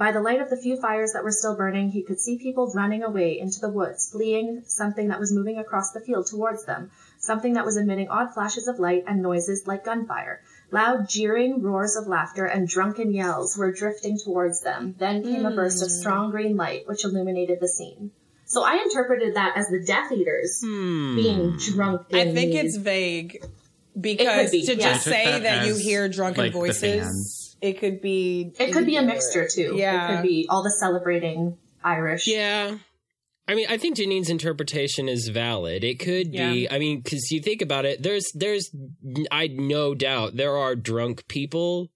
[0.00, 2.72] by the light of the few fires that were still burning, he could see people
[2.74, 6.90] running away into the woods, fleeing something that was moving across the field towards them,
[7.18, 10.40] something that was emitting odd flashes of light and noises like gunfire.
[10.70, 14.94] Loud jeering roars of laughter and drunken yells were drifting towards them.
[14.98, 18.10] Then came a burst of strong green light, which illuminated the scene.
[18.46, 21.16] So I interpreted that as the Death Eaters Hmm.
[21.16, 22.06] being drunk.
[22.14, 23.44] I think it's vague
[24.00, 24.92] because be, to yeah.
[24.92, 27.39] just say that that, you hear drunken like, the voices, fans.
[27.60, 29.74] It could be It could be a mixture too.
[29.76, 30.12] Yeah.
[30.12, 32.26] It could be all the celebrating Irish.
[32.26, 32.76] Yeah.
[33.48, 35.82] I mean, I think Janine's interpretation is valid.
[35.82, 36.70] It could be.
[36.70, 38.70] I mean, because you think about it, there's, there's,
[39.32, 41.90] I no doubt there are drunk people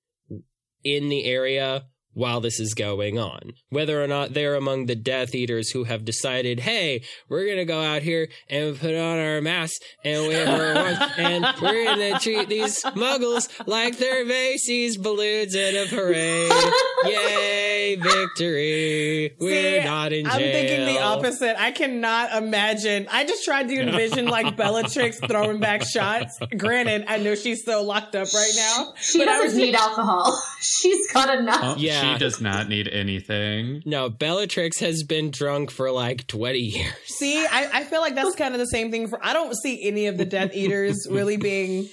[0.82, 1.84] in the area
[2.14, 3.52] while this is going on.
[3.70, 7.80] Whether or not they're among the Death Eaters who have decided, hey, we're gonna go
[7.82, 12.48] out here and put on our masks and wave our wands and we're gonna treat
[12.48, 16.52] these Muggles like they're Macy's balloons in a parade.
[17.04, 19.34] Yay, victory!
[19.40, 20.32] We're See, not in jail.
[20.34, 21.60] I'm thinking the opposite.
[21.60, 23.06] I cannot imagine.
[23.10, 26.38] I just tried to envision like Bellatrix throwing back shots.
[26.56, 28.94] Granted, I know she's still locked up right now.
[29.00, 30.40] She but doesn't was need alcohol.
[30.60, 31.60] She's got enough.
[31.62, 32.00] Oh, Yeah.
[32.12, 33.82] She does not need anything.
[33.86, 36.92] No, Bellatrix has been drunk for like 20 years.
[37.06, 39.18] See, I, I feel like that's kind of the same thing for.
[39.24, 41.88] I don't see any of the Death Eaters really being,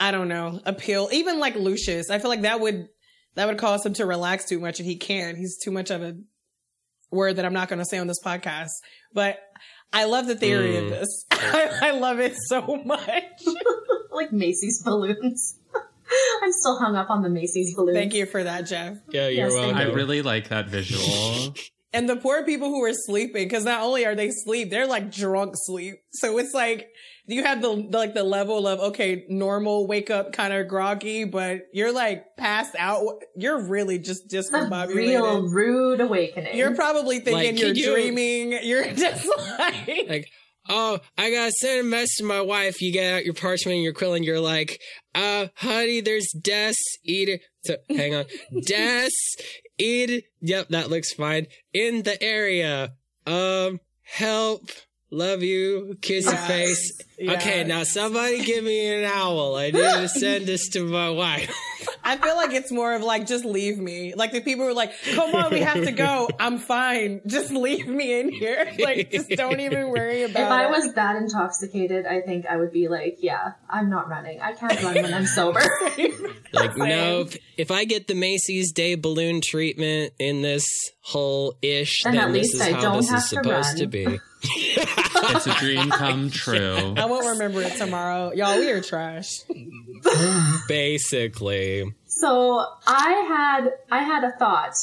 [0.00, 1.08] I don't know, appeal.
[1.12, 2.88] Even like Lucius, I feel like that would
[3.34, 5.36] that would cause him to relax too much, and he can't.
[5.36, 6.16] He's too much of a
[7.10, 8.70] word that I'm not going to say on this podcast.
[9.12, 9.38] But
[9.92, 10.84] I love the theory Mm.
[10.84, 11.24] of this.
[11.30, 13.24] I, I love it so much.
[14.10, 15.58] like Macy's balloons.
[16.42, 17.96] I'm still hung up on the Macy's balloons.
[17.96, 18.96] Thank you for that, Jeff.
[19.10, 19.92] Yeah, you're Yes, thank welcome.
[19.92, 21.54] I really like that visual.
[21.92, 25.10] And the poor people who are sleeping, because not only are they sleep, they're like
[25.10, 25.94] drunk sleep.
[26.12, 26.88] So it's like
[27.26, 31.60] you have the like the level of okay, normal wake up kind of groggy, but
[31.72, 33.02] you're like passed out.
[33.34, 34.94] You're really just It's a discombobulated.
[34.94, 36.54] real rude awakening.
[36.58, 38.58] You're probably thinking Like, you're you- dreaming.
[38.62, 39.26] You're just
[39.58, 40.28] like Like,
[40.68, 42.80] oh, I gotta send a message to my wife.
[42.80, 44.80] You get out your parchment and your quill and you're like,
[45.14, 47.40] uh, honey, there's Des eat it.
[47.64, 48.24] So, hang on.
[48.64, 49.10] Des
[49.78, 51.46] eat Yep, that looks fine.
[51.72, 52.92] In the area.
[53.26, 54.70] Um, help.
[55.10, 55.96] Love you.
[56.02, 56.46] Kiss your Yes.
[56.48, 56.92] face.
[57.20, 59.54] Okay, now somebody give me an owl.
[59.56, 61.50] I need to send this to my wife.
[62.04, 64.14] I feel like it's more of like, just leave me.
[64.14, 66.28] Like the people were like, come on, we have to go.
[66.38, 67.20] I'm fine.
[67.26, 68.72] Just leave me in here.
[68.78, 72.72] Like, just don't even worry about If I was that intoxicated, I think I would
[72.72, 74.40] be like, yeah, I'm not running.
[74.40, 75.62] I can't run when I'm sober.
[76.52, 80.64] Like, no, if, if I get the Macy's Day balloon treatment in this
[81.02, 83.36] whole ish, Then then, at this least is I how don't this have is to
[83.36, 83.76] supposed run.
[83.76, 84.20] to be.
[84.54, 86.94] It's a dream come true.
[86.96, 88.32] I won't remember it tomorrow.
[88.32, 89.40] Y'all, we are trash.
[90.68, 91.94] Basically.
[92.06, 94.76] So I had I had a thought.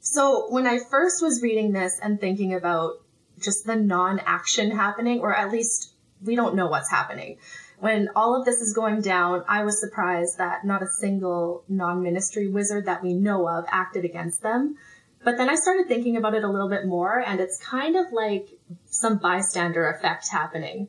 [0.00, 2.94] So when I first was reading this and thinking about
[3.40, 5.92] just the non-action happening, or at least
[6.24, 7.38] we don't know what's happening.
[7.78, 12.48] When all of this is going down, I was surprised that not a single non-ministry
[12.48, 14.76] wizard that we know of acted against them.
[15.24, 18.12] But then I started thinking about it a little bit more, and it's kind of
[18.12, 18.48] like
[18.86, 20.88] some bystander effect happening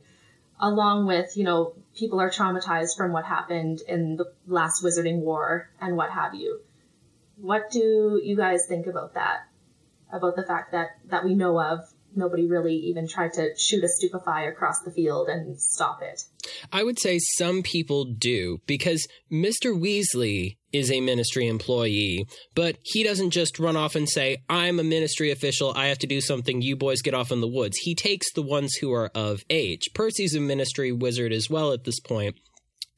[0.60, 5.68] along with, you know, people are traumatized from what happened in the last Wizarding War
[5.80, 6.60] and what have you.
[7.36, 9.48] What do you guys think about that?
[10.12, 11.80] About the fact that, that we know of,
[12.16, 16.24] nobody really even tried to shoot a stupefy across the field and stop it.
[16.72, 19.78] I would say some people do because Mr.
[19.78, 24.84] Weasley is a ministry employee, but he doesn't just run off and say, I'm a
[24.84, 25.72] ministry official.
[25.74, 26.62] I have to do something.
[26.62, 27.78] You boys get off in the woods.
[27.78, 29.90] He takes the ones who are of age.
[29.94, 32.36] Percy's a ministry wizard as well at this point.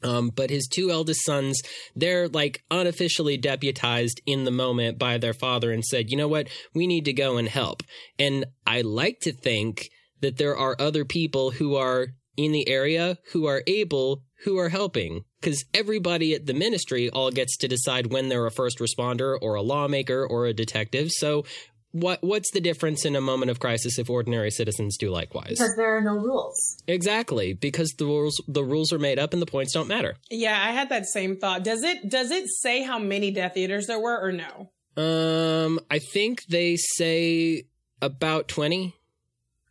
[0.02, 1.60] Um, but his two eldest sons,
[1.94, 6.48] they're like unofficially deputized in the moment by their father and said, you know what?
[6.74, 7.82] We need to go and help.
[8.18, 9.88] And I like to think
[10.20, 14.68] that there are other people who are in the area who are able, who are
[14.68, 15.24] helping.
[15.40, 19.54] Because everybody at the ministry all gets to decide when they're a first responder or
[19.54, 21.10] a lawmaker or a detective.
[21.10, 21.44] So
[21.92, 25.50] what what's the difference in a moment of crisis if ordinary citizens do likewise?
[25.50, 26.76] Because there are no rules.
[26.86, 30.16] Exactly, because the rules the rules are made up and the points don't matter.
[30.30, 31.64] Yeah, I had that same thought.
[31.64, 34.70] Does it does it say how many Death Eaters there were or no?
[35.02, 37.64] Um, I think they say
[38.02, 38.94] about twenty.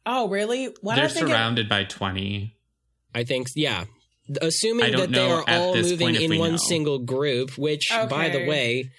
[0.08, 0.74] Oh, really?
[0.82, 2.56] Why They're don't I think it- surrounded by 20.
[3.16, 3.86] I think, yeah.
[4.30, 6.58] I Assuming don't that they are all moving in one know.
[6.58, 8.92] single group, which, by the way,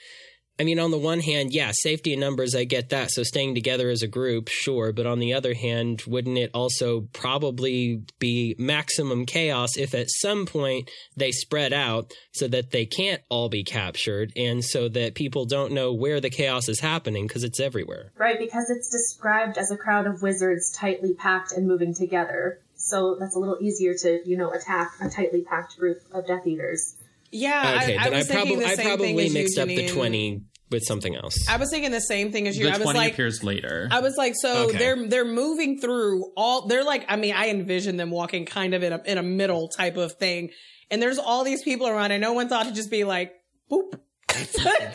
[0.59, 3.11] I mean, on the one hand, yeah, safety in numbers, I get that.
[3.11, 4.93] So staying together as a group, sure.
[4.93, 10.47] But on the other hand, wouldn't it also probably be maximum chaos if at some
[10.47, 15.45] point they spread out so that they can't all be captured and so that people
[15.45, 18.13] don't know where the chaos is happening because it's everywhere?
[18.17, 22.61] Right, because it's described as a crowd of wizards tightly packed and moving together.
[22.77, 26.47] So that's a little easier to, you know, attack a tightly packed group of Death
[26.47, 26.97] Eaters.
[27.37, 29.35] Yeah, okay, I, I then I, was thinking probably the I same thing probably as
[29.35, 31.49] mixed you, up the 20 with something else.
[31.49, 32.65] I was thinking the same thing as you.
[32.65, 33.89] The I was 20 like, appears later.
[33.91, 34.79] I was like, so Okay.
[34.79, 36.67] they're they're moving through all.
[36.67, 39.69] They're like, I mean, I envision them walking kind of in a in a middle
[39.69, 40.51] type of thing,
[40.91, 43.33] and there's all these people around, and no one thought to just be like,
[43.71, 44.01] boop.
[44.37, 44.43] to,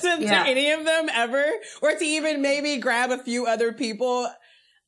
[0.01, 1.43] to any of them ever,
[1.81, 4.27] or to even maybe grab a few other people.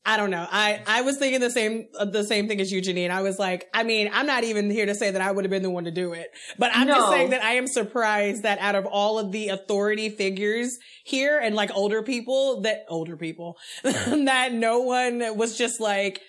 [0.06, 0.46] I don't know.
[0.50, 3.10] I, I was thinking the same uh, the same thing as you, Janine.
[3.10, 5.50] I was like, I mean, I'm not even here to say that I would have
[5.50, 8.58] been the one to do it, but I'm just saying that I am surprised that
[8.58, 13.56] out of all of the authority figures here and like older people, that older people,
[13.82, 16.20] that no one was just like,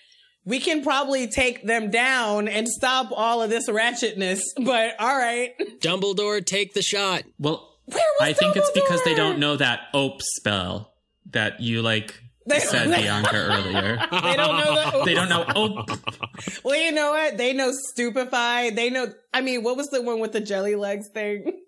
[0.46, 4.40] we can probably take them down and stop all of this ratchetness.
[4.64, 7.24] But all right, Dumbledore, take the shot.
[7.40, 10.94] well, where was I think it's because they don't know that ope spell
[11.32, 13.98] that you like They- said Bianca earlier.
[14.12, 15.02] They don't know that.
[15.06, 15.90] They don't know ope.
[15.90, 16.00] Oh.
[16.64, 17.38] Well, you know what?
[17.38, 18.70] They know stupefy.
[18.72, 19.08] They know.
[19.34, 21.62] I mean, what was the one with the jelly legs thing?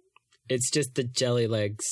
[0.49, 1.85] It's just the jelly legs.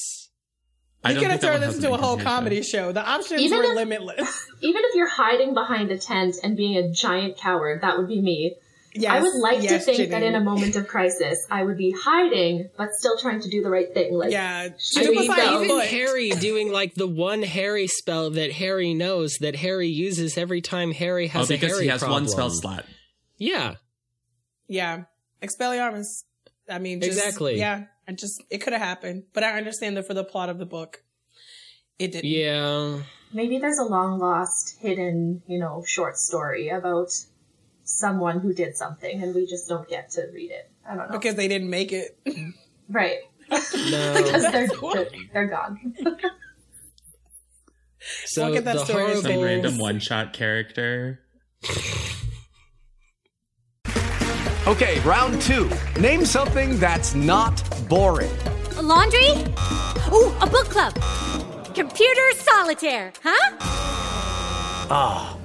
[1.03, 2.25] I You don't could have turned this into a whole incarnation.
[2.25, 2.91] comedy show.
[2.91, 4.45] The options Even were if- limitless.
[4.61, 8.21] Even if you're hiding behind a tent and being a giant coward, that would be
[8.21, 8.55] me.
[8.97, 11.77] Yes, I would like yes, to think that in a moment of crisis, I would
[11.77, 14.13] be hiding, but still trying to do the right thing.
[14.13, 15.85] Like, Yeah, shoot I mean, me even foot.
[15.87, 20.93] Harry doing like the one Harry spell that Harry knows that Harry uses every time
[20.93, 22.23] Harry Oh, has a because Harry he has problem.
[22.23, 22.85] one spell slot.
[23.37, 23.75] Yeah,
[24.67, 25.03] Yeah,
[25.43, 26.23] Expelliarmus.
[26.69, 27.59] I mean, just, Exactly.
[27.59, 30.57] Yeah, I just it could have happened, but I understand that for the plot of
[30.57, 31.03] the book,
[31.99, 32.31] it didn't.
[32.31, 32.99] yeah.
[33.33, 37.09] Maybe there's a long lost, hidden, you know, short story about
[37.85, 40.69] someone who did something and we just don't get to read it.
[40.87, 41.17] I don't know.
[41.17, 42.19] because they didn't make it.
[42.89, 43.19] right.
[43.49, 43.59] No.
[44.17, 45.95] because they're, they're, they're gone.
[48.25, 49.15] So Look at that the story.
[49.15, 51.21] Some random one shot character.
[54.67, 55.69] Okay, round two.
[55.99, 58.31] Name something that's not boring.
[58.77, 59.29] A laundry?
[60.11, 60.93] Ooh, a book club.
[61.73, 63.57] Computer solitaire, huh?
[64.87, 65.44] Ah, oh,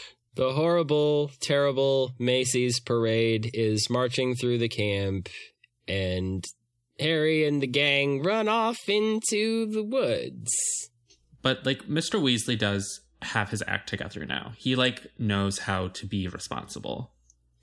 [0.41, 5.29] the horrible, terrible Macy's parade is marching through the camp,
[5.87, 6.43] and
[6.99, 10.49] Harry and the gang run off into the woods.
[11.43, 12.19] But, like, Mr.
[12.19, 14.53] Weasley does have his act together now.
[14.57, 17.11] He, like, knows how to be responsible.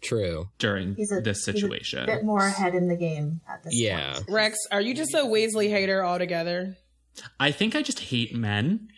[0.01, 0.51] True.
[0.59, 2.07] During a, this situation.
[2.07, 4.13] bit more ahead in the game at this yeah.
[4.13, 4.27] point.
[4.29, 6.77] Rex, are you just a Weasley hater altogether?
[7.41, 8.91] I think I just hate men.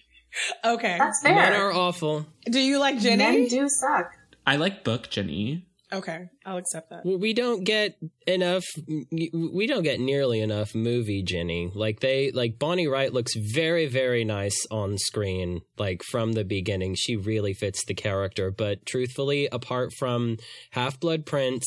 [0.64, 0.96] Okay.
[0.98, 1.34] That's fair.
[1.34, 2.26] Men are awful.
[2.46, 3.16] Do you like Ginny?
[3.16, 4.12] Men do suck.
[4.46, 5.66] I like book Ginny.
[5.92, 7.04] Okay, I'll accept that.
[7.04, 8.64] We don't get enough.
[9.10, 11.72] We don't get nearly enough movie Ginny.
[11.74, 15.62] Like they, like Bonnie Wright looks very, very nice on screen.
[15.78, 18.52] Like from the beginning, she really fits the character.
[18.52, 20.36] But truthfully, apart from
[20.70, 21.66] Half Blood Prince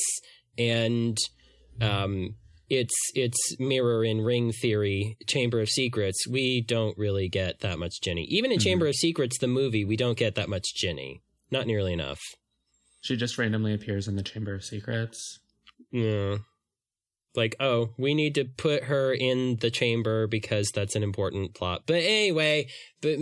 [0.58, 1.18] and
[1.82, 2.36] um,
[2.70, 8.02] it's it's mirror in ring theory, Chamber of Secrets, we don't really get that much
[8.02, 8.26] Ginny.
[8.30, 8.64] Even in Mm-hmm.
[8.64, 11.22] Chamber of Secrets, the movie, we don't get that much Ginny.
[11.52, 12.20] Not nearly enough.
[13.02, 15.40] She just randomly appears in the Chamber of Secrets.
[15.92, 16.38] Yeah.
[17.36, 21.84] Like, oh, we need to put her in the chamber because that's an important plot.
[21.88, 22.68] But anyway,
[23.02, 23.18] but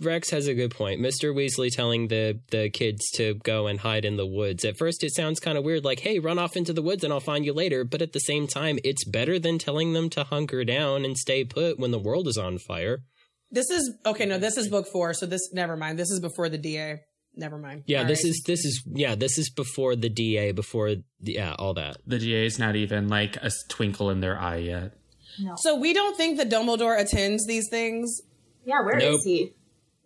[0.00, 1.00] Rex has a good point.
[1.00, 1.34] Mr.
[1.34, 4.64] Weasley telling the the kids to go and hide in the woods.
[4.64, 7.12] At first, it sounds kind of weird, like, "Hey, run off into the woods and
[7.12, 10.24] I'll find you later." But at the same time, it's better than telling them to
[10.24, 13.02] hunker down and stay put when the world is on fire.
[13.50, 14.26] This is okay.
[14.26, 15.14] No, this is book four.
[15.14, 15.98] So this, never mind.
[15.98, 17.00] This is before the DA.
[17.36, 17.84] Never mind.
[17.86, 18.30] Yeah, All this right.
[18.30, 21.96] is this is yeah, this is before the DA, before yeah, all that.
[22.06, 24.92] The DA is not even like a twinkle in their eye yet.
[25.40, 25.54] No.
[25.58, 28.20] So we don't think that Dumbledore attends these things.
[28.64, 29.20] Yeah, where is Nope.
[29.24, 29.52] he?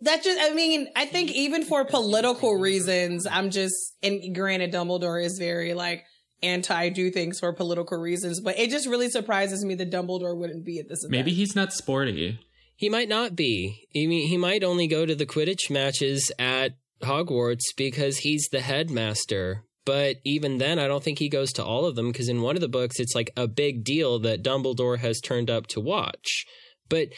[0.01, 5.23] That just, I mean, I think even for political reasons, I'm just, and granted, Dumbledore
[5.23, 6.05] is very like
[6.41, 10.65] anti do things for political reasons, but it just really surprises me that Dumbledore wouldn't
[10.65, 11.11] be at this event.
[11.11, 12.39] Maybe he's not sporty.
[12.75, 13.87] He might not be.
[13.93, 18.61] I mean, he might only go to the Quidditch matches at Hogwarts because he's the
[18.61, 19.63] headmaster.
[19.85, 22.55] But even then, I don't think he goes to all of them because in one
[22.55, 26.45] of the books, it's like a big deal that Dumbledore has turned up to watch.
[26.89, 27.09] But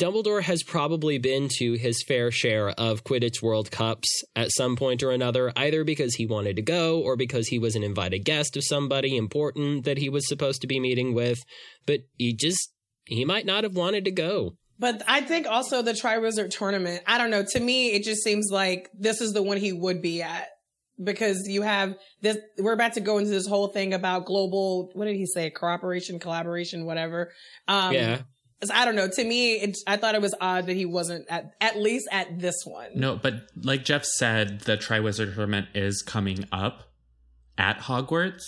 [0.00, 5.02] Dumbledore has probably been to his fair share of Quidditch World Cups at some point
[5.02, 8.56] or another, either because he wanted to go or because he was an invited guest
[8.56, 11.38] of somebody important that he was supposed to be meeting with.
[11.84, 12.72] But he just,
[13.04, 14.56] he might not have wanted to go.
[14.80, 17.44] But I think also the Triwizard tournament, I don't know.
[17.52, 20.48] To me, it just seems like this is the one he would be at
[21.02, 25.04] because you have this, we're about to go into this whole thing about global, what
[25.04, 25.50] did he say?
[25.50, 27.30] Cooperation, collaboration, whatever.
[27.68, 28.18] Um, Yeah.
[28.74, 29.08] I don't know.
[29.08, 32.38] To me, it, I thought it was odd that he wasn't at, at least at
[32.38, 32.90] this one.
[32.94, 36.82] No, but like Jeff said, the Triwizard Tournament is coming up
[37.56, 38.42] at Hogwarts,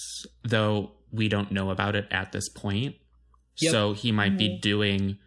[0.44, 2.96] though we don't know about it at this point.
[3.60, 3.72] Yep.
[3.72, 5.18] So he might be doing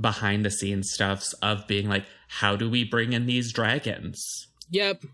[0.00, 4.48] behind the scenes stuffs of being like, how do we bring in these dragons?
[4.70, 5.04] Yep.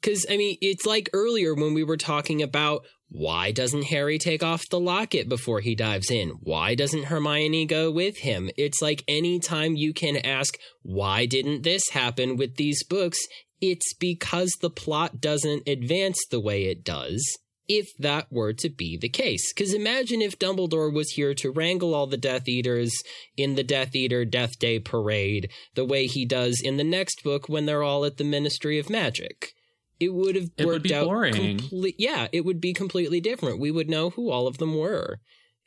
[0.00, 4.42] Because, I mean, it's like earlier when we were talking about why doesn't Harry take
[4.42, 6.30] off the locket before he dives in?
[6.42, 8.50] Why doesn't Hermione go with him?
[8.56, 13.18] It's like anytime you can ask, why didn't this happen with these books?
[13.60, 17.38] It's because the plot doesn't advance the way it does.
[17.68, 19.52] If that were to be the case.
[19.52, 22.94] Because imagine if Dumbledore was here to wrangle all the Death Eaters
[23.36, 27.48] in the Death Eater Death Day parade the way he does in the next book
[27.48, 29.52] when they're all at the Ministry of Magic.
[30.00, 31.34] It would have It would worked be out boring.
[31.58, 33.60] comple- yeah, it would be completely different.
[33.60, 35.18] We would know who all of them were.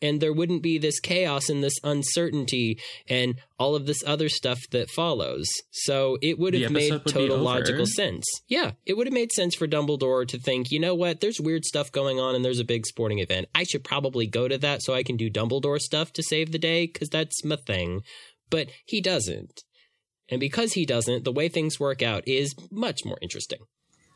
[0.01, 4.59] And there wouldn't be this chaos and this uncertainty and all of this other stuff
[4.71, 5.47] that follows.
[5.69, 8.25] So it would have made would total logical sense.
[8.47, 11.65] Yeah, it would have made sense for Dumbledore to think, you know what, there's weird
[11.65, 13.47] stuff going on and there's a big sporting event.
[13.53, 16.57] I should probably go to that so I can do Dumbledore stuff to save the
[16.57, 18.01] day because that's my thing.
[18.49, 19.61] But he doesn't.
[20.29, 23.59] And because he doesn't, the way things work out is much more interesting.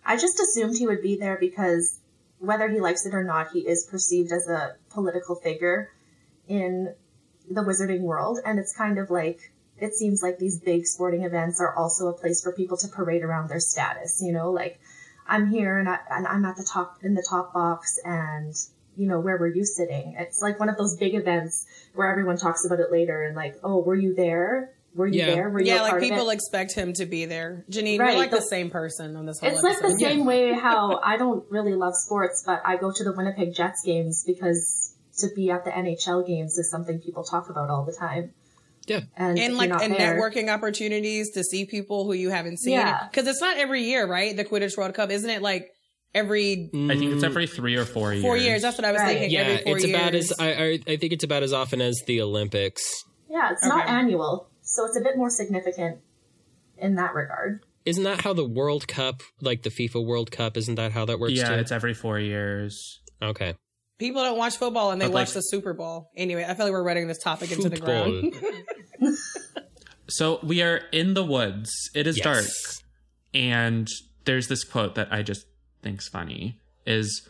[0.05, 1.99] I just assumed he would be there because
[2.47, 5.91] whether he likes it or not, he is perceived as a political figure
[6.47, 6.93] in
[7.49, 8.39] the wizarding world.
[8.45, 12.13] And it's kind of like, it seems like these big sporting events are also a
[12.13, 14.79] place for people to parade around their status, you know, like
[15.27, 18.53] I'm here and, I, and I'm at the top, in the top box and,
[18.95, 20.15] you know, where were you sitting?
[20.17, 23.55] It's like one of those big events where everyone talks about it later and like,
[23.63, 24.71] oh, were you there?
[24.95, 25.49] Were you there?
[25.49, 26.33] Were you yeah, a like part of people it?
[26.35, 27.65] expect him to be there.
[27.69, 29.99] Janine, Right, we're like the, the- same person on this whole It's like the episode.
[29.99, 33.83] same way how I don't really love sports, but I go to the Winnipeg Jets
[33.85, 37.93] games because to be at the NHL games is something people talk about all the
[37.93, 38.31] time.
[38.87, 39.01] Yeah.
[39.17, 42.73] And, and like and there- networking opportunities to see people who you haven't seen.
[42.73, 43.07] Yeah.
[43.09, 44.35] Because it's not every year, right?
[44.35, 45.41] The Quidditch World Cup, isn't it?
[45.41, 45.71] Like
[46.13, 48.23] every I think it's every three or four years.
[48.23, 48.61] four years.
[48.61, 49.31] That's what I was thinking.
[49.31, 49.99] Yeah, every four it's years.
[49.99, 52.83] about as I, I I think it's about as often as the Olympics.
[53.29, 55.99] Yeah, it's not annual, so it's a bit more significant
[56.77, 57.61] in that regard.
[57.85, 61.19] Isn't that how the World Cup, like the FIFA World Cup, isn't that how that
[61.19, 61.55] works Yeah, too?
[61.55, 63.01] it's every four years.
[63.21, 63.55] Okay.
[63.99, 66.09] People don't watch football and they But, watch like- the Super Bowl.
[66.17, 68.33] Anyway, I feel like we're running this topic into the ground.
[70.07, 71.71] So we are in the woods.
[71.95, 72.23] It is Yes.
[72.23, 72.45] dark.
[73.33, 73.87] And
[74.25, 75.45] there's this quote that I just
[75.81, 77.27] think's funny is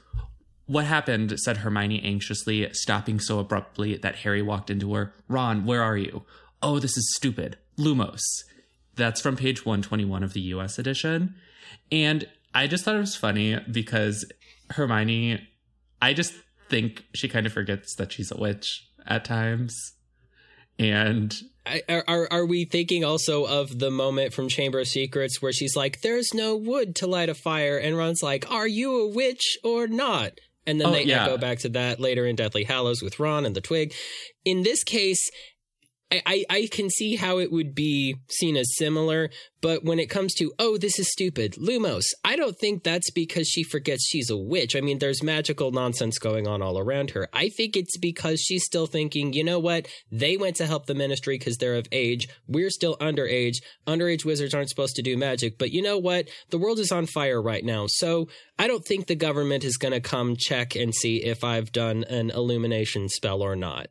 [0.66, 5.14] what happened, said Hermione anxiously, stopping so abruptly that Harry walked into her.
[5.30, 6.24] Ron, where are you?
[6.66, 7.58] Oh, this is stupid.
[7.78, 8.24] Lumos.
[8.96, 11.36] That's from page 121 of the US edition.
[11.92, 14.26] And I just thought it was funny because
[14.72, 15.48] Hermione,
[16.02, 16.34] I just
[16.70, 19.76] think she kind of forgets that she's a witch at times.
[20.80, 21.36] And
[21.68, 25.76] I, are, are we thinking also of the moment from Chamber of Secrets where she's
[25.76, 29.58] like, "There's no wood to light a fire," and Ron's like, "Are you a witch
[29.64, 30.32] or not?"
[30.68, 31.26] And then Oh, they yeah.
[31.26, 33.94] echo back to that later in Deathly Hallows with Ron and the twig.
[34.44, 35.30] In this case,
[36.12, 39.30] I, I, I can see how it would be seen as similar,
[39.62, 43.48] but when it comes to, oh, this is stupid, Lumos, I don't think that's because
[43.48, 44.76] she forgets she's a witch.
[44.76, 47.28] I mean, there's magical nonsense going on all around her.
[47.34, 49.88] I think it's because she's still thinking, you know what?
[50.12, 52.28] They went to help the ministry because they're of age.
[52.48, 53.56] We're still underage.
[53.88, 56.28] Underage wizards aren't supposed to do magic, but you know what?
[56.52, 57.86] The world is on fire right now.
[57.88, 58.28] So
[58.60, 62.04] I don't think the government is going to come check and see if I've done
[62.04, 63.88] an illumination spell or not.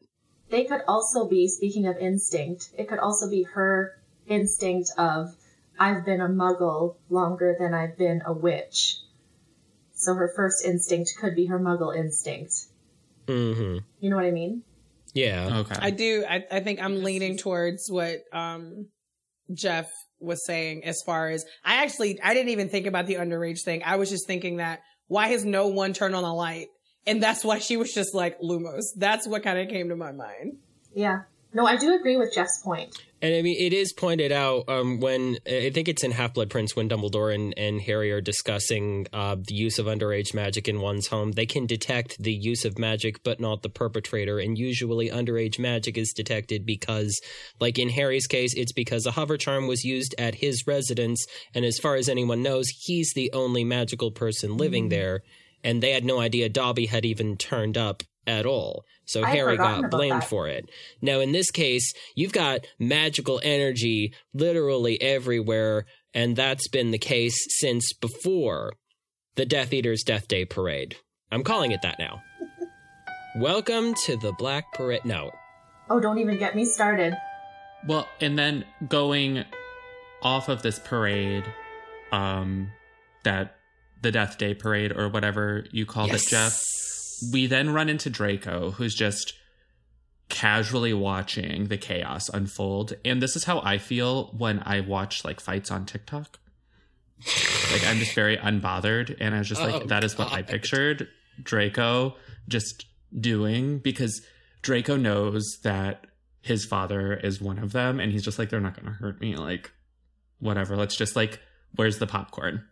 [0.50, 3.92] They could also be, speaking of instinct, it could also be her
[4.26, 5.34] instinct of,
[5.78, 8.98] I've been a muggle longer than I've been a witch.
[9.94, 12.66] So her first instinct could be her muggle instinct.
[13.26, 13.78] Mm-hmm.
[14.00, 14.62] You know what I mean?
[15.14, 15.58] Yeah.
[15.60, 15.76] Okay.
[15.80, 16.24] I do.
[16.28, 18.88] I, I think I'm leaning towards what um,
[19.52, 19.90] Jeff
[20.20, 23.82] was saying as far as I actually I didn't even think about the underage thing.
[23.84, 26.68] I was just thinking that why has no one turned on a light?
[27.06, 28.84] And that's why she was just like Lumos.
[28.96, 30.58] That's what kind of came to my mind.
[30.94, 31.22] Yeah.
[31.54, 33.00] No, I do agree with Jeff's point.
[33.22, 36.50] And I mean, it is pointed out um, when I think it's in Half Blood
[36.50, 40.80] Prince when Dumbledore and, and Harry are discussing uh, the use of underage magic in
[40.80, 41.32] one's home.
[41.32, 44.40] They can detect the use of magic, but not the perpetrator.
[44.40, 47.18] And usually, underage magic is detected because,
[47.60, 51.24] like in Harry's case, it's because a hover charm was used at his residence.
[51.54, 55.22] And as far as anyone knows, he's the only magical person living there.
[55.64, 58.84] And they had no idea Dobby had even turned up at all.
[59.06, 60.28] So I'd Harry got blamed that.
[60.28, 60.70] for it.
[61.02, 67.36] Now, in this case, you've got magical energy literally everywhere, and that's been the case
[67.58, 68.74] since before
[69.34, 70.96] the Death Eater's Death Day Parade.
[71.32, 72.22] I'm calling it that now.
[73.36, 75.04] Welcome to the Black Parade.
[75.04, 75.30] No.
[75.90, 77.16] Oh, don't even get me started.
[77.86, 79.44] Well, and then going
[80.22, 81.44] off of this parade,
[82.12, 82.70] um,
[83.24, 83.56] that
[84.04, 86.22] the Death Day parade or whatever you called Yes.
[86.22, 86.62] it, Jeff.
[87.32, 89.32] We then run into Draco, who's just
[90.28, 95.40] casually watching the chaos unfold, and this is how I feel when I watch like
[95.40, 96.38] fights on TikTok.
[97.72, 100.42] like I'm just very unbothered, and I was just like, Oh, that is what I
[100.42, 101.08] pictured
[101.42, 102.16] Draco
[102.48, 102.86] just
[103.18, 104.22] doing because
[104.62, 106.06] Draco knows that
[106.42, 109.20] his father is one of them, and he's just like, they're not going to hurt
[109.20, 109.36] me.
[109.36, 109.72] Like,
[110.40, 110.76] whatever.
[110.76, 111.40] Let's just like,
[111.76, 112.64] where's the popcorn?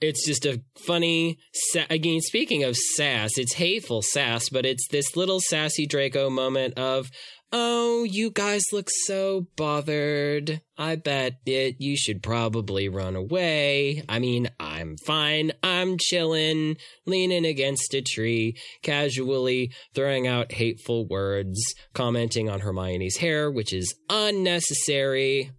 [0.00, 5.16] It's just a funny, sa- again, speaking of sass, it's hateful sass, but it's this
[5.16, 7.10] little sassy Draco moment of,
[7.52, 10.62] oh, you guys look so bothered.
[10.78, 14.02] I bet it, you should probably run away.
[14.08, 15.52] I mean, I'm fine.
[15.62, 21.60] I'm chilling, leaning against a tree, casually throwing out hateful words,
[21.92, 25.52] commenting on Hermione's hair, which is unnecessary.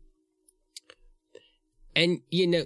[1.95, 2.65] And, you know,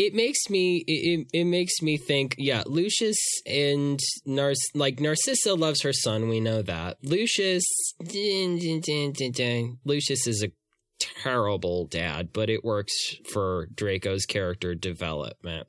[0.00, 5.82] it makes me it, it makes me think yeah lucius and Nar- like narcissa loves
[5.82, 7.64] her son we know that lucius
[9.84, 10.50] lucius is a
[11.00, 15.66] terrible dad, but it works for Draco's character development.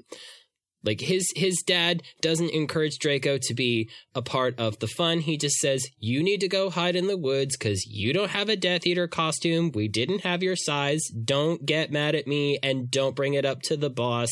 [0.83, 5.19] Like his his dad doesn't encourage Draco to be a part of the fun.
[5.19, 8.49] He just says, "You need to go hide in the woods cuz you don't have
[8.49, 9.71] a Death Eater costume.
[9.73, 11.03] We didn't have your size.
[11.09, 14.31] Don't get mad at me and don't bring it up to the boss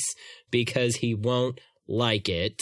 [0.49, 2.59] because he won't like it."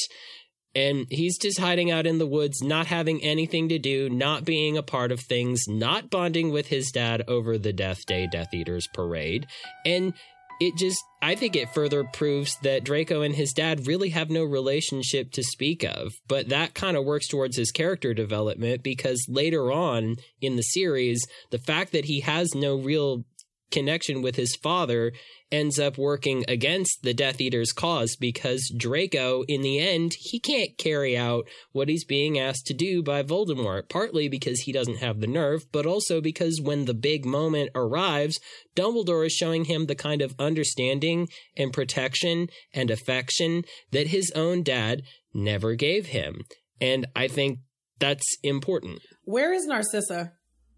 [0.75, 4.77] And he's just hiding out in the woods, not having anything to do, not being
[4.77, 8.87] a part of things, not bonding with his dad over the Death Day Death Eaters
[8.93, 9.47] parade.
[9.83, 10.13] And
[10.59, 14.43] it just I think it further proves that Draco and his dad really have no
[14.43, 16.13] relationship to speak of.
[16.27, 21.25] But that kind of works towards his character development because later on in the series,
[21.49, 23.25] the fact that he has no real
[23.71, 25.11] connection with his father
[25.51, 30.77] ends up working against the Death Eater's cause because Draco, in the end, he can't
[30.77, 35.19] carry out what he's being asked to do by Voldemort, partly because he doesn't have
[35.19, 38.39] the nerve, but also because when the big moment arrives,
[38.75, 44.63] Dumbledore is showing him the kind of understanding and protection and affection that his own
[44.63, 45.03] dad
[45.33, 46.41] never gave him.
[46.81, 47.59] And I think
[47.99, 49.01] that's important.
[49.23, 50.33] Where is Narcissa?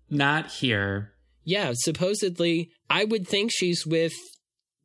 [0.10, 1.14] Not here.
[1.50, 4.14] Yeah, supposedly, I would think she's with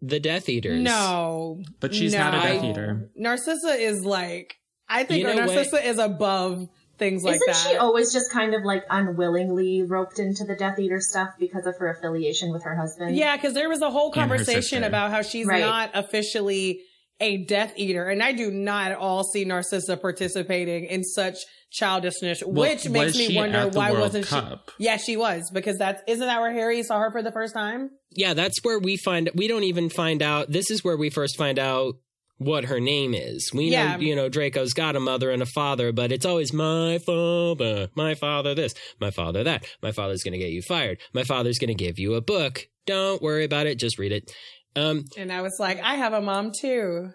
[0.00, 0.80] the Death Eaters.
[0.80, 1.62] No.
[1.80, 2.18] But she's no.
[2.18, 3.10] not a Death Eater.
[3.16, 4.54] Narcissa is like,
[4.88, 5.84] I think You know Narcissa what?
[5.84, 6.68] is above
[6.98, 7.56] things like Isn't that.
[7.70, 11.76] she always just kind of like unwillingly roped into the Death Eater stuff because of
[11.78, 13.16] her affiliation with her husband?
[13.16, 15.60] Yeah, because there was a whole conversation about how she's Right.
[15.60, 16.80] not officially
[17.20, 21.36] a Death Eater, and I do not at all see Narcissa participating in such
[21.70, 24.70] childishness, Well, which makes me wonder at the why World wasn't Cup?
[24.78, 24.84] she?
[24.84, 27.90] Yeah, she was because that's isn't that where Harry saw her for the first time?
[28.10, 30.50] Yeah, that's where we find we don't even find out.
[30.50, 31.94] This is where we first find out
[32.38, 33.50] what her name is.
[33.54, 33.94] We Yeah.
[33.96, 37.88] know, you know, Draco's got a mother and a father, but it's always my father,
[37.94, 39.64] my father this, my father that.
[39.82, 40.98] My father's going to get you fired.
[41.12, 42.66] My father's going to give you a book.
[42.86, 44.32] Don't worry about it, just read it.
[44.76, 47.10] Um And I was like, I have a mom too,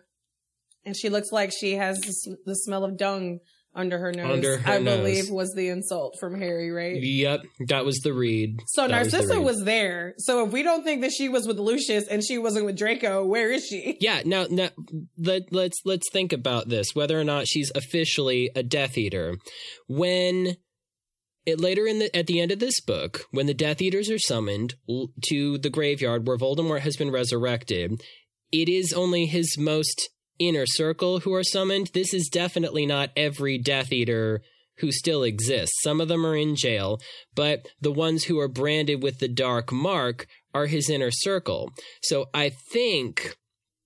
[0.85, 1.99] and she looks like she has
[2.45, 3.39] the, smell of dung
[3.75, 4.31] under her nose.
[4.31, 4.97] Under her I nose.
[4.97, 7.01] believe was the insult from Harry, right?
[7.01, 8.57] yep, that was the read.
[8.67, 10.15] So That was the Narcissa was there.
[10.17, 13.25] So if we don't think that she was with Lucius and she wasn't with Draco,
[13.25, 13.97] where is she?
[14.01, 14.69] Yeah, now, now
[15.17, 16.95] let, let's let's think about this.
[16.95, 19.37] Whether or not she's officially a Death Eater,
[19.87, 20.55] when
[21.49, 24.19] it, later in the at the end of this book, when the Death Eaters are
[24.19, 28.01] summoned l- to the graveyard where Voldemort has been resurrected,
[28.51, 30.09] it is only his most
[30.39, 31.91] inner circle who are summoned.
[31.93, 34.41] This is definitely not every Death Eater
[34.77, 35.75] who still exists.
[35.83, 36.99] Some of them are in jail,
[37.35, 41.71] but the ones who are branded with the dark mark are his inner circle.
[42.01, 43.35] So I think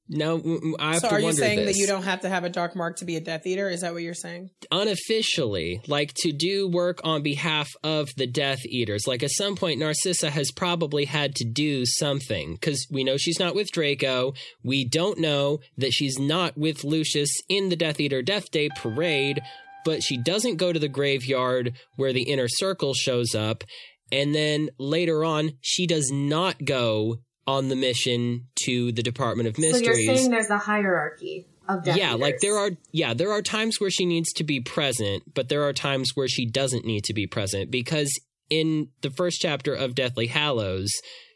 [0.09, 2.21] now mm, mm, I have so to are you saying this that you don't have
[2.21, 3.69] to have a dark mark to be a Death Eater?
[3.69, 4.49] Is that what you're saying?
[4.71, 9.07] unofficially, like to do work on behalf of the Death Eaters.
[9.07, 13.39] Like at some point, Narcissa has probably had to do something because we know she's
[13.39, 14.33] not with Draco.
[14.63, 19.41] We don't know that she's not with Lucius in the Death Eater Death Day parade,
[19.85, 23.63] but she doesn't go to the graveyard where the inner circle shows up.
[24.11, 29.57] And then later on, she does not go on the mission to the Department of
[29.57, 29.85] Mysteries.
[29.85, 33.41] So you're saying there's a hierarchy of Death yeah, like there are yeah, there are
[33.41, 37.03] times where she needs to be present, but there are times where she doesn't need
[37.05, 38.11] to be present because
[38.49, 40.91] in the first chapter of Deathly Hallows,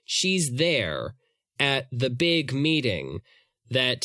[0.05, 1.15] she's there
[1.59, 3.19] at the big meeting
[3.69, 4.03] that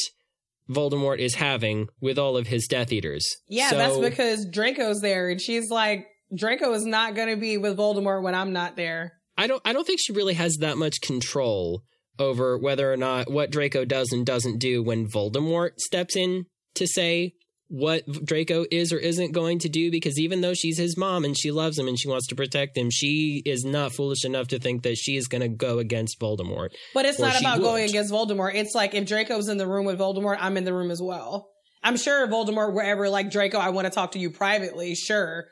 [0.71, 3.27] Voldemort is having with all of his Death Eaters.
[3.49, 7.59] Yeah, So- that's because Draco's there, and she's like, Draco is not going to be
[7.59, 9.13] with Voldemort when I'm not there.
[9.37, 11.83] I don't I don't think she really has that much control
[12.19, 16.87] over whether or not what Draco does and doesn't do when Voldemort steps in to
[16.87, 17.35] say
[17.69, 21.35] what Draco is or isn't going to do because even though she's his mom and
[21.37, 24.59] she loves him and she wants to protect him, she is not foolish enough to
[24.59, 26.69] think that she is going to go against Voldemort.
[26.93, 27.65] But it's not about would.
[27.65, 28.55] going against Voldemort.
[28.55, 31.49] It's like if Draco's in the room with Voldemort, I'm in the room as well.
[31.83, 35.47] I'm sure Voldemort, wherever, like Draco, I want to talk to you privately, sure.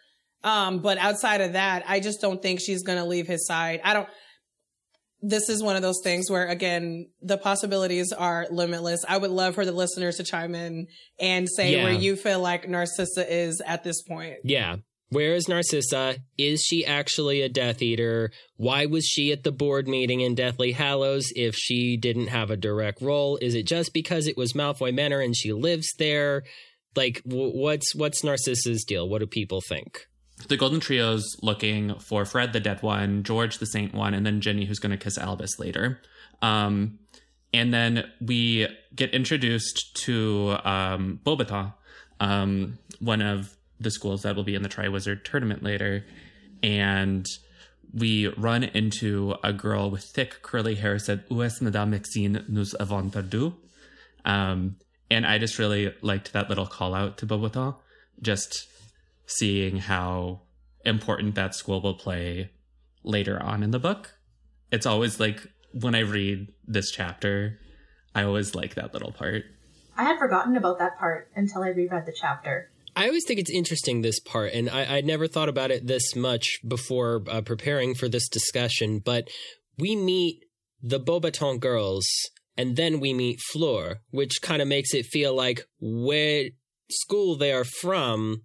[0.45, 3.81] Um, but outside of that, I just don't think she's going to leave his side.
[3.83, 4.09] I don't.
[5.23, 9.05] This is one of those things where, again, the possibilities are limitless.
[9.09, 10.87] I would love for the listeners to chime in
[11.19, 11.85] and say Yeah.
[11.85, 14.37] where you feel like Narcissa is at this point.
[14.45, 14.77] Yeah.
[15.11, 16.19] Where is Narcissa?
[16.39, 18.31] Is she actually a Death Eater?
[18.57, 22.57] Why was she at the board meeting in Deathly Hallows if she didn't have a
[22.57, 23.37] direct role?
[23.43, 26.45] Is it just because it was Malfoy Manor and she lives there?
[26.95, 29.09] Like, what's what's Narcissa's deal?
[29.09, 30.07] What do people think?
[30.49, 34.41] The Golden Trio's looking for Fred, the dead one, George, the saint one, and then
[34.41, 36.01] Ginny, who's going to kiss Albus later.
[36.43, 36.99] Um,
[37.53, 41.75] and then we get introduced to um, Beauxbatons,
[42.21, 46.05] um, one of the schools that will be in the Triwizard tournament later.
[46.63, 47.27] And
[47.93, 52.75] we run into a girl with thick curly hair said Où est Madame Maxime nous
[52.75, 53.55] avons perdu?
[54.25, 54.77] Um,
[55.11, 57.77] and I just really liked that little call out to Beauxbatons,
[58.23, 58.69] just
[59.31, 60.43] seeing how
[60.85, 62.51] important that school will play
[63.03, 64.19] later on in the book.
[64.73, 67.59] It's always like when I read this chapter,
[68.15, 69.45] I always like that little part.
[69.97, 72.71] I had forgotten about that part until I reread the chapter.
[72.97, 76.17] I always think it's interesting this part, and I, I'd never thought about it this
[76.17, 78.99] much before uh, preparing for this discussion.
[78.99, 79.29] But
[79.79, 80.45] we meet
[80.83, 82.07] the Beauxbatons girls,
[82.57, 86.47] and then we meet Fleur, which kind of makes it feel like where
[86.91, 88.43] school they are from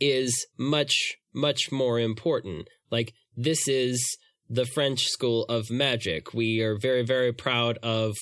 [0.00, 2.68] is much much more important.
[2.90, 4.16] Like this is
[4.48, 6.32] the French School of Magic.
[6.34, 8.14] We are very very proud of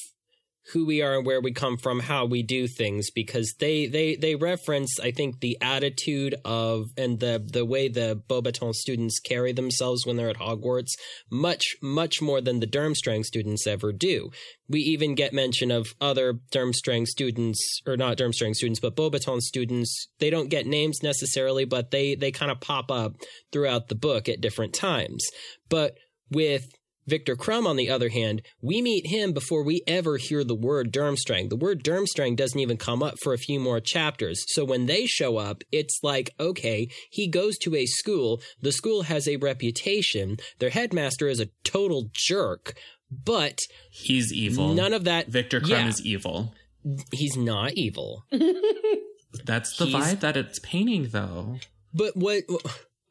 [0.73, 4.17] who we are and where we come from, how we do things, because they they
[4.17, 9.53] they reference, I think, the attitude of and the the way the Beauxbatons students carry
[9.53, 10.93] themselves when they're at Hogwarts,
[11.31, 14.31] much much more than the Durmstrang students ever do.
[14.69, 20.09] We even get mention of other Durmstrang students, or not Durmstrang students, but Beauxbatons students.
[20.19, 23.15] They don't get names necessarily, but they they kind of pop up
[23.53, 25.25] throughout the book at different times.
[25.69, 25.97] But
[26.31, 26.76] with
[27.07, 30.93] Viktor Krum, on the other hand, we meet him before we ever hear the word
[30.93, 31.49] Durmstrang.
[31.49, 34.45] The word Durmstrang doesn't even come up for a few more chapters.
[34.49, 38.41] So when they show up, it's like, okay, he goes to a school.
[38.61, 40.39] The school has a reputation.
[40.59, 42.75] Their headmaster is a total jerk,
[43.11, 43.61] but
[43.91, 44.75] he's evil.
[44.75, 45.29] None of that.
[45.29, 46.55] Viktor Krum yeah, is evil.
[47.13, 48.25] He's not evil.
[49.45, 51.59] That's the he's, vibe that it's painting, though.
[51.93, 52.45] But what?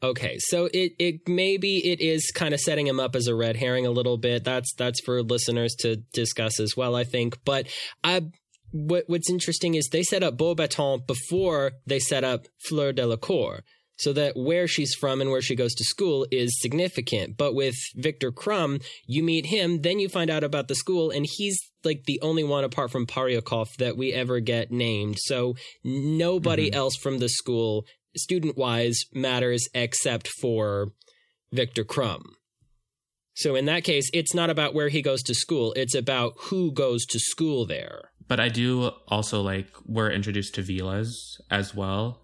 [0.05, 3.55] Okay, so it it maybe it is kind of setting him up as a red
[3.55, 4.43] herring a little bit.
[4.43, 7.43] That's that's for listeners to discuss as well, I think.
[7.43, 7.65] But
[8.03, 8.21] I
[8.69, 13.63] what what's interesting is they set up Beauxbatons before they set up Fleur Delacour.
[13.97, 17.37] So that where she's from and where she goes to school is significant.
[17.37, 21.25] But with Viktor Krum, you meet him, then you find out about the school, and
[21.25, 25.17] he's like the only one apart from Poliakoff that we ever get named.
[25.19, 26.77] So nobody mm-hmm.
[26.77, 27.85] else from the school
[28.17, 30.89] student wise matters except for
[31.51, 32.21] Viktor Krum.
[33.33, 36.71] So in that case, it's not about where he goes to school, it's about who
[36.71, 38.11] goes to school there.
[38.27, 41.09] But I do also like we're introduced to Veelas
[41.51, 42.21] as well.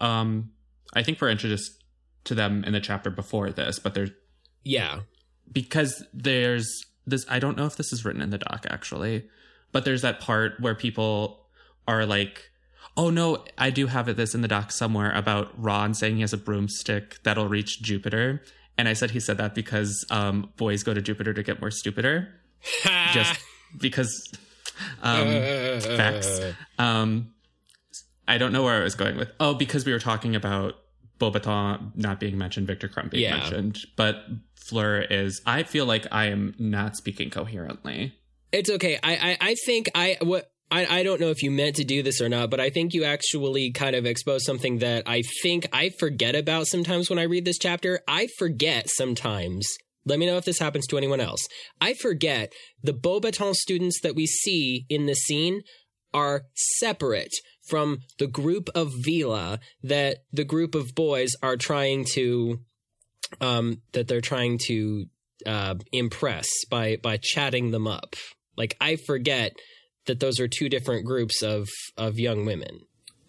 [0.00, 0.50] Um
[0.94, 1.82] I think we're introduced
[2.24, 4.10] to them in the chapter before this, but there's
[4.62, 5.00] Yeah.
[5.52, 9.28] Because there's this I don't know if this is written in the doc actually,
[9.72, 11.48] but there's that part where people
[11.86, 12.50] are like
[12.96, 16.20] Oh no, I do have it this in the doc somewhere about Ron saying he
[16.20, 18.42] has a broomstick that'll reach Jupiter.
[18.78, 21.70] And I said he said that because um, boys go to Jupiter to get more
[21.70, 22.28] stupider.
[23.12, 23.40] Just
[23.80, 24.32] because
[25.02, 25.26] um,
[25.80, 26.40] facts.
[26.78, 27.34] Um,
[28.26, 29.30] I don't know where I was going with.
[29.38, 30.74] Oh, because we were talking about
[31.18, 33.38] Beauxbatons not being mentioned, Viktor Krum being yeah.
[33.38, 34.24] mentioned, but
[34.66, 35.42] Fleur is.
[35.46, 38.14] I feel like I am not speaking coherently.
[38.50, 38.98] It's okay.
[39.02, 42.02] I, I, I think I what I, I don't know if you meant to do
[42.02, 45.68] this or not, but I think you actually kind of exposed something that I think
[45.72, 48.00] I forget about sometimes when I read this chapter.
[48.08, 49.68] I forget sometimes.
[50.04, 51.46] Let me know if this happens to anyone else.
[51.80, 52.52] I forget
[52.82, 55.62] the Beauxbatons students that we see in the scene
[56.12, 57.32] are separate
[57.68, 62.58] from the group of Veela that the group of boys are trying to
[63.40, 65.06] um that they're trying to
[65.46, 68.16] uh impress by by chatting them up.
[68.56, 69.52] Like I forget
[70.06, 72.80] that those are two different groups of of young women.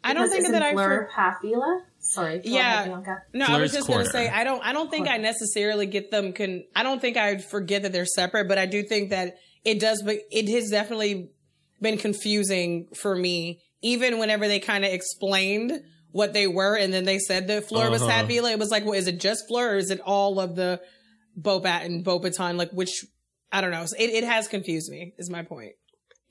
[0.04, 1.82] I don't think that I for half Veela.
[2.00, 2.42] Sorry.
[2.44, 3.02] Yeah.
[3.34, 4.64] No, I was just going to say I don't.
[4.64, 5.20] I don't think quarter.
[5.20, 6.32] I necessarily get them.
[6.34, 9.80] Can I don't think I forget that they're separate, but I do think that it
[9.80, 10.04] does.
[10.04, 11.32] But it has definitely
[11.82, 15.82] been confusing for me, even whenever they kind of explained
[16.12, 17.92] what they were, and then they said that Fleur uh-huh.
[17.92, 18.52] was half Veela.
[18.52, 20.80] It was like, well, is it just Fleur, or is it all of the
[21.40, 22.58] Bobat and Beauxbatons?
[22.58, 23.04] Like, which
[23.52, 23.84] I don't know.
[23.98, 25.16] It, it has confused me.
[25.18, 25.74] Is my point.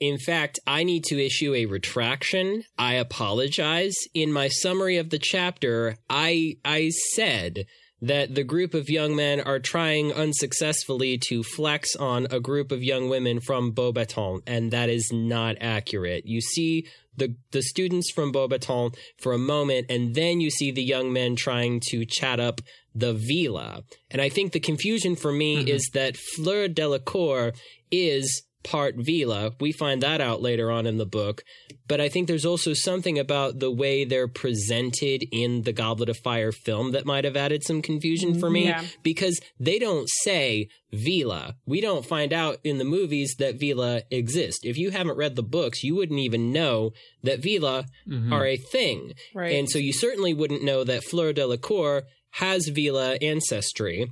[0.00, 2.64] In fact, I need to issue a retraction.
[2.78, 3.94] I apologize.
[4.12, 7.66] In my summary of the chapter, I I said
[8.02, 12.82] that the group of young men are trying unsuccessfully to flex on a group of
[12.82, 16.26] young women from Beauxbatons, and that is not accurate.
[16.26, 20.82] You see the the students from Beauxbatons for a moment, and then you see the
[20.82, 22.60] young men trying to chat up
[22.94, 23.82] the Veela.
[24.10, 25.68] And I think the confusion for me mm-hmm.
[25.68, 27.52] is that Fleur Delacour
[27.90, 29.54] is part Veela.
[29.60, 31.44] We find that out later on in the book.
[31.86, 36.16] But I think there's also something about the way they're presented in the Goblet of
[36.16, 38.84] Fire film that might have added some confusion for me yeah.
[39.02, 41.54] because they don't say Veela.
[41.66, 44.60] We don't find out in the movies that Veela exist.
[44.64, 46.92] If you haven't read the books, you wouldn't even know
[47.22, 48.32] that Veela mm-hmm.
[48.32, 49.12] are a thing.
[49.34, 49.56] Right.
[49.56, 54.10] And so you certainly wouldn't know that Fleur Delacour has Veela ancestry.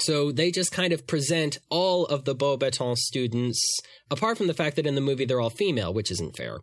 [0.00, 3.62] So they just kind of present all of the Beauxbatons students,
[4.10, 6.58] apart from the fact that in the movie they're all female, which isn't fair.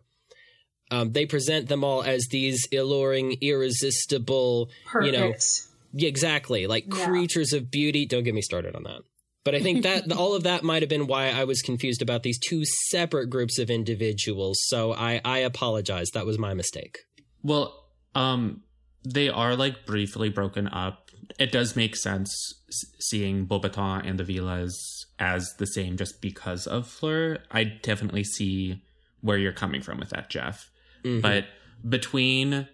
[0.90, 4.70] Um, they present them all as these alluring, irresistible,
[5.02, 5.34] you know,
[5.98, 7.06] exactly, like Yeah.
[7.06, 8.06] creatures of beauty.
[8.06, 9.02] Don't get me started on that.
[9.44, 12.22] But I think that all of that might have been why I was confused about
[12.22, 14.58] these two separate groups of individuals.
[14.66, 16.10] So I, I apologize.
[16.14, 16.98] That was my mistake.
[17.42, 17.84] Well,
[18.14, 18.62] um,
[19.04, 21.05] they are like briefly broken up.
[21.38, 22.54] It does make sense
[23.00, 24.74] seeing Beauxbatons and the Veelas
[25.18, 27.38] as the same just because of Fleur.
[27.50, 28.82] I definitely see
[29.20, 30.70] where you're coming from with that, Jeff.
[31.04, 31.22] Mhm.
[31.22, 31.46] But
[31.88, 32.68] between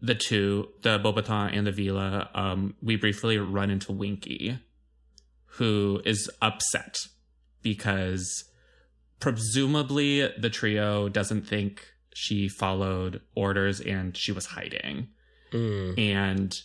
[0.00, 4.58] the two, the Beauxbatons and the Veela, um, we briefly run into Winky,
[5.46, 6.98] who is upset
[7.62, 8.44] because
[9.20, 15.08] presumably the trio doesn't think she followed orders and she was hiding.
[15.52, 15.98] Mm.
[15.98, 16.60] And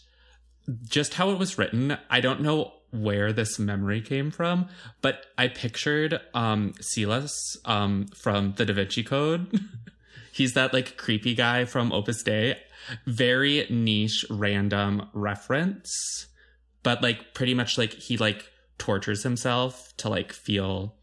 [0.88, 4.68] just how it was written, I don't know where this memory came from,
[5.02, 7.32] but I pictured um Silas
[7.66, 9.60] um from the Da Vinci Code.
[10.34, 12.58] He's that like creepy guy from Opus Dei.
[13.06, 16.28] Very niche random reference,
[16.84, 20.96] but like pretty much like he like tortures himself to like feel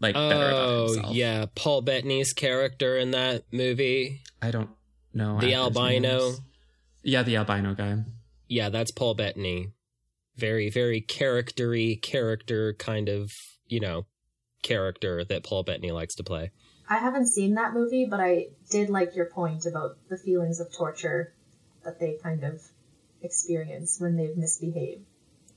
[0.00, 1.46] like better about Oh, yeah.
[1.54, 4.22] Paul Bettany's character in that movie.
[4.42, 4.70] I don't
[5.14, 5.38] know.
[5.38, 6.32] The albino.
[7.02, 7.98] Yeah, the albino guy.
[8.50, 9.68] Yeah, that's Paul Bettany.
[10.36, 13.30] Very, very charactery character kind of,
[13.68, 14.06] you know,
[14.62, 16.50] character that Paul Bettany likes to play.
[16.88, 20.72] I haven't seen that movie, but I did like your point about the feelings of
[20.72, 21.32] torture
[21.84, 22.60] that they kind of
[23.22, 25.04] experience when they've misbehaved.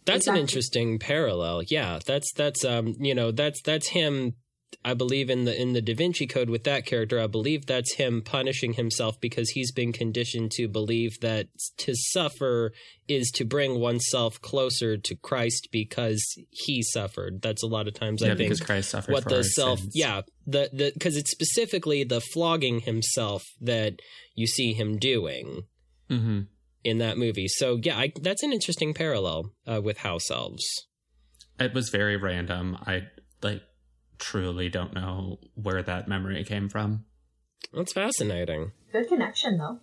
[0.05, 1.63] That's an interesting parallel.
[1.63, 4.35] Yeah, that's that's um you know that's that's him.
[4.83, 7.19] I believe in the in the Da Vinci Code with that character.
[7.19, 11.47] I believe that's him punishing himself because he's been conditioned to believe that
[11.77, 12.71] to suffer
[13.07, 17.41] is to bring oneself closer to Christ because he suffered.
[17.41, 19.91] That's a lot of times I think because Christ suffered what the self sins.
[19.95, 23.99] yeah the the because it's specifically the flogging himself that
[24.35, 25.63] you see him doing
[26.09, 26.41] Mm-hmm.
[26.83, 27.47] in that movie.
[27.47, 30.65] So yeah, I, that's an interesting parallel uh, with house elves.
[31.59, 32.77] It was very random.
[32.85, 33.03] I
[33.41, 33.61] like
[34.23, 37.05] truly don't know where that memory came from.
[37.73, 38.71] That's fascinating.
[38.91, 39.79] Good connection, though.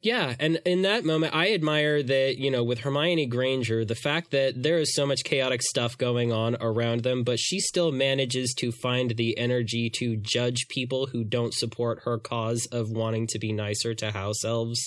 [0.00, 4.30] Yeah, and in that moment, I admire that, you know, with Hermione Granger, the fact
[4.30, 8.54] that there is so much chaotic stuff going on around them, but she still manages
[8.58, 13.40] to find the energy to judge people who don't support her cause of wanting to
[13.40, 14.80] be nicer to house elves.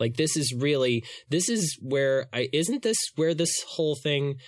[0.00, 4.38] Like, this is really, this is where, I, isn't this where this whole thing,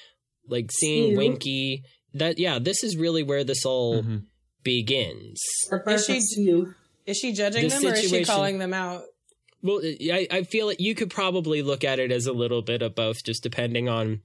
[0.48, 1.18] like seeing Spew.
[1.18, 1.84] Winky,
[2.14, 4.16] that, yeah, this is really where this all Mm-hmm.
[4.62, 5.40] begins.
[5.86, 6.12] Is she-
[7.06, 9.02] Is she judging The them or is she calling them out?
[9.62, 12.82] Well, I, I feel like you could probably look at it as a little bit
[12.82, 14.20] of both, just depending on.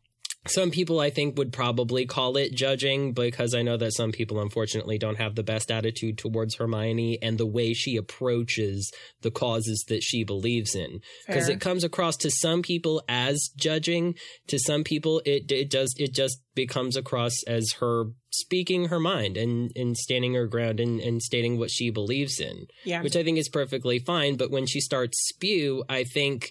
[0.48, 4.40] Some people, I think, would probably call it judging because I know that some people,
[4.40, 8.92] unfortunately, don't have the best attitude towards Hermione and the way she approaches
[9.22, 11.02] the causes that she believes in.
[11.26, 14.16] Because it comes across to some people as judging,
[14.48, 19.38] to some people, it it does it just becomes across as her speaking her mind
[19.38, 23.02] and and standing her ground and, and stating what she believes in Yeah.
[23.02, 24.36] which I think is perfectly fine.
[24.36, 26.50] But when she starts spew, I think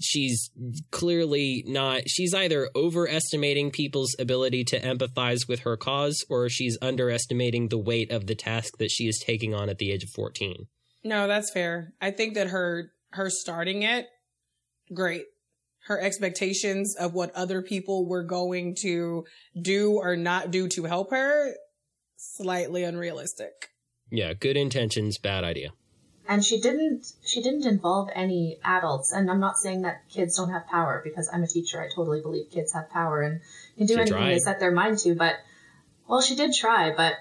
[0.00, 0.50] she's
[0.90, 2.02] clearly not.
[2.06, 8.10] She's either overestimating people's ability to empathize with her cause, or she's underestimating the weight
[8.10, 10.66] of the task that she is taking on at the age of fourteen.
[11.04, 11.92] No, that's fair.
[12.00, 14.06] I think that her her starting it,
[14.94, 15.24] great.
[15.86, 19.24] Her expectations of what other people were going to
[19.60, 21.54] do or not do to help her,
[22.16, 23.70] slightly unrealistic.
[24.10, 25.70] Yeah, good intentions, bad idea.
[26.28, 30.50] And she didn't she didn't involve any adults and i'm not saying that kids don't
[30.50, 33.40] have power because i'm a teacher i totally believe kids have power and
[33.76, 35.36] can do She anything they set their mind to but
[36.06, 37.14] well she did try but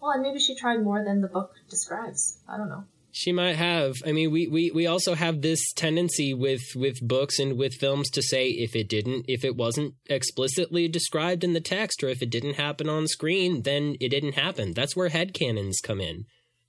[0.00, 2.84] well and maybe she tried more than the book describes i don't know
[3.18, 3.94] She might have.
[4.04, 8.10] I mean, we, we, we also have this tendency with, with books and with films
[8.10, 12.20] to say if it didn't, if it wasn't explicitly described in the text or if
[12.20, 14.74] it didn't happen on screen, then it didn't happen.
[14.74, 16.26] That's where headcanons come in.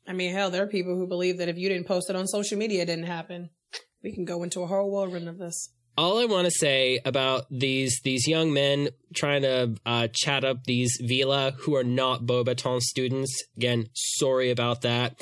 [0.07, 2.27] I mean, hell, there are people who believe that if you didn't post it on
[2.27, 3.49] social media, it didn't happen.
[4.01, 5.69] We can go into a whole whirlwind of this.
[5.97, 10.63] All I want to say about these these young men trying to uh, chat up
[10.65, 15.19] these Veela who are not Beauxbatons students, again, sorry about that.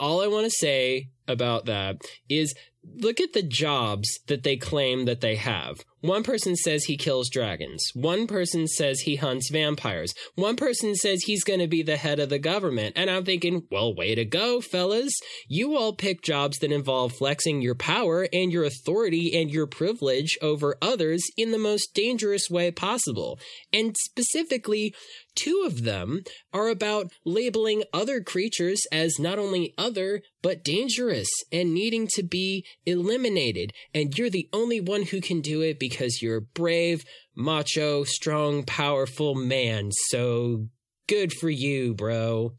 [0.00, 2.54] All I want to say about that is
[2.96, 5.76] look at the jobs that they claim that they have.
[6.00, 7.90] One person says he kills dragons.
[7.94, 10.14] One person says he hunts vampires.
[10.36, 12.94] One person says he's going to be the head of the government.
[12.96, 15.12] And I'm thinking, well, way to go, fellas.
[15.48, 20.38] You all pick jobs that involve flexing your power and your authority and your privilege
[20.40, 23.40] over others in the most dangerous way possible.
[23.72, 24.94] And specifically,
[25.34, 26.22] two of them
[26.52, 32.64] are about labeling other creatures as not only other, but dangerous and needing to be
[32.86, 33.72] eliminated.
[33.94, 37.04] And you're the only one who can do it because you're a brave,
[37.34, 39.90] macho, strong, powerful man.
[40.10, 40.66] So
[41.08, 42.52] good for you, bro.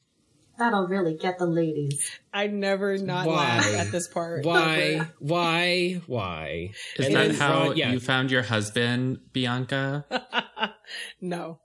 [0.57, 2.19] That'll really get the ladies.
[2.33, 3.35] I never not Why?
[3.35, 4.43] laugh at this part.
[4.43, 5.07] Why?
[5.19, 6.01] Why?
[6.05, 6.71] Why?
[6.97, 7.91] Is And that how Ron- yeah.
[7.93, 10.03] you found your husband, Bianca?
[11.21, 11.59] no.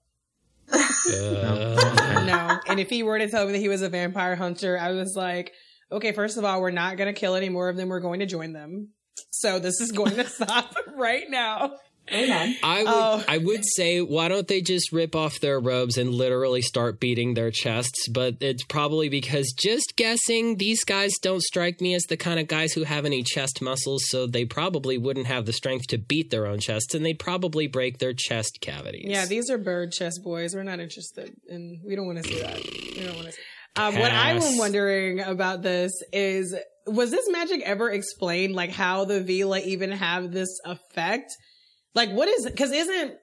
[0.73, 2.59] Uh, no.
[2.69, 5.17] And if he were to tell me that he was a vampire hunter, I was
[5.17, 5.53] like,
[5.91, 7.89] okay, first of all, we're not going to kill any more of them.
[7.89, 8.91] We're going to join them.
[9.31, 11.77] So this is going to stop right now.
[12.13, 12.55] Amen.
[12.63, 13.25] I would Oh.
[13.27, 17.33] I would say why don't they just rip off their robes and literally start beating
[17.33, 18.09] their chests?
[18.09, 22.47] But it's probably because just guessing, these guys don't strike me as the kind of
[22.47, 26.29] guys who have any chest muscles, so they probably wouldn't have the strength to beat
[26.31, 29.07] their own chests, and they'd probably break their chest cavities.
[29.09, 30.55] Yeah, these are bird chest boys.
[30.55, 32.57] We're not interested in, we don't want to see that.
[32.63, 33.43] We don't want to see.
[33.77, 36.55] Um, what I'm wondering about this is,
[36.87, 38.55] was this magic ever explained?
[38.55, 41.31] Like how the Veela even have this effect?
[41.95, 43.15] Like what is, cause isn't,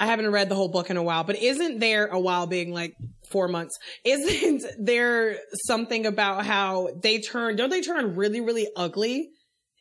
[0.00, 2.72] I haven't read the whole book in a while, but isn't there a while being
[2.72, 2.94] like
[3.30, 3.78] four months?
[4.04, 9.30] Isn't there something about how they turn, don't they turn really, really ugly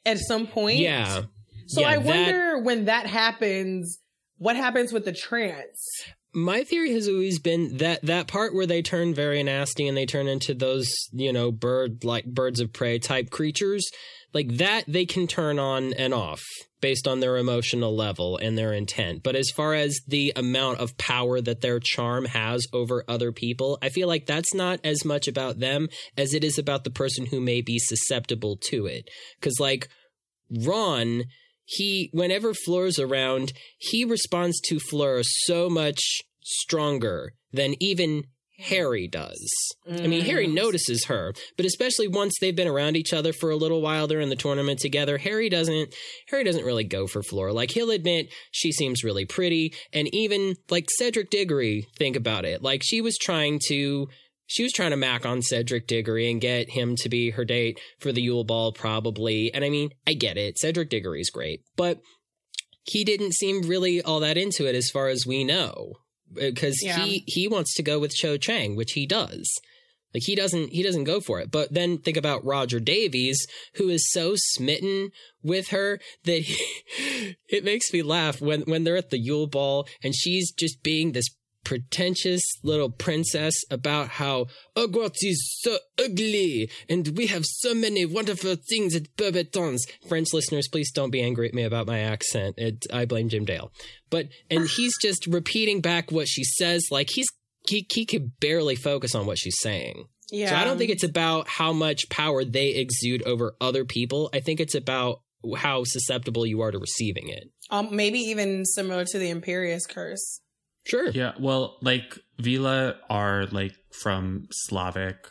[0.06, 0.78] at some point?
[0.78, 1.24] Yeah.
[1.68, 4.00] So Yeah, I that- wonder when that happens,
[4.38, 5.80] what happens with the trance?
[6.34, 10.06] My theory has always been that that part where they turn very nasty and they
[10.06, 13.90] turn into those you know bird like birds of prey type creatures
[14.34, 16.42] like that they can turn on and off
[16.82, 19.24] based on their emotional level and their intent.
[19.24, 23.78] But as far as the amount of power that their charm has over other people
[23.82, 25.88] i feel like that's not as much about them
[26.18, 29.08] as it is about the person who may be susceptible to it.
[29.42, 29.88] Cuz like
[30.50, 31.24] Ron,
[31.66, 38.24] he whenever Fleur's around, he responds to Fleur so much stronger than even
[38.60, 39.44] Harry does.
[39.90, 40.54] I mean, Harry mm.
[40.54, 44.20] notices her, but especially once they've been around each other for a little while, they're
[44.20, 45.18] in the tournament together.
[45.18, 45.94] Harry doesn't.
[46.30, 47.52] Harry doesn't really go for Fleur.
[47.52, 51.88] Like he'll admit she seems really pretty, and even like Cedric Diggory.
[51.98, 52.62] Think about it.
[52.62, 54.08] Like she was trying to
[54.54, 57.80] she was trying to mac on Cedric Diggory and get him to be her date
[58.00, 59.52] for the Yule Ball, probably.
[59.52, 60.60] And I mean, I get it.
[60.60, 62.00] Cedric Diggory's great, but
[62.84, 65.94] he didn't seem really all that into it as far as we know.
[66.38, 67.00] Uh, because Yeah.
[67.00, 69.50] he he wants to go with Cho Chang, which he does.
[70.14, 71.50] Like he doesn't he doesn't go for it.
[71.50, 75.10] But then think about Roger Davies, who is so smitten
[75.42, 79.88] with her that he, it makes me laugh when when they're at the Yule Ball
[80.04, 81.30] and she's just being this
[81.64, 88.56] pretentious little princess about how Hogwarts is so ugly and we have so many wonderful
[88.56, 89.80] things at Beauxbatons.
[90.08, 92.56] French listeners, please don't be angry at me about my accent.
[92.58, 93.72] It, I blame Jim Dale.
[94.10, 97.28] But and he's just repeating back what she says like he's
[97.68, 100.06] he, he could barely focus on what she's saying.
[100.32, 100.50] Yeah.
[100.50, 104.30] So I don't think it's about how much power they exude over other people.
[104.34, 105.22] I think it's about
[105.58, 107.50] how susceptible you are to receiving it.
[107.70, 110.40] Um, maybe even similar to the Imperius curse.
[110.86, 111.10] Sure.
[111.10, 115.28] Yeah, well, like Veela are like from Slavic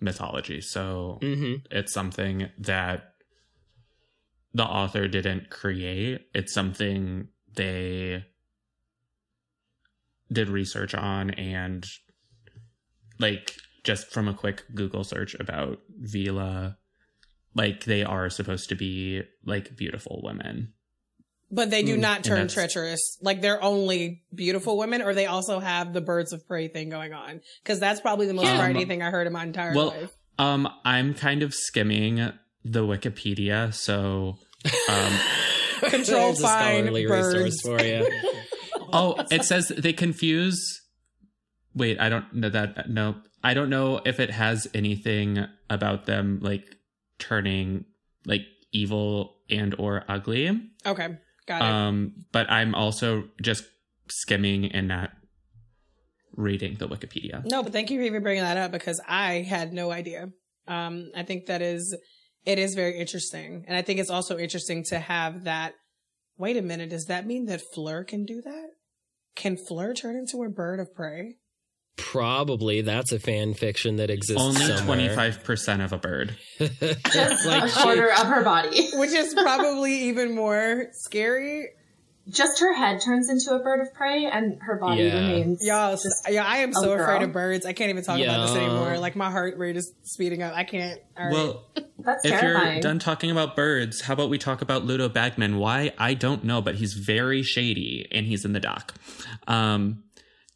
[0.00, 1.64] mythology, so Mhm.
[1.70, 3.14] it's something that
[4.54, 6.28] the author didn't create.
[6.34, 8.24] It's something they
[10.30, 11.84] did research on and
[13.18, 16.76] like just from a quick Google search about Veela,
[17.54, 20.72] like they are supposed to be like beautiful women.
[21.54, 23.18] But they do Mm, not turn that's- treacherous.
[23.20, 27.12] Like they're only beautiful women, or they also have the birds of prey thing going
[27.12, 27.42] on.
[27.62, 28.56] Because that's probably the most Yeah.
[28.56, 30.10] frightening thing I heard in my entire well, life.
[30.38, 32.32] um, I'm kind of skimming
[32.64, 34.38] the Wikipedia, so
[34.88, 35.12] um,
[35.90, 37.36] Control There's a fine birds.
[37.36, 38.08] resource for you.
[38.92, 40.80] oh, it says they confuse.
[41.74, 42.88] Wait, I don't know that.
[42.88, 46.64] No, I don't know if it has anything about them like
[47.18, 47.84] turning
[48.24, 48.42] like
[48.72, 50.48] evil and or ugly.
[50.86, 51.08] Okay,
[51.46, 51.64] got it.
[51.64, 53.64] Um, but I'm also just
[54.08, 55.10] skimming and not
[56.36, 57.44] reading the Wikipedia.
[57.44, 60.30] No, but thank you for even bringing that up because I had no idea.
[60.66, 61.96] Um, I think that is,
[62.44, 63.64] it is very interesting.
[63.66, 65.74] And I think it's also interesting to have that.
[66.38, 66.90] Wait a minute.
[66.90, 68.70] Does that mean that Fleur can do that?
[69.34, 71.36] Can Fleur turn into a bird of prey?
[71.96, 74.84] Probably that's a fan fiction that exists Only somewhere.
[74.84, 76.34] twenty five percent of a bird.
[76.58, 78.88] Just Like a she- quarter of her body.
[78.94, 81.68] Which is probably even more scary.
[82.28, 85.14] Just her head turns into a bird of prey and her body Yeah.
[85.14, 85.58] remains.
[85.66, 87.02] Y'all, just yeah, I am so girl.
[87.02, 87.66] afraid of birds.
[87.66, 88.96] I can't even talk about this anymore.
[88.98, 90.54] Like my heart rate is speeding up.
[90.54, 91.00] I can't.
[91.18, 91.32] All right.
[91.32, 91.64] Well,
[91.98, 92.72] That's if terrifying.
[92.74, 95.58] you're done talking about birds, how about we talk about Ludo Bagman?
[95.58, 98.94] Why I don't know, but he's very shady and he's in the dock.
[99.48, 100.04] Um,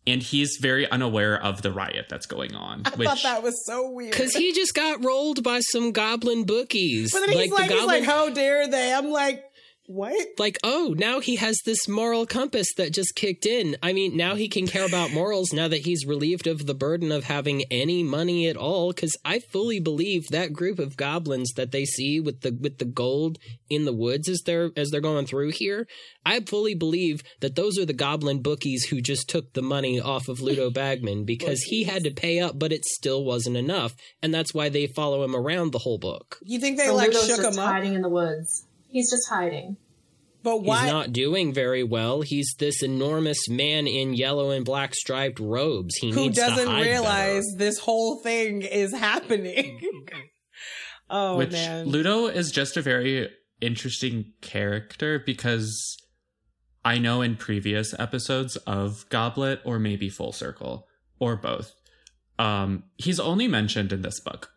[0.06, 2.82] and he's very unaware of the riot that's going on.
[2.84, 4.12] I which thought that was so weird.
[4.12, 7.12] Because he just got rolled by some goblin bookies.
[7.12, 8.92] but then he's like, the he's like, goblin- how dare they?
[8.92, 9.44] I'm like,
[9.86, 10.26] what?
[10.38, 13.76] like, oh, now he has this moral compass that just kicked in.
[13.82, 17.12] I mean, now he can care about morals now that he's relieved of the burden
[17.12, 18.92] of having any money at all.
[18.92, 22.84] Because I fully believe that group of goblins that they see with the with the
[22.84, 23.38] gold
[23.70, 25.86] in the woods as they're as they're going through here.
[26.24, 30.28] I fully believe that those are the goblin bookies who just took the money off
[30.28, 34.34] of Ludo Bagman because he had to pay up, but it still wasn't enough, and
[34.34, 36.38] that's why they follow him around the whole book.
[36.42, 37.70] You think they So like Ludo's shook him up?
[37.70, 38.66] hiding in the woods.
[38.96, 39.76] He's just hiding.
[40.42, 40.84] But why?
[40.84, 42.22] He's not doing very well.
[42.22, 45.96] He's this enormous man in yellow and black striped robes.
[45.96, 47.58] He who needs to doesn't hide realize better.
[47.58, 49.82] this whole thing is happening?
[51.10, 51.88] oh which man.
[51.88, 53.28] Ludo is just a very
[53.60, 55.98] interesting character because
[56.86, 60.86] I know in previous episodes of Goblet or maybe Full Circle
[61.20, 61.74] or both,
[62.38, 64.52] um, he's only mentioned in this book.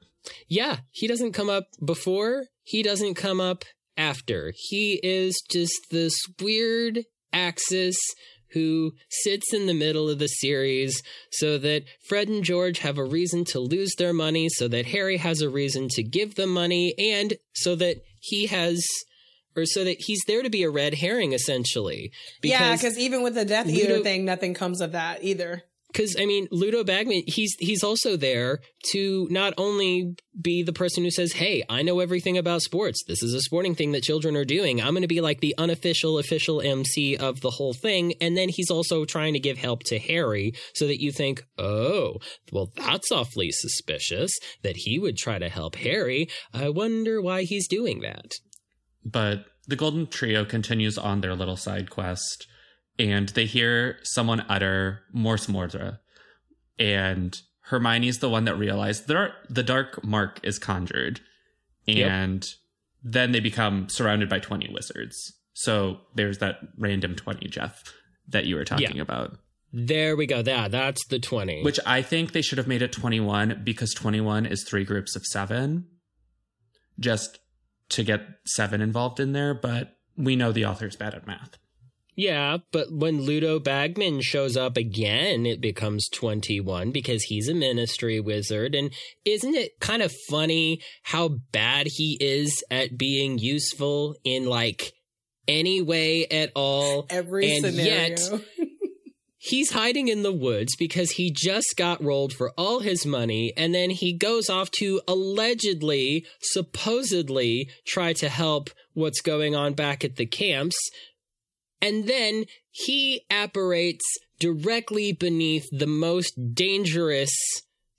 [0.48, 2.45] Yeah, he doesn't come up before.
[2.64, 3.66] He doesn't come up
[3.99, 4.53] after.
[4.55, 7.97] He is just this weird axis
[8.53, 13.03] who sits in the middle of the series so that Fred and George have a
[13.03, 16.95] reason to lose their money, so that Harry has a reason to give them money,
[16.97, 18.84] and so that he has.
[19.55, 22.11] Or so that he's there to be a red herring, essentially.
[22.43, 25.63] yeah, because even with the Death Eater Ludo- thing, nothing comes of that either.
[25.91, 28.60] Because I mean, Ludo Bagman, he's he's also there
[28.91, 33.03] to not only be the person who says, "Hey, I know everything about sports.
[33.07, 34.82] This is a sporting thing that children are doing.
[34.82, 38.49] I'm going to be like the unofficial official MC of the whole thing." And then
[38.49, 42.18] he's also trying to give help to Harry, so that you think, "Oh,
[42.52, 46.30] well, that's awfully suspicious that he would try to help Harry.
[46.53, 48.34] I wonder why he's doing that."
[49.03, 52.48] But the Golden Trio continues on their little side quest,
[52.99, 55.97] and they hear someone utter Morsmordre.
[56.77, 61.21] And Hermione's the one that realized the dark, the dark mark is conjured.
[61.88, 62.11] Yep.
[62.11, 62.45] And
[63.01, 65.34] then they become surrounded by 20 wizards.
[65.53, 67.81] So there's that random 20, Jeff,
[68.27, 69.01] that you were talking Yeah.
[69.01, 69.39] about.
[69.71, 70.41] There we go.
[70.41, 71.61] That that's the twenty.
[71.61, 75.23] Which I think they should have made it 21 because 21 is three groups of
[75.26, 75.85] seven.
[76.99, 77.38] Just
[77.89, 81.57] to get seven involved in there, but we know the author's bad at math.
[82.20, 88.20] Yeah, but when Ludo Bagman shows up again, it becomes 21 because he's a ministry
[88.20, 88.76] wizard.
[88.76, 88.91] And
[89.24, 94.91] isn't it kind of funny how bad he is at being useful in like
[95.48, 97.06] any way at all?
[97.10, 97.90] Every and scenario.
[97.90, 98.20] yet
[99.38, 103.74] he's hiding in the woods because he just got rolled for all his money and
[103.74, 110.18] then he goes off to allegedly supposedly try to help what's going on back at
[110.18, 110.78] the camps
[111.81, 114.06] and then he apparates
[114.39, 117.35] directly beneath the most dangerous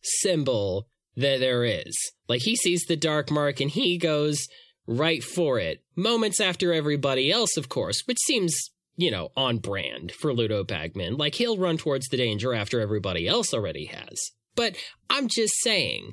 [0.02, 1.94] symbol that there is
[2.28, 4.48] like he sees the dark mark and he goes
[4.86, 8.70] right for it moments after everybody else of course which seems
[9.00, 11.16] you know, on brand for Ludo Bagman.
[11.16, 14.32] Like he'll run towards the danger after everybody else already has.
[14.54, 14.76] But
[15.08, 16.12] I'm just saying,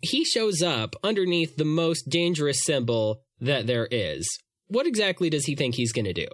[0.00, 4.26] he shows up underneath the most dangerous symbol that there is.
[4.70, 6.26] What exactly does he think he's going to do?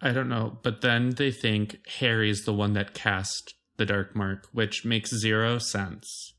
[0.00, 4.46] I don't know, but then they think Harry's the one that cast the dark mark,
[4.52, 6.34] which makes zero sense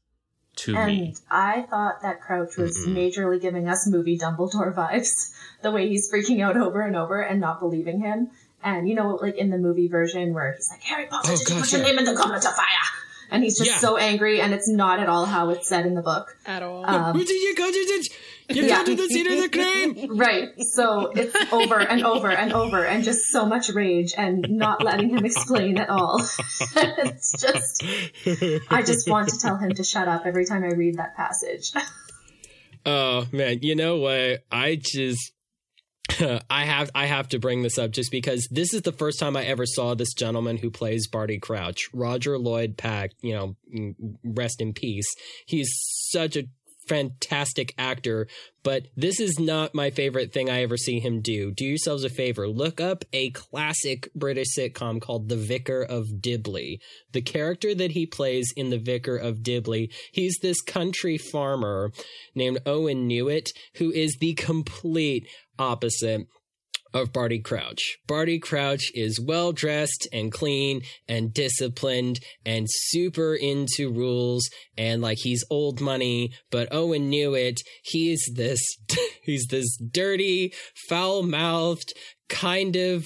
[0.58, 1.08] to me.
[1.08, 5.32] And I thought that Crouch was majorly giving us movie Dumbledore vibes.
[5.62, 8.30] The way he's freaking out over and over and not believing him.
[8.64, 11.50] And you know, like in the movie version where he's like, Harry Potter, Oh, did
[11.50, 11.88] you gosh, put your yeah.
[11.88, 12.66] name in the goblet of fire?
[13.32, 13.78] And he's just Yeah.
[13.78, 16.36] so angry and it's not at all how it's said in the book.
[16.46, 16.86] At all.
[16.86, 18.10] Um, you go to the,
[18.50, 18.80] you Yeah.
[18.80, 20.18] go to the scene of the crime.
[20.18, 20.50] Right.
[20.74, 25.10] So it's over and over and over and just so much rage and not letting
[25.10, 26.20] him explain at all.
[26.76, 27.84] it's just,
[28.72, 31.72] I just want to tell him to shut up every time I read that passage.
[32.86, 34.40] Oh man, you know what?
[34.50, 35.34] I just
[36.50, 39.36] I have I have to bring this up just because this is the first time
[39.36, 43.12] I ever saw this gentleman who plays Barty Crouch, Roger Lloyd Pack.
[43.22, 45.14] You know, rest in peace.
[45.46, 45.70] He's
[46.10, 46.44] such a
[46.90, 48.28] fantastic actor,
[48.64, 51.52] but this is not my favorite thing I ever see him do.
[51.52, 52.48] Do yourselves a favor.
[52.48, 56.80] Look up a classic British sitcom called The Vicar of Dibley.
[57.14, 61.92] The character that he plays in The Vicar of Dibley, he's this country farmer
[62.36, 66.28] named Owen Newitt, who is the complete opposite
[66.94, 67.98] of Barty Crouch.
[68.08, 75.20] Barty Crouch is well dressed and clean and disciplined and super into rules and like
[75.22, 77.60] he's old money, but Owen Newitt.
[77.84, 78.60] he's this
[79.24, 80.54] he's this dirty,
[80.88, 81.94] foul-mouthed,
[82.28, 83.06] kind of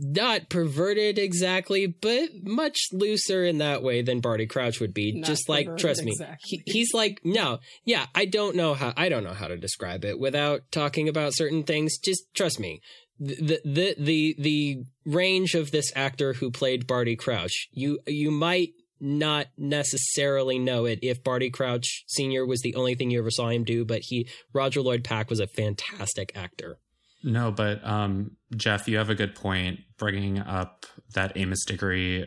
[0.00, 5.12] not perverted exactly, but much looser in that way than Barty Crouch would be.
[5.12, 6.38] Not Just like, trust me, exactly.
[6.42, 10.04] he, he's like, no, yeah, I don't know how, I don't know how to describe
[10.04, 11.98] it without talking about certain things.
[11.98, 12.80] Just trust me.
[13.18, 18.70] The, the, the, the range of this actor who played Barty Crouch, you, you might
[18.98, 22.46] not necessarily know it if Barty Crouch Sr.
[22.46, 25.40] was the only thing you ever saw him do, but he, Roger Lloyd Pack was
[25.40, 26.78] a fantastic actor.
[27.22, 32.26] No, but um, Jeff, you have a good point bringing up that Amos Diggory,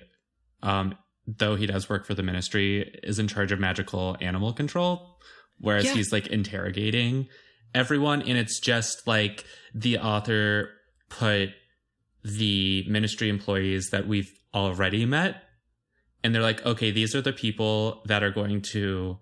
[0.62, 0.96] um,
[1.26, 5.18] though he does work for the ministry, is in charge of magical animal control,
[5.60, 5.94] whereas Yeah.
[5.96, 7.28] he's like interrogating
[7.74, 8.22] everyone.
[8.22, 10.70] And it's just like the author
[11.10, 11.50] put
[12.24, 15.44] the ministry employees that we've already met,
[16.24, 19.18] and they're like, okay, these are the people that are going to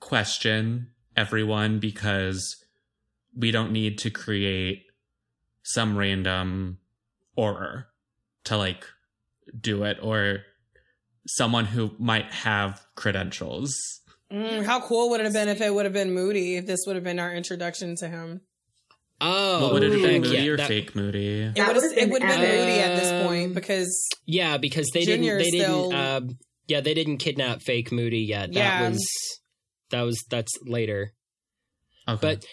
[0.00, 2.56] question everyone because
[3.36, 4.84] we don't need to create
[5.62, 6.78] some random
[7.38, 7.84] Auror
[8.44, 8.84] to like
[9.58, 10.40] do it or
[11.26, 13.74] someone who might have credentials.
[14.32, 16.56] Mm, how cool would it have been if it would have been Moody?
[16.56, 18.40] If this would have been our introduction to him?
[19.20, 21.42] Oh, well, would it have been Moody yeah, or that- fake Moody?
[21.42, 24.88] It would have it would have been Moody at this Um, point because Yeah, because
[24.94, 25.52] they Junior didn't.
[25.52, 26.00] They still- didn't.
[26.00, 26.20] Uh,
[26.68, 28.52] yeah, they didn't kidnap fake Moody yet.
[28.52, 28.88] That Yeah.
[28.88, 29.06] was.
[29.90, 30.24] That was.
[30.30, 31.12] That's later.
[32.08, 32.18] Okay.
[32.20, 32.46] But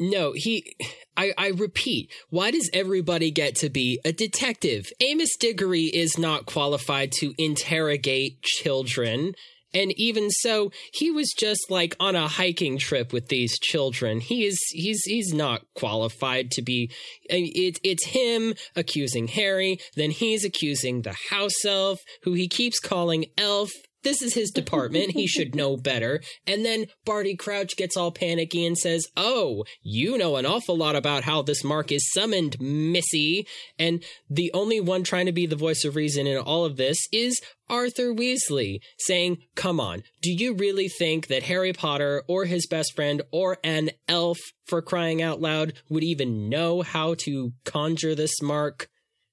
[0.00, 0.74] no, he.
[1.16, 2.10] I, I repeat.
[2.30, 4.86] Why does everybody get to be a detective?
[5.00, 9.34] Amos Diggory is not qualified to interrogate children.
[9.72, 14.20] And even so, he was just like on a hiking trip with these children.
[14.20, 16.90] He is he's he's not qualified to be.
[17.24, 23.26] It, it's him accusing Harry, then he's accusing the house elf, who he keeps calling
[23.38, 23.70] Elf.
[24.02, 25.12] This is his department.
[25.12, 26.20] he should know better.
[26.46, 30.96] And then Barty Crouch gets all panicky and says, Oh, you know an awful lot
[30.96, 33.46] about how this mark is summoned, Missy.
[33.78, 36.98] And the only one trying to be the voice of reason in all of this
[37.12, 42.66] is Arthur Weasley saying, Come on, do you really think that Harry Potter or his
[42.66, 48.14] best friend or an elf, for crying out loud, would even know how to conjure
[48.14, 48.88] this mark?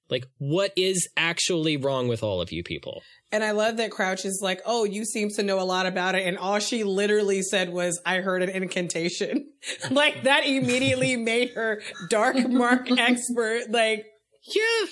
[0.10, 3.02] Like, what is actually wrong with all of you people?
[3.32, 6.16] And I love that Crouch is like, oh, you seem to know a lot about
[6.16, 6.26] it.
[6.26, 9.50] And all she literally said was, I heard an incantation.
[9.92, 13.70] like that immediately made her dark mark expert.
[13.70, 14.06] Like,
[14.44, 14.86] yeah.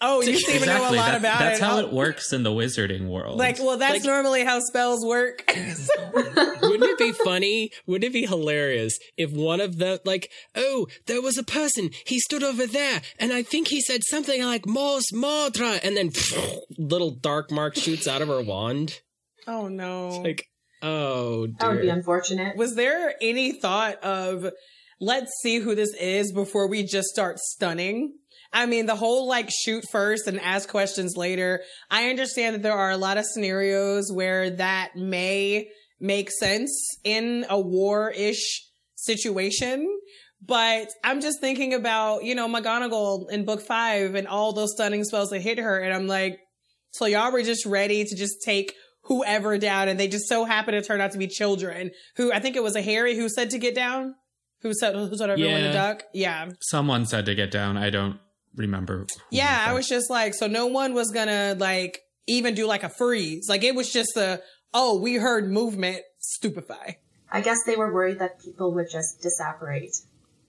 [0.00, 0.98] Oh, you seem to know a Exactly.
[0.98, 1.60] lot That- about that's it.
[1.60, 3.38] That's how it works in the wizarding world.
[3.38, 5.42] Like, well, that's normally how spells work.
[6.14, 7.70] Wouldn't it be funny?
[7.86, 12.18] Wouldn't it be hilarious if one of them, like, oh, there was a person, he
[12.20, 16.10] stood over there, and I think he said something like Morsmordre, and then
[16.78, 19.00] little dark mark shoots out of her wand?
[19.48, 20.20] oh no.
[20.22, 20.46] Like,
[20.82, 21.54] oh, dear.
[21.60, 22.56] That would be unfortunate.
[22.56, 24.50] Was there any thought of
[25.00, 28.14] let's see who this is before we just start stunning?
[28.56, 31.60] I mean, the whole like shoot first and ask questions later.
[31.90, 35.68] I understand that there are a lot of scenarios where that may
[36.00, 36.72] make sense
[37.04, 38.64] in a war ish
[38.94, 39.86] situation.
[40.44, 45.04] But I'm just thinking about, you know, McGonagall in book five and all those stunning
[45.04, 45.78] spells that hit her.
[45.78, 46.38] And I'm like,
[46.92, 48.72] so y'all were just ready to just take
[49.04, 52.40] whoever down and they just so happen to turn out to be children who I
[52.40, 54.14] think it was a Harry who said to get down,
[54.62, 55.66] who said, who told everyone Yeah.
[55.68, 56.02] to duck.
[56.14, 56.48] Yeah.
[56.60, 57.76] Someone said to get down.
[57.76, 58.18] I don't
[58.56, 58.98] remember.
[58.98, 59.64] who Yeah.
[59.66, 63.46] I was just like, so no one was gonna like even do like a freeze.
[63.48, 64.40] Like it was just a,
[64.74, 66.98] oh, we heard movement, stupefy.
[67.30, 69.96] I guess they were worried that people would just disapparate.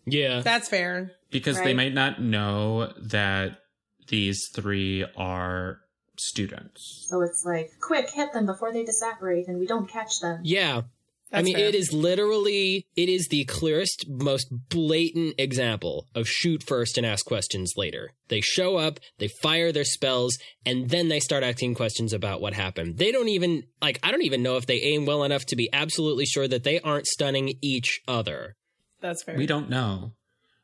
[0.06, 0.42] Yeah.
[0.42, 1.12] That's fair.
[1.32, 3.60] because they might not know that
[4.08, 5.82] these three are
[6.18, 7.06] students.
[7.10, 10.42] So it's like, quick, hit them before they disapparate and we don't catch them.
[10.44, 10.84] Yeah.
[11.32, 11.66] I mean, fair.
[11.66, 17.26] it is literally, it is the clearest, most blatant example of shoot first and ask
[17.26, 18.12] questions later.
[18.30, 22.54] They show up, they fire their spells, and then they start asking questions about what
[22.54, 22.98] happened.
[22.98, 25.70] They don't even, like, I don't even know if they aim well enough to be
[25.74, 28.56] absolutely sure that they aren't stunning each other.
[29.02, 29.36] That's fair.
[29.36, 30.14] We don't know.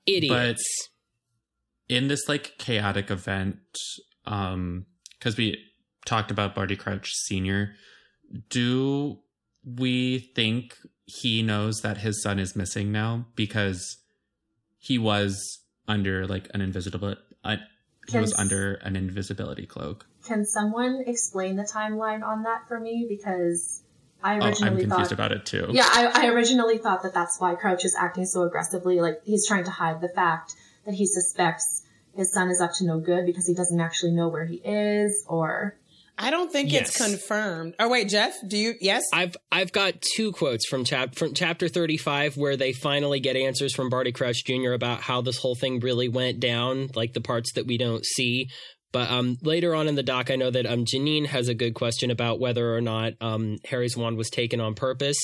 [0.05, 0.89] Idiots.
[1.87, 3.57] in this like chaotic event
[4.25, 4.85] um
[5.17, 5.57] because we
[6.05, 7.75] talked about barty crouch senior
[8.49, 9.19] do
[9.65, 13.97] we think he knows that his son is missing now because
[14.77, 17.57] he was under like an invisible uh,
[18.07, 20.05] he was under an invisibility cloak.
[20.25, 23.05] Can someone explain the timeline on that for me?
[23.07, 23.83] Because
[24.21, 25.11] I Oh, I'm originally confused thought.
[25.11, 25.67] about it too.
[25.71, 29.01] Yeah, I, I originally thought that that's why Crouch is acting so aggressively.
[29.01, 31.83] Like he's trying to hide the fact that he suspects
[32.15, 35.25] his son is up to no good because he doesn't actually know where he is,
[35.27, 35.75] or
[36.17, 37.75] I don't think it's confirmed.
[37.79, 38.75] Oh wait, Jeff, do you?
[38.79, 39.03] Yes.
[39.11, 43.73] I've I've got two quotes from chap from chapter 35 where they finally get answers
[43.73, 44.73] from Barty Crouch Jr.
[44.73, 48.49] about how this whole thing really went down, like the parts that we don't see.
[48.91, 51.73] But um, later on in the doc, I know that um, Janine has a good
[51.73, 55.17] question about whether or not um, Harry's wand was taken on purpose.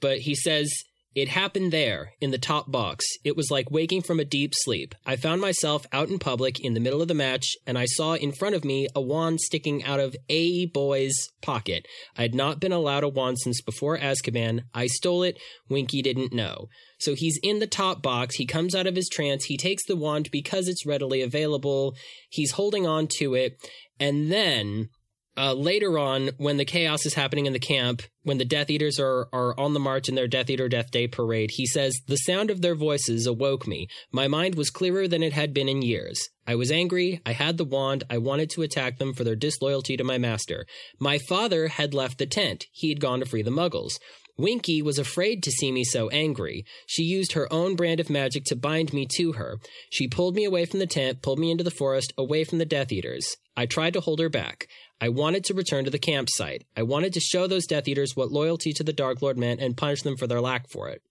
[0.00, 0.72] But he says
[1.16, 3.06] it happened there in the top box.
[3.24, 4.94] It was like waking from a deep sleep.
[5.06, 8.12] I found myself out in public in the middle of the match, and I saw
[8.12, 11.86] in front of me a wand sticking out of a boy's pocket.
[12.18, 14.64] I had not been allowed a wand since before Azkaban.
[14.74, 15.38] I stole it.
[15.70, 16.68] Winky didn't know.
[16.98, 18.34] So he's in the top box.
[18.34, 19.46] He comes out of his trance.
[19.46, 21.94] He takes the wand because it's readily available.
[22.28, 23.56] He's holding on to it.
[23.98, 24.90] And then
[25.36, 28.98] uh, later on, when the chaos is happening in the camp, when the Death Eaters
[28.98, 32.16] are, are on the march in their Death Eater Death Day parade, he says, The
[32.16, 33.88] sound of their voices awoke me.
[34.10, 36.28] My mind was clearer than it had been in years.
[36.46, 37.20] I was angry.
[37.26, 38.04] I had the wand.
[38.08, 40.66] I wanted to attack them for their disloyalty to my master.
[40.98, 42.64] My father had left the tent.
[42.72, 43.98] He had gone to free the muggles.
[44.38, 46.64] Winky was afraid to see me so angry.
[46.86, 49.58] She used her own brand of magic to bind me to her.
[49.90, 52.66] She pulled me away from the tent, pulled me into the forest, away from the
[52.66, 53.36] Death Eaters.
[53.56, 54.68] I tried to hold her back.
[55.00, 56.64] I wanted to return to the campsite.
[56.76, 59.76] I wanted to show those Death Eaters what loyalty to the Dark Lord meant and
[59.76, 61.02] punish them for their lack for it.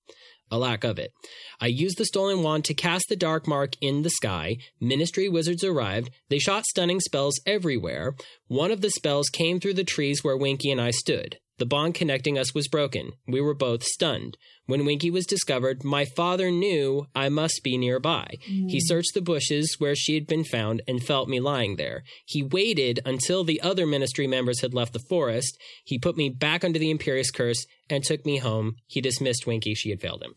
[0.51, 1.11] A lack of it.
[1.59, 4.57] I used the stolen wand to cast the dark mark in the sky.
[4.79, 6.11] Ministry wizards arrived.
[6.29, 8.15] They shot stunning spells everywhere.
[8.47, 11.39] One of the spells came through the trees where Winky and I stood.
[11.57, 13.13] The bond connecting us was broken.
[13.27, 14.37] We were both stunned.
[14.65, 18.27] When Winky was discovered, my father knew I must be nearby.
[18.41, 18.81] He mm.
[18.81, 22.03] searched the bushes where she had been found and felt me lying there.
[22.25, 25.57] He waited until the other ministry members had left the forest.
[25.83, 28.75] He put me back under the Imperius curse and took me home.
[28.87, 29.75] He dismissed Winky.
[29.75, 30.35] She had failed him.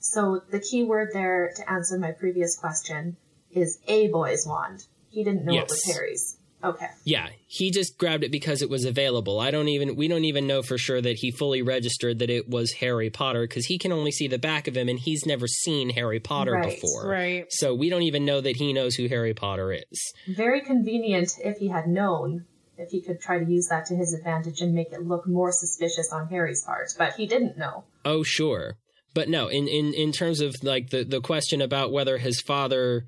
[0.00, 3.16] so the key word there to answer my previous question
[3.50, 4.86] is a boy's wand.
[5.10, 6.36] He didn't know it was Harry's.
[6.64, 6.86] Okay.
[7.04, 9.38] Yeah, he just grabbed it because it was available.
[9.38, 12.48] I don't even we don't even know for sure that he fully registered that it
[12.48, 15.46] was Harry Potter because he can only see the back of him and he's never
[15.46, 17.06] seen Harry Potter Right, before.
[17.08, 17.46] right.
[17.50, 20.12] So we don't even know that he knows who Harry Potter is.
[20.26, 22.46] Very convenient if he had known,
[22.78, 25.52] if he could try to use that to his advantage and make it look more
[25.52, 26.88] suspicious on Harry's part.
[26.98, 27.84] But he didn't know.
[28.04, 28.76] Oh, sure.
[29.14, 33.06] But no, in, in, in terms of like the, the question about whether his father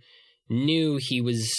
[0.49, 1.51] knew he was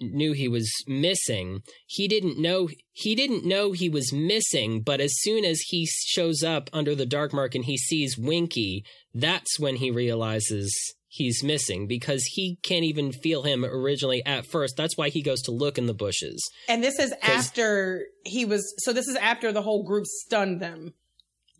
[0.00, 5.12] knew he was missing, he didn't know he didn't know he was missing, but as
[5.20, 9.76] soon as he shows up under the dark mark and he sees Winky, that's when
[9.76, 10.74] he realizes
[11.10, 14.76] he's missing because he can't even feel him originally at first.
[14.76, 16.48] That's why he goes to look in the bushes.
[16.68, 18.74] And this is after he was.
[18.78, 20.94] So this is after the whole group stunned them.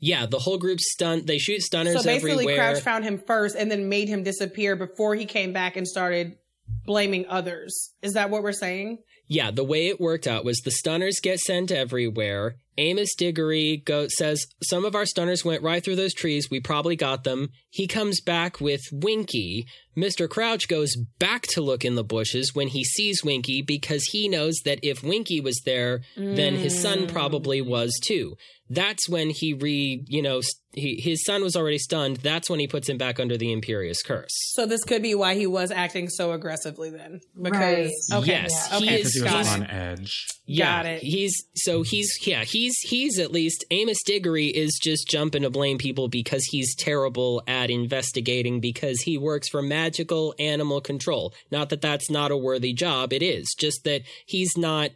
[0.03, 1.27] Yeah, the whole group stunned.
[1.27, 2.57] They shoot stunners So basically, everywhere.
[2.57, 6.37] Crouch found him first and then made him disappear before he came back and started
[6.85, 7.93] blaming others.
[8.03, 8.99] Is that what we're saying?
[9.29, 12.57] Yeah, the way it worked out was the stunners get sent everywhere.
[12.79, 16.51] Amos Diggory go, says some of our stunners went right through those trees.
[16.51, 17.51] We probably got them.
[17.69, 19.67] He comes back with Winky.
[19.97, 20.29] Mr.
[20.29, 24.57] Crouch goes back to look in the bushes when he sees Winky because he knows
[24.65, 27.13] that if Winky was there, then his son mm.
[27.13, 28.35] probably was too.
[28.73, 32.19] That's when he re, you know, st- he, his son was already stunned.
[32.19, 34.31] That's when he puts him back under the Imperius curse.
[34.53, 37.21] So this could be why he was acting so aggressively then.
[37.43, 40.27] Because okay, Yes, yeah, he okay, is- Because he was on edge.
[40.47, 41.03] Yeah, Got it.
[41.03, 45.79] He's so he's yeah he's he's at least Amos Diggory is just jumping to blame
[45.79, 51.33] people because he's terrible at investigating because he works for magical animal control.
[51.51, 53.13] Not that that's not a worthy job.
[53.13, 54.91] It is just that he's not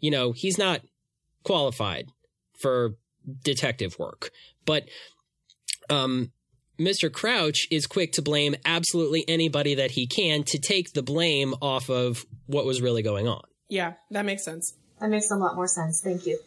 [0.00, 0.80] you know he's not
[1.44, 2.06] qualified
[2.60, 2.94] for
[3.44, 4.30] detective work.
[4.64, 4.88] But
[5.90, 6.32] um.
[6.78, 7.10] Mr.
[7.10, 11.88] Crouch is quick to blame absolutely anybody that he can to take the blame off
[11.88, 13.40] of what was really going on.
[13.70, 14.76] Yeah, that makes sense.
[15.00, 16.02] That makes a lot more sense.
[16.04, 16.38] Thank you.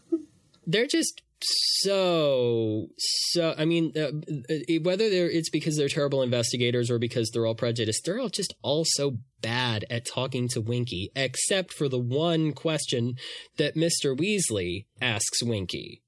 [0.66, 4.10] they're just so so i mean uh,
[4.50, 8.30] uh, whether they're it's because they're terrible investigators or because they're all prejudiced they're all
[8.30, 13.16] just all so bad at talking to winky except for the one question
[13.58, 16.02] that mr weasley asks winky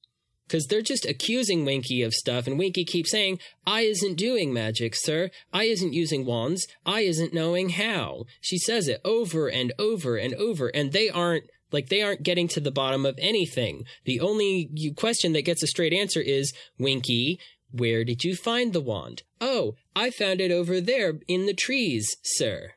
[0.49, 4.95] because they're just accusing Winky of stuff, and Winky keeps saying, I isn't doing magic,
[4.97, 5.31] sir.
[5.53, 6.67] I isn't using wands.
[6.87, 8.25] I isn't knowing how.
[8.41, 12.49] She says it over and over and over, and they aren't Like they aren't getting
[12.49, 13.85] to the bottom of anything.
[14.05, 17.39] The only question that gets a straight answer is Winky,
[17.71, 19.23] where did you find the wand?
[19.41, 22.73] Oh, I found it over there in the trees, sir.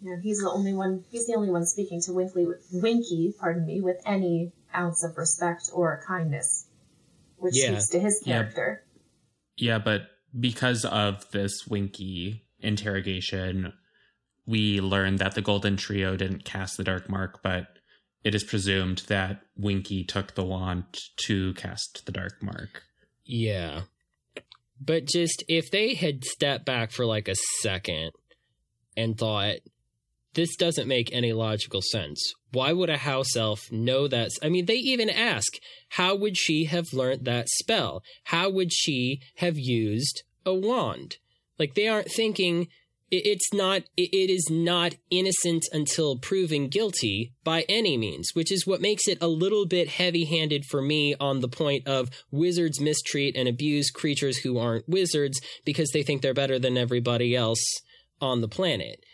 [0.00, 1.04] Yeah, he's the only one.
[1.10, 5.70] He's the only one speaking to Winky, Winky, pardon me, with any ounce of respect
[5.72, 6.66] or kindness,
[7.36, 7.78] which Yeah.
[7.78, 8.84] speaks to his character.
[9.56, 10.08] Yeah, but
[10.38, 13.72] because of this Winky interrogation,
[14.46, 17.78] we learned that the Golden Trio didn't cast the Dark Mark, but
[18.24, 20.84] it is presumed that Winky took the wand
[21.26, 22.82] to cast the Dark Mark.
[23.24, 23.82] Yeah.
[24.80, 28.10] But just if they had stepped back for like a second
[28.96, 29.56] and thought,
[30.34, 32.34] this doesn't make any logical sense.
[32.52, 34.30] Why would a house elf know that?
[34.42, 35.52] I mean, they even ask,
[35.90, 38.02] how would she have learned that spell?
[38.24, 41.16] How would she have used a wand?
[41.58, 42.68] Like they aren't thinking
[43.10, 48.80] it's not it is not innocent until proven guilty by any means which is what
[48.80, 53.46] makes it a little bit heavy-handed for me on the point of wizards mistreat and
[53.46, 57.62] abuse creatures who aren't wizards because they think they're better than everybody else
[58.20, 59.04] on the planet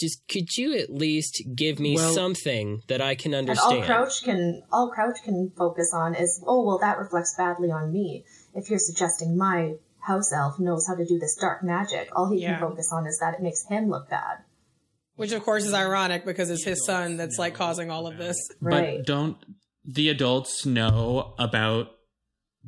[0.00, 3.84] just could you at least give me Well- something that I can And all understand
[3.84, 8.24] Crouch can all Crouch can focus on is, oh well, that reflects badly on me.
[8.54, 12.40] If you're suggesting my house elf knows how to do this dark magic, all he
[12.40, 12.58] Yeah.
[12.58, 14.38] can focus on is that it makes him look bad.
[15.16, 18.36] Which of course is ironic because it's his son that's like causing all of this.
[18.62, 19.36] But don't
[19.84, 21.88] the adults know about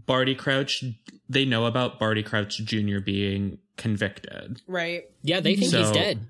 [0.06, 0.84] Barty Crouch?
[1.28, 3.00] They know about Barty Crouch Jr.
[3.00, 4.60] being convicted.
[4.66, 5.04] Right.
[5.22, 6.26] Yeah, they think he's dead.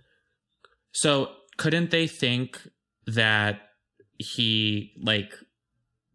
[0.93, 2.60] So couldn't they think
[3.06, 3.60] that
[4.19, 5.35] he like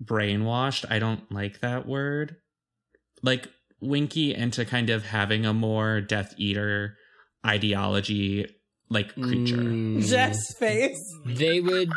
[0.04, 0.86] brainwashed?
[0.90, 2.38] I don't like that word.
[3.24, 3.50] Like
[3.82, 6.98] Winky into kind of having a more Death Eater
[7.46, 8.48] ideology
[8.90, 9.58] like creature.
[9.58, 10.08] Mm.
[10.08, 11.00] Jeff's face.
[11.26, 11.90] they would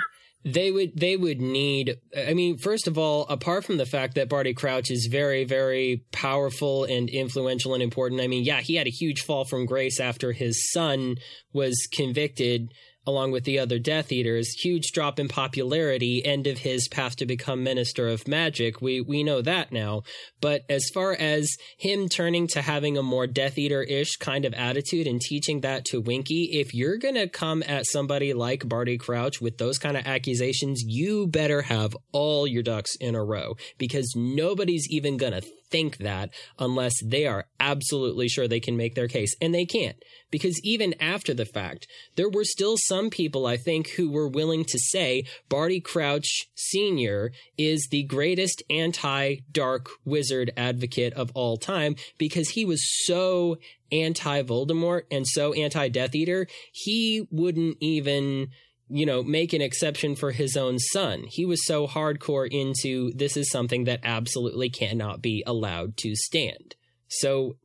[0.44, 4.28] they would they would need i mean first of all apart from the fact that
[4.28, 8.86] barty crouch is very very powerful and influential and important i mean yeah he had
[8.86, 11.16] a huge fall from grace after his son
[11.52, 12.72] was convicted
[13.06, 17.26] along with the other death eaters huge drop in popularity end of his path to
[17.26, 18.80] become minister of magic.
[18.80, 20.02] We we know that now.
[20.40, 24.54] But as far as him turning to having a more death eater ish kind of
[24.54, 29.40] attitude and teaching that to winky if you're gonna come at somebody like barty crouch
[29.40, 34.14] with those kind of accusations you better have all your ducks in a row because
[34.16, 39.34] nobody's even gonna think that unless they are absolutely sure they can make their case.
[39.40, 39.96] And they can't.
[40.30, 41.86] Because even after the fact,
[42.16, 47.32] there were still some people, I think, who were willing to say Barty Crouch Sr.
[47.58, 53.58] is the greatest anti dark wizard advocate of all time because he was so
[53.92, 58.48] anti Voldemort and so anti Death Eater, he wouldn't even
[58.90, 61.24] you know, make an exception for his own son.
[61.28, 66.74] He was so hardcore into this is something that absolutely cannot be allowed to stand.
[67.08, 67.56] So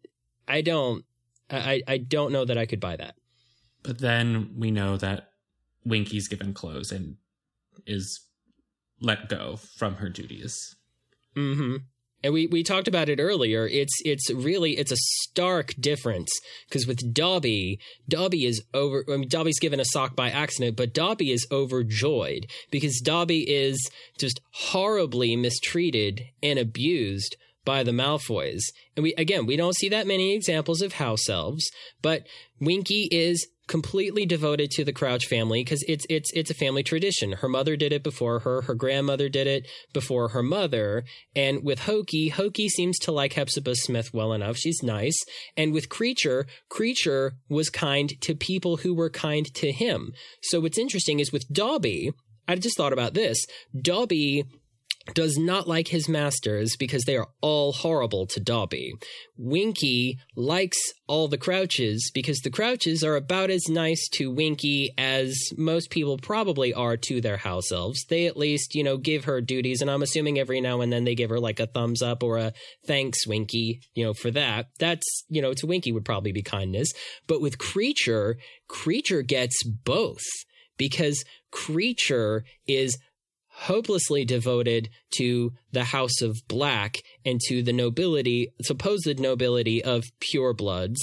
[0.48, 1.04] I don't
[1.50, 3.16] I, I don't know that I could buy that.
[3.84, 5.30] But then we know that
[5.84, 7.18] Winky's given clothes and
[7.86, 8.22] is
[9.00, 10.76] let go from her duties.
[11.36, 11.78] Mm-hmm.
[12.26, 13.68] And we, we talked about it earlier.
[13.68, 16.32] It's it's really it's a stark difference
[16.68, 17.80] because with Dobby,
[18.10, 19.06] Dobby is over.
[19.08, 23.78] I mean, Dobby's given a sock by accident, but Dobby is overjoyed because Dobby is
[24.18, 28.64] just horribly mistreated and abused by the Malfoys.
[28.98, 31.70] And we again we don't see that many examples of house elves,
[32.02, 32.26] but
[32.60, 37.34] Winky is completely devoted to the Crouch family because it's it's it's a family tradition.
[37.34, 41.04] Her mother did it before her, her grandmother did it before her mother,
[41.36, 44.58] and with Hokey, Hokey seems to like Hepzibah Smith well enough.
[44.58, 45.18] She's nice,
[45.58, 50.12] and with Kreacher, Kreacher was kind to people who were kind to him.
[50.44, 52.12] So what's interesting is with Dobby,
[52.48, 53.46] I just thought about this.
[53.80, 54.46] Dobby
[55.14, 58.94] does not like his masters because they are all horrible to Dobby.
[59.38, 60.77] Winky likes
[61.07, 66.18] all the Crouches because the Crouches are about as nice to Winky as most people
[66.18, 68.03] probably are to their house elves.
[68.10, 71.03] They at least, you know, give her duties, and I'm assuming every now and then
[71.03, 72.53] they give her like a thumbs up or a
[72.88, 74.69] thanks, Winky, you know, for that.
[74.80, 76.91] That's, you know, to Winky would probably be kindness.
[77.27, 78.36] But with Kreacher,
[78.69, 80.23] Kreacher gets both
[80.77, 82.98] because Kreacher is
[83.57, 90.98] hopelessly devoted to the House of Black and to the nobility, supposed nobility of purebloods,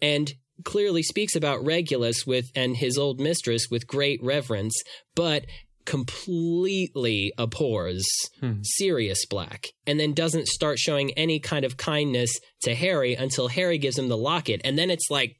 [0.00, 0.34] and
[0.64, 4.80] clearly speaks about Regulus with and his old mistress with great reverence,
[5.14, 5.46] but
[5.84, 8.06] completely abhors
[8.40, 8.54] hmm.
[8.62, 13.76] Sirius Black and then doesn't start showing any kind of kindness to Harry until Harry
[13.76, 15.36] gives him the locket and then it's like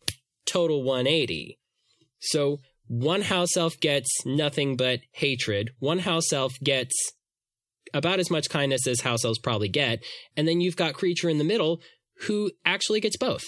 [0.47, 1.59] total 180.
[2.21, 5.71] So one house elf gets nothing but hatred.
[5.79, 6.95] One house elf gets
[7.93, 10.05] about as much kindness as house elves probably get.
[10.37, 11.81] And then you've got Kreacher in the middle
[12.23, 13.45] who actually gets both.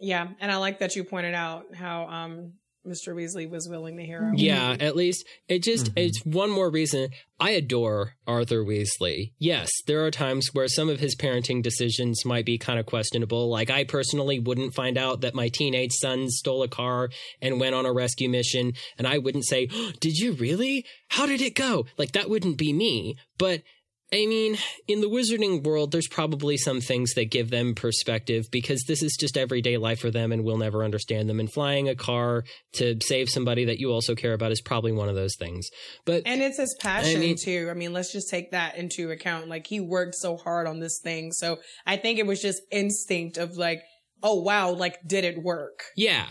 [0.00, 2.54] Yeah, and I like that you pointed out how um
[2.86, 3.14] Mr.
[3.14, 4.34] Weasley was willing to hear him.
[4.36, 5.98] Yeah, at least it just mm-hmm.
[5.98, 9.32] it's one more reason I adore Arthur Weasley.
[9.38, 13.50] Yes, there are times where some of his parenting decisions might be kind of questionable.
[13.50, 17.10] Like I personally wouldn't find out that my teenage son stole a car
[17.42, 19.66] and went on a rescue mission and I wouldn't say,
[20.00, 20.86] "Did you really?
[21.08, 23.16] How did it go?" Like that wouldn't be me.
[23.38, 23.62] But
[24.12, 24.58] I mean,
[24.88, 29.16] in the wizarding world, there's probably some things that give them perspective because this is
[29.18, 31.38] just everyday life for them and we'll never understand them.
[31.38, 32.42] And flying a car
[32.72, 35.68] to save somebody that you also care about is probably one of those things.
[36.06, 37.68] But And it's his passion I mean- too.
[37.70, 39.48] I mean, let's just take that into account.
[39.48, 41.30] Like he worked so hard on this thing.
[41.30, 43.80] So I think it was just instinct of like,
[44.24, 45.84] oh wow, like did it work?
[45.96, 46.26] Yeah.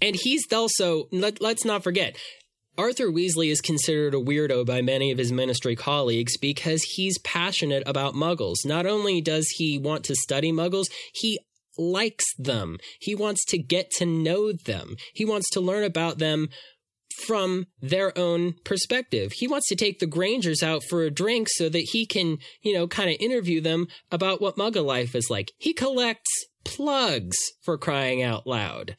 [0.00, 2.16] And he's also, let, let's not forget,
[2.78, 7.82] Arthur Weasley is considered a weirdo by many of his ministry colleagues because he's passionate
[7.86, 8.64] about muggles.
[8.64, 11.38] Not only does he want to study muggles, he
[11.76, 12.78] likes them.
[12.98, 14.96] He wants to get to know them.
[15.12, 16.48] He wants to learn about them
[17.26, 19.32] from their own perspective.
[19.34, 22.72] He wants to take the Grangers out for a drink so that he can, you
[22.72, 25.52] know, kind of interview them about what muggle life is like.
[25.58, 26.30] He collects
[26.64, 28.96] plugs for crying out loud.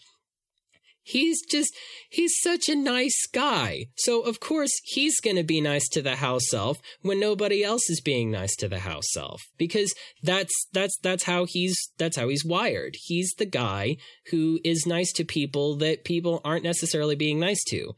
[1.04, 1.76] He's just,
[2.10, 3.88] he's such a nice guy.
[3.98, 7.90] So, of course, he's going to be nice to the house elf when nobody else
[7.90, 12.30] is being nice to the house elf because that's, that's, that's how he's, that's how
[12.30, 12.96] he's wired.
[13.04, 13.98] He's the guy
[14.32, 17.94] who is nice to people that people aren't necessarily being nice to.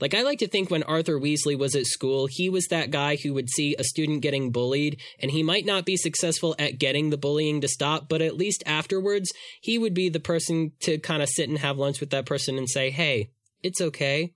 [0.00, 3.16] Like, I like to think when Arthur Weasley was at school, he was that guy
[3.16, 7.10] who would see a student getting bullied, and he might not be successful at getting
[7.10, 11.22] the bullying to stop, but at least afterwards, he would be the person to kind
[11.22, 13.30] of sit and have lunch with that person and say, hey,
[13.62, 14.34] it's okay.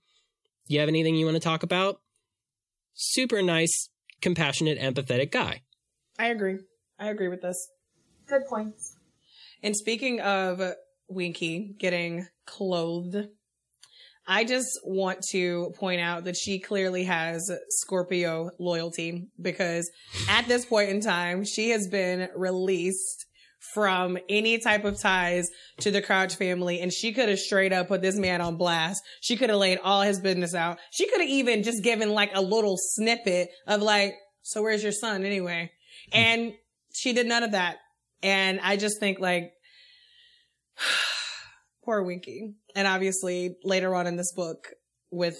[0.67, 2.01] You have anything you want to talk about?
[2.93, 3.89] Super nice,
[4.21, 5.61] compassionate, empathetic guy.
[6.19, 6.59] I agree.
[6.99, 7.69] I agree with this.
[8.27, 8.97] Good points.
[9.61, 10.61] And speaking of
[11.07, 13.27] Winky getting clothed,
[14.25, 19.89] I just want to point out that she clearly has Scorpio loyalty because
[20.29, 23.25] at this point in time, she has been released
[23.73, 26.79] from any type of ties to the Crouch family.
[26.79, 29.01] And she could have straight up put this man on blast.
[29.21, 30.79] She could have laid all his business out.
[30.91, 34.91] She could have even just given like a little snippet of like, so where's your
[34.91, 35.71] son anyway?
[36.11, 36.53] And
[36.93, 37.77] she did none of that.
[38.21, 39.53] And I just think like,
[41.83, 42.53] poor Winky.
[42.75, 44.69] And obviously later on in this book
[45.11, 45.37] with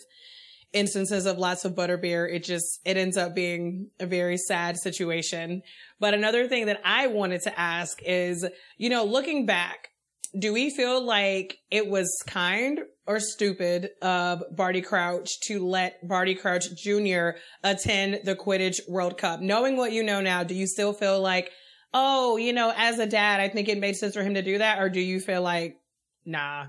[0.73, 5.61] instances of lots of butterbeer, it just, it ends up being a very sad situation.
[5.99, 8.45] But another thing that I wanted to ask is,
[8.77, 9.89] you know, looking back,
[10.37, 16.33] do we feel like it was kind or stupid of Barty Crouch to let Barty
[16.33, 17.37] Crouch Jr.
[17.63, 19.41] attend the Quidditch World Cup?
[19.41, 21.51] Knowing what you know now, do you still feel like,
[21.93, 24.57] oh, you know, as a dad, I think it made sense for him to do
[24.57, 24.79] that?
[24.79, 25.77] Or do you feel like,
[26.25, 26.67] nah?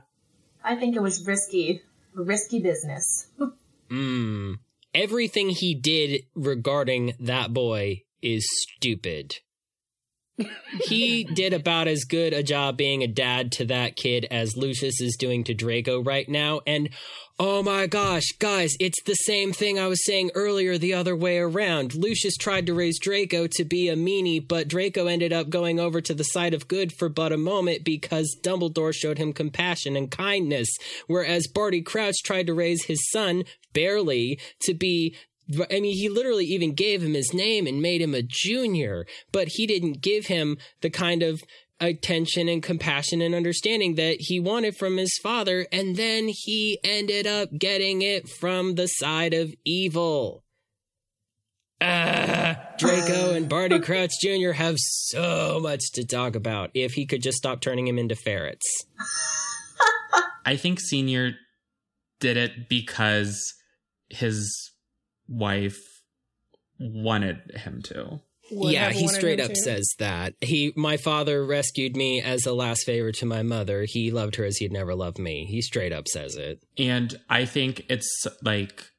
[0.62, 1.82] I think it was risky,
[2.14, 3.28] risky business.
[3.90, 4.56] Mm.
[4.94, 9.36] Everything he did regarding that boy is stupid.
[10.86, 15.00] he did about as good a job being a dad to that kid as Lucius
[15.02, 16.62] is doing to Draco right now.
[16.66, 16.88] And
[17.38, 21.38] oh my gosh, guys, it's the same thing I was saying earlier the other way
[21.38, 21.94] around.
[21.94, 26.00] Lucius tried to raise Draco to be a meanie, but Draco ended up going over
[26.00, 30.10] to the side of good for but a moment because Dumbledore showed him compassion and
[30.10, 30.68] kindness.
[31.06, 35.16] Whereas Barty Crouch tried to raise his son, barely, to be
[35.70, 39.48] I mean, he literally even gave him his name and made him a junior, but
[39.48, 41.42] he didn't give him the kind of
[41.84, 45.66] attention and compassion and understanding that he wanted from his father.
[45.72, 50.44] And then he ended up getting it from the side of evil.
[51.80, 54.52] Ah, Draco and Barty Crouch Jr.
[54.52, 58.86] have so much to talk about if he could just stop turning him into ferrets.
[60.46, 61.32] I think Senior
[62.20, 63.54] did it because
[64.08, 64.72] his
[65.28, 65.78] wife
[66.78, 68.20] wanted him to.
[68.50, 69.60] Would yeah, have he straight him up to.
[69.60, 70.34] says that.
[70.40, 73.84] He my father rescued me as a last favor to my mother.
[73.88, 75.46] He loved her as he'd never loved me.
[75.46, 76.62] He straight up says it.
[76.76, 78.90] And I think it's like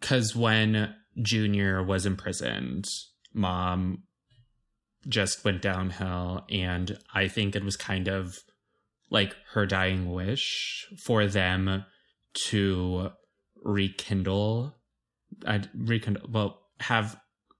[0.00, 2.84] because when Junior was imprisoned,
[3.32, 4.02] mom
[5.08, 6.44] just went downhill.
[6.50, 8.36] And I think it was kind of
[9.10, 11.84] like her dying wish for them
[12.48, 13.10] to
[13.62, 14.74] rekindle,
[15.46, 17.16] uh, rekindle, well, have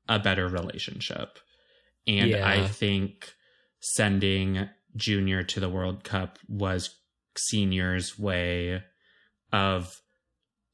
[0.09, 1.39] a better relationship.
[2.07, 2.47] And Yeah.
[2.47, 3.35] I think
[3.81, 6.99] sending Junior to the World Cup was
[7.37, 8.83] Senior's way
[9.53, 10.01] of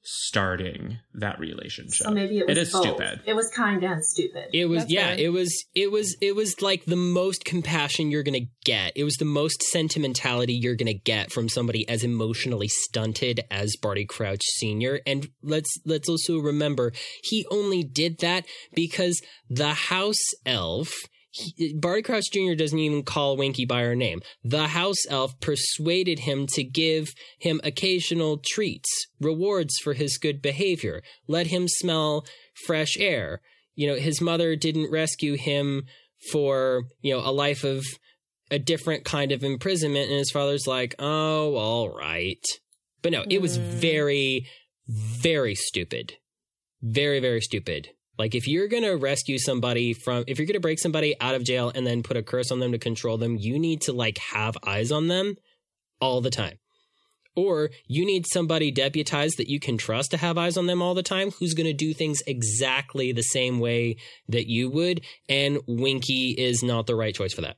[0.03, 2.07] starting that relationship.
[2.07, 2.83] So maybe it was it is both.
[2.83, 3.21] stupid.
[3.27, 4.49] It was kind and stupid.
[4.53, 5.19] It was That's yeah, fair.
[5.19, 8.93] it was it was it was like the most compassion you're going to get.
[8.97, 13.77] It was the most sentimentality you're going to get from somebody as emotionally stunted as
[13.77, 15.01] Barty Crouch senior.
[15.07, 20.17] And let's let's also remember he only did that because the house
[20.47, 20.91] elf
[21.31, 22.55] he, Barty Crouch Jr.
[22.55, 24.21] doesn't even call Winky by her name.
[24.45, 27.09] The house elf persuaded him to give
[27.39, 28.89] him occasional treats,
[29.21, 32.27] rewards for his good behavior, let him smell
[32.67, 33.41] fresh air.
[33.75, 35.85] You know, his mother didn't rescue him
[36.33, 37.85] for, you know, a life of
[38.51, 40.11] a different kind of imprisonment.
[40.11, 42.45] And his father's like, oh, all right.
[43.03, 43.63] But no, it was mm.
[43.63, 44.47] very,
[44.89, 46.15] very stupid.
[46.83, 47.91] Very, very stupid.
[48.21, 51.35] Like if you're going to rescue somebody from if you're going to break somebody out
[51.35, 53.95] of jail and then put a curse on them to control them, you need to
[53.95, 55.37] like have eyes on them
[56.03, 56.59] all the time.
[57.35, 60.93] Or you need somebody deputized that you can trust to have eyes on them all
[60.93, 63.97] the time who's going to do things exactly the same way
[64.29, 67.57] that you would and Winky is not the right choice for that.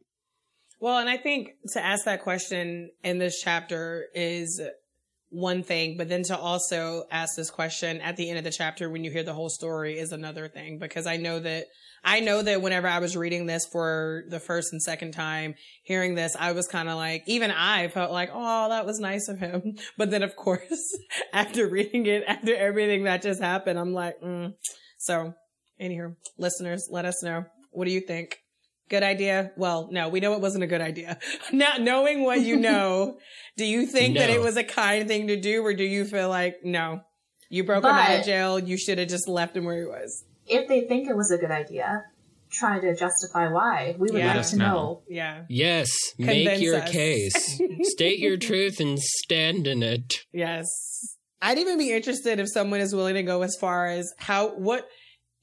[0.78, 4.60] Well, and I think to ask that question in this chapter is
[5.32, 8.90] one thing, but then to also ask this question at the end of the chapter
[8.90, 11.64] when you hear the whole story is another thing because I know that
[12.04, 15.54] I know that whenever I was reading this for the first and second time,
[15.84, 19.28] hearing this, I was kind of like, even I felt like, oh, that was nice
[19.28, 19.76] of him.
[19.96, 20.98] But then, of course,
[21.32, 24.52] after reading it, after everything that just happened, I'm like, mm.
[24.98, 25.34] so,
[25.80, 27.44] anywho, listeners, let us know.
[27.70, 28.38] What do you think?
[28.88, 29.52] Good idea?
[29.56, 31.18] Well, no, we know it wasn't a good idea.
[31.52, 33.18] Not knowing what you know,
[33.56, 36.28] do you think that it was a kind thing to do, or do you feel
[36.28, 37.00] like, no,
[37.48, 40.24] you broke him out of jail, you should have just left him where he was?
[40.46, 42.04] If they think it was a good idea,
[42.50, 43.94] try to justify why.
[43.98, 44.34] We would Yeah.
[44.36, 44.66] like to know.
[44.66, 45.02] know.
[45.08, 45.44] Yeah.
[45.48, 46.90] Yes, make your us.
[46.90, 47.60] case.
[47.82, 50.24] State your truth and stand in it.
[50.32, 50.68] Yes.
[51.40, 54.86] I'd even be interested if someone is willing to go as far as how, what,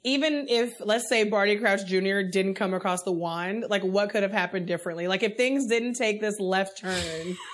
[0.03, 2.21] even if, let's say Barty Crouch Jr.
[2.21, 5.07] didn't come across the wand, like what could have happened differently?
[5.07, 7.37] Like if things didn't take this left turn.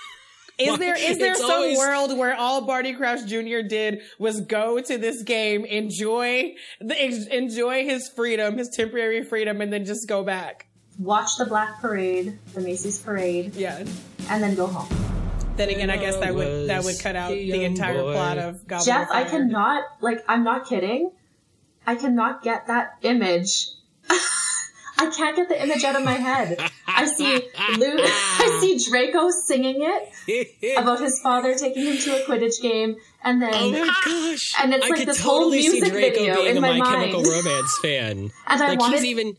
[0.58, 3.60] Is there is there it's some always- world where all Barty Crouch Jr.
[3.68, 9.60] did was go to this game, enjoy the ex- enjoy his freedom, his temporary freedom,
[9.60, 10.66] and then just go back?
[10.98, 13.54] Watch the Black Parade, the Macy's Parade.
[13.54, 13.84] Yeah.
[14.30, 14.88] And then go home.
[15.56, 18.86] Then again, I guess that would that would cut out the entire plot of Goblin
[18.86, 19.30] Jeff, I Fire.
[19.32, 21.10] cannot, like, I'm not kidding.
[21.86, 23.68] I cannot get that image.
[24.98, 26.58] I can't get the image out of my head.
[26.86, 32.62] I see I see Draco singing it about his father taking him to a Quidditch
[32.62, 34.52] game, and then Oh my gosh!
[34.62, 36.60] and it's I like could this whole totally see music Draco video being in a
[36.62, 37.12] my My mind.
[37.12, 38.18] Chemical Romance fan.
[38.46, 39.36] And I like wanted- he's even.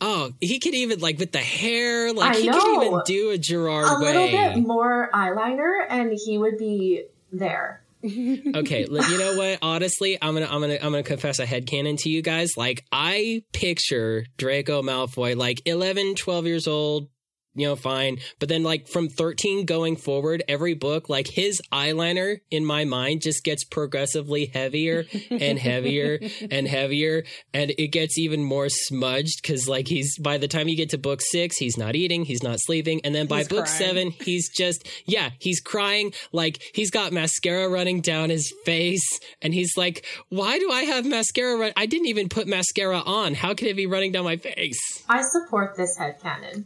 [0.00, 3.38] Oh, he could even like with the hair, like I he could even do a
[3.38, 4.10] Gerard Way.
[4.10, 7.82] a little bit more eyeliner, and he would be there.
[8.04, 9.58] Okay, you know what?
[9.62, 12.50] Honestly, I'm gonna I'm gonna I'm gonna confess a headcanon to you guys.
[12.56, 17.08] Like I picture Draco Malfoy like 11, 12 years old,
[17.54, 18.18] you know, fine.
[18.38, 23.22] But then like from 13 going forward, every book, like his eyeliner in my mind
[23.22, 26.18] just gets progressively heavier and heavier
[26.50, 27.24] and heavier.
[27.52, 30.98] And it gets even more smudged because like he's by the time you get to
[30.98, 33.00] book six, he's not eating, he's not sleeping.
[33.04, 33.78] And then by He's book crying.
[33.78, 36.12] seven, he's just, yeah, he's crying.
[36.32, 39.06] Like he's got mascara running down his face.
[39.42, 41.72] And he's like, why do I have mascara run?
[41.76, 43.34] I didn't even put mascara on.
[43.34, 44.78] How could it be running down my face?
[45.08, 46.64] I support this headcanon.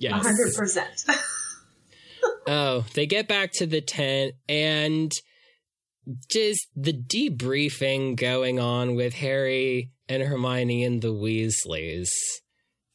[0.00, 0.25] Yes.
[0.26, 1.16] 100%.
[2.48, 5.12] Oh, they get back to the tent and
[6.30, 12.08] just the debriefing going on with Harry and Hermione and the Weasleys.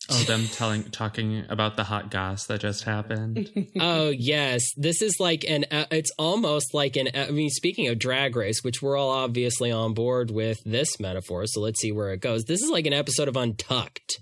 [0.10, 3.50] Oh, them telling, talking about the hot gas that just happened.
[3.80, 5.66] oh yes, this is like an.
[5.70, 7.10] Uh, it's almost like an.
[7.14, 11.46] I mean, speaking of Drag Race, which we're all obviously on board with this metaphor,
[11.46, 12.46] so let's see where it goes.
[12.46, 14.22] This is like an episode of Untucked.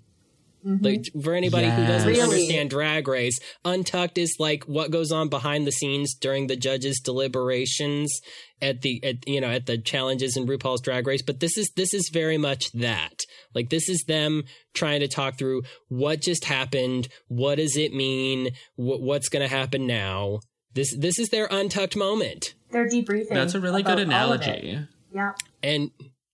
[0.66, 0.86] Mm-hmm.
[0.86, 2.22] Like for anybody who doesn't Really?
[2.22, 7.00] understand Drag Race, Untucked is like what goes on behind the scenes during the judges'
[7.04, 8.20] deliberations
[8.62, 11.22] at the at you know at the challenges in RuPaul's Drag Race.
[11.22, 13.20] But this is this is very much that.
[13.56, 18.50] Like this is them trying to talk through what just happened, what does it mean,
[18.76, 20.40] wh- what's going to happen now.
[20.74, 22.54] This this is their Untucked moment.
[22.72, 23.30] They're debriefing.
[23.30, 24.48] That's a really good about all of it.
[24.48, 24.88] analogy.
[25.14, 25.32] Yeah.
[25.64, 25.90] and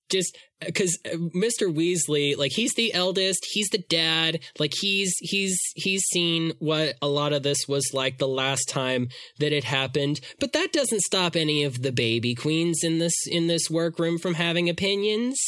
[0.09, 1.73] just uh, because uh, Mr.
[1.73, 7.07] Weasley, like he's the eldest, he's the dad, like he's he's he's seen what a
[7.07, 9.09] lot of this was like the last time
[9.39, 13.47] that it happened, but that doesn't stop any of the baby queens in this in
[13.47, 15.39] this workroom from having opinions.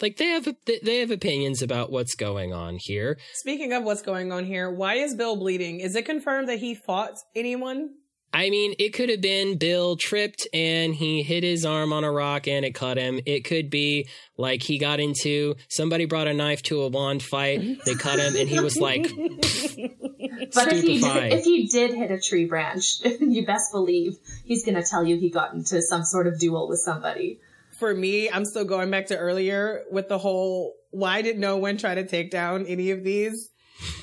[0.00, 3.18] Like they have they have opinions about what's going on here.
[3.34, 5.80] Speaking of what's going on here, why is Bill bleeding?
[5.80, 7.90] Is it confirmed that he fought anyone?
[8.34, 12.10] I mean, it could have been Bill tripped and he hit his arm on a
[12.10, 13.20] rock and it cut him.
[13.24, 17.62] It could be like he got into somebody brought a knife to a wand fight,
[17.86, 21.32] they cut him, and he was like, But if he, stupefied.
[21.32, 25.16] if he did hit a tree branch, you best believe he's going to tell you
[25.16, 27.38] he got into some sort of duel with somebody.
[27.78, 31.76] For me, I'm still going back to earlier with the whole why did no one
[31.76, 33.50] try to take down any of these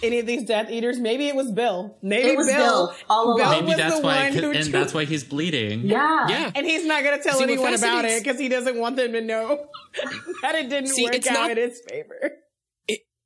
[0.04, 1.00] any of these Death Eaters?
[1.00, 1.98] Maybe it was Bill.
[2.02, 3.50] Maybe It was Bill all Bill.
[3.50, 5.82] Maybe was that's the why, one who and took- that's why he's bleeding.
[5.88, 6.28] Yeah.
[6.30, 6.52] Yeah.
[6.56, 9.14] And he's not going to tell See, anyone about it because he doesn't want them
[9.14, 9.68] to know
[10.42, 12.38] that it didn't See, work it's out not- in his favor.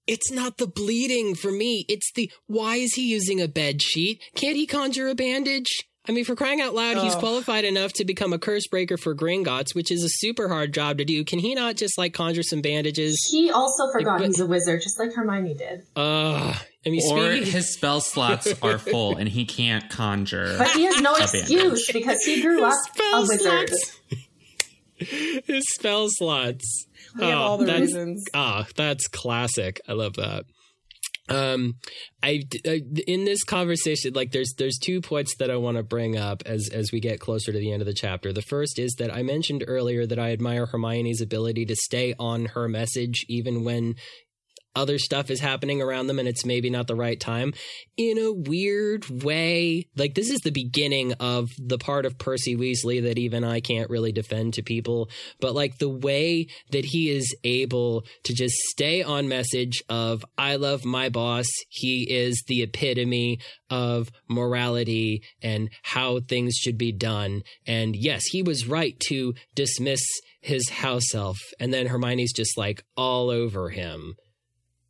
[0.07, 1.83] It's not the bleeding for me.
[1.89, 4.21] It's the why is he using a bed sheet?
[4.35, 5.65] Can't he conjure a bandage?
[6.07, 7.19] I mean, for crying out loud, he's Oh.
[7.19, 10.97] qualified enough to become a curse breaker for Gringotts, which is a super hard job
[10.99, 11.23] to do.
[11.25, 13.17] Can he not just like conjure some bandages?
[13.31, 15.81] He also forgot but- he's a wizard, just like Hermione did.
[15.95, 16.53] Uh,
[16.85, 20.55] I mean, Or speaking, his spell slots are full and he can't conjure.
[20.57, 21.89] But he has no excuse bandage.
[21.93, 23.69] because he grew up a spell wizard.
[23.69, 23.91] slots.
[25.47, 26.85] his spell slots.
[27.17, 28.23] We have Oh, all the that's- reasons.
[28.33, 29.81] Ah, that's classic.
[29.87, 30.45] I love that.
[31.27, 31.75] Um,
[32.21, 36.17] I, I in this conversation, like there's there's two points that I want to bring
[36.17, 38.31] up as as we get closer to the end of the chapter.
[38.31, 42.45] The first is that I mentioned earlier that I admire Hermione's ability to stay on
[42.47, 43.95] her message even when
[44.75, 47.53] other stuff is happening around them and it's maybe not the right time
[47.97, 49.87] in a weird way.
[49.95, 53.89] Like this is the beginning of the part of Percy Weasley that even I can't
[53.89, 59.01] really defend to people, but like the way that he is able to just stay
[59.01, 61.47] on message of I love my boss.
[61.69, 63.39] He is the epitome
[63.69, 67.43] of morality and how things should be done.
[67.65, 70.01] And yes, he was right to dismiss
[70.41, 71.39] his house elf.
[71.59, 74.15] And then Hermione's just like all over him.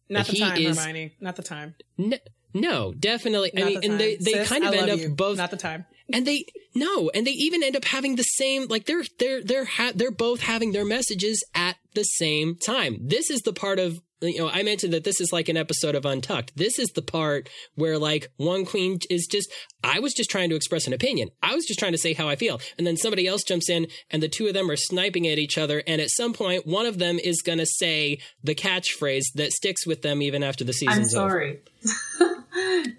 [0.10, 1.16] Not the He time, is- Hermione.
[1.20, 1.76] Not the time.
[1.98, 2.18] No,
[2.54, 3.52] no, definitely.
[3.58, 5.10] I mean, the and they, they Sis, kind of I end up you.
[5.10, 5.86] both Not the time.
[6.14, 6.46] and they
[6.76, 10.12] no, and they even end up having the same like they're they're they're ha- they're
[10.12, 12.98] both having their messages at the same time.
[13.02, 15.96] This is the part of you know I mentioned that this is like an episode
[15.96, 16.56] of Untucked.
[16.56, 19.52] This is the part where like one queen is just
[19.84, 21.30] I was just trying to express an opinion.
[21.44, 23.88] I was just trying to say how I feel, and then somebody else jumps in,
[24.10, 25.84] and the two of them are sniping at each other.
[25.88, 29.86] And at some point, one of them is going to say the catchphrase that sticks
[29.86, 31.30] with them even after the season's I'm season's over.
[31.30, 31.60] sorry.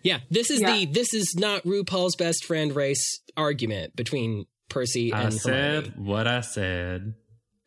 [0.03, 0.73] Yeah, this is Yeah.
[0.77, 5.85] the this is not RuPaul's best friend race argument between Percy I and Hermione.
[5.87, 7.15] said what I said.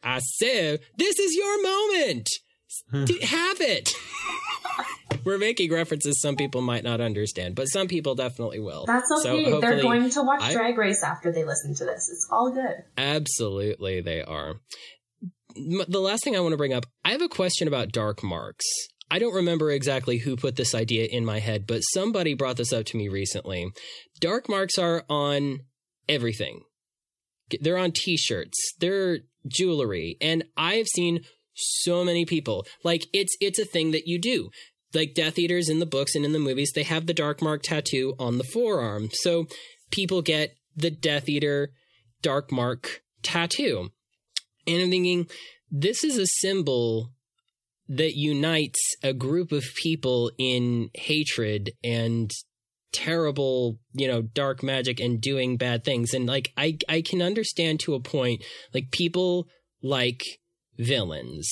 [0.04, 2.30] I said, this is your moment.
[2.92, 3.06] Hmm.
[3.06, 3.90] D- have it.
[5.26, 8.86] We're making references some people might not understand, but some people definitely will.
[8.86, 9.60] That's So okay.
[9.60, 12.10] They're going to watch I- Drag Race after they listen to this.
[12.12, 12.84] It's all good.
[12.98, 14.56] Absolutely, they are.
[15.56, 18.66] The last thing I want to bring up, I have a question about dark marks.
[19.12, 22.72] I don't remember exactly who put this idea in my head, but somebody brought this
[22.72, 23.72] up to me recently.
[24.20, 25.62] Dark marks are on
[26.08, 26.62] everything.
[27.60, 31.22] They're on t-shirts, they're jewelry, and I've seen
[31.60, 32.66] so many people.
[32.84, 34.50] Like it's it's a thing that you do.
[34.94, 37.62] Like Death Eaters in the books and in the movies, they have the dark mark
[37.62, 39.10] tattoo on the forearm.
[39.14, 39.46] So
[39.92, 41.72] people get the Death Eater
[42.22, 43.90] dark mark tattoo.
[44.66, 45.28] And I'm thinking,
[45.72, 47.12] this is a symbol
[47.88, 52.32] that unites a group of people in hatred and
[52.92, 56.14] terrible, you know, dark magic and doing bad things.
[56.14, 59.48] And like, I, I can understand to a point, like people
[59.82, 60.24] like
[60.80, 61.48] villains.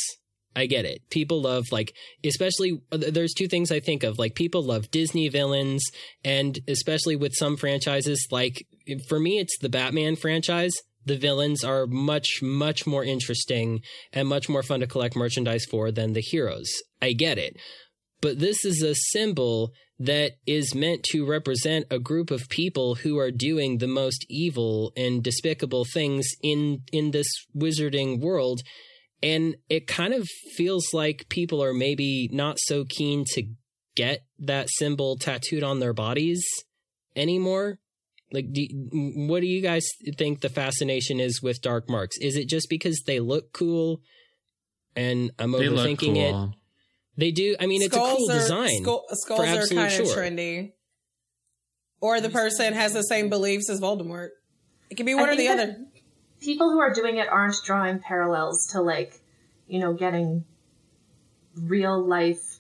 [0.56, 1.08] I get it.
[1.12, 1.94] People love like,
[2.24, 4.18] especially uh, there's two things I think of.
[4.18, 5.86] Like people love Disney villains,
[6.24, 8.66] and especially with some franchises, like
[9.08, 10.74] for me, it's the Batman franchise.
[11.06, 13.82] The villains are much, much more interesting
[14.12, 16.70] and much more fun to collect merchandise for than the heroes.
[17.02, 17.56] I get it.
[18.20, 23.18] But this is a symbol that is meant to represent a group of people who
[23.18, 28.62] are doing the most evil and despicable things in in this wizarding world
[29.23, 33.44] and it kind of feels like people are maybe not so keen to
[33.95, 36.45] get that symbol tattooed on their bodies
[37.15, 37.80] anymore
[38.31, 39.88] like do, what do you guys
[40.18, 44.02] think the fascination is with dark marks is it just because they look cool
[44.95, 46.53] and i'm They look overthinking it cool.
[47.18, 50.07] they do i mean it's a cool are, design skull- skulls are absolute kind of
[50.07, 50.15] sure.
[50.18, 50.73] trendy.
[51.99, 54.30] Or the person has the same beliefs as Voldemort.
[54.91, 55.77] It can be one I or the that other.
[56.41, 59.19] People who are doing it aren't drawing parallels to like,
[59.68, 60.45] you know, getting
[61.55, 62.57] real life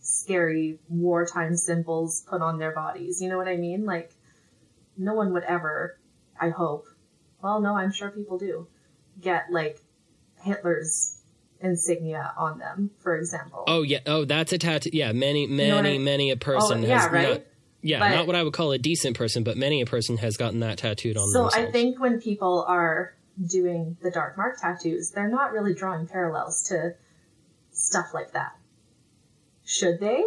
[0.00, 3.22] scary wartime symbols put on their bodies.
[3.22, 3.84] You know what I mean?
[3.84, 4.12] Like,
[4.96, 5.98] no one would ever,
[6.40, 6.86] I hope,
[7.42, 8.66] well, no, I'm sure people do,
[9.20, 9.80] get like
[10.42, 11.20] Hitler's
[11.60, 13.64] insignia on them, for example.
[13.66, 14.00] Oh yeah.
[14.06, 14.90] Oh, that's a tattoo.
[14.92, 17.46] Yeah, many, many, know what I- many a oh, person Oh, yeah, has right?
[17.80, 20.36] Yeah, But- not what I would call a decent person, but many a person has
[20.36, 21.68] gotten that tattooed on So themselves.
[21.68, 23.14] I think when people are
[23.46, 26.94] doing the dark mark tattoos, they're not really drawing parallels to
[27.72, 28.56] stuff like that.
[29.64, 30.24] Should they?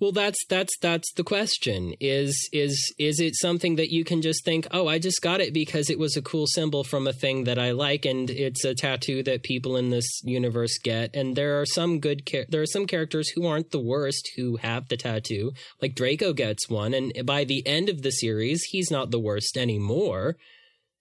[0.00, 1.94] Well, that's that's that's the question.
[2.00, 5.52] Is is is it something that you can just think, "Oh, I just got it
[5.52, 8.74] because it was a cool symbol from a thing that I like and it's a
[8.74, 12.66] tattoo that people in this universe get." And there are some good char- there are
[12.66, 15.52] some characters who aren't the worst who have the tattoo.
[15.80, 19.56] Like Draco gets one and by the end of the series, he's not the worst
[19.56, 20.36] anymore.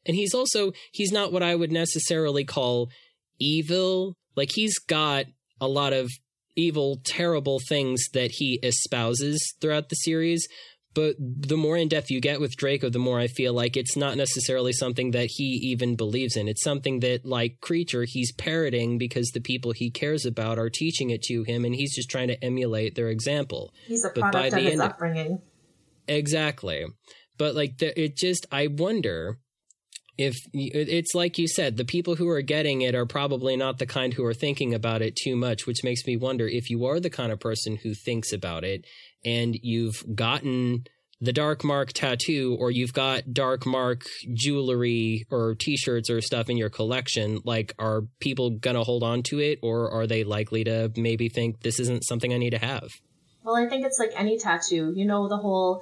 [0.06, 2.90] And he's also he's not what I would necessarily call
[3.40, 4.16] evil.
[4.36, 5.26] Like he's got
[5.60, 6.10] a lot of
[6.58, 10.48] evil, terrible things that he espouses throughout the series.
[10.94, 13.96] But the more in depth you get with Draco, the more I feel like it's
[13.96, 16.48] not necessarily something that he even believes in.
[16.48, 21.12] It's something that, like Kreacher, he's parroting because the people he cares about are teaching
[21.12, 23.72] it to him, and he's just trying to emulate their example.
[23.86, 25.40] He's a product of his of- upbringing.
[26.08, 26.86] Exactly.
[27.38, 29.38] But like the, it just I wonder
[30.18, 33.86] if it's like you said the people who are getting it are probably not the
[33.86, 37.00] kind who are thinking about it too much which makes me wonder if you are
[37.00, 38.86] the kind of person who thinks about it
[39.24, 40.84] and you've gotten
[41.20, 44.04] the dark mark tattoo or you've got dark mark
[44.34, 49.24] jewelry or t-shirts or stuff in your collection like are people going to hold on
[49.24, 52.60] to it or are they likely to maybe think this isn't something I need to
[52.60, 52.90] have
[53.48, 54.92] Well, I think it's like any tattoo.
[54.94, 55.82] You know, the whole.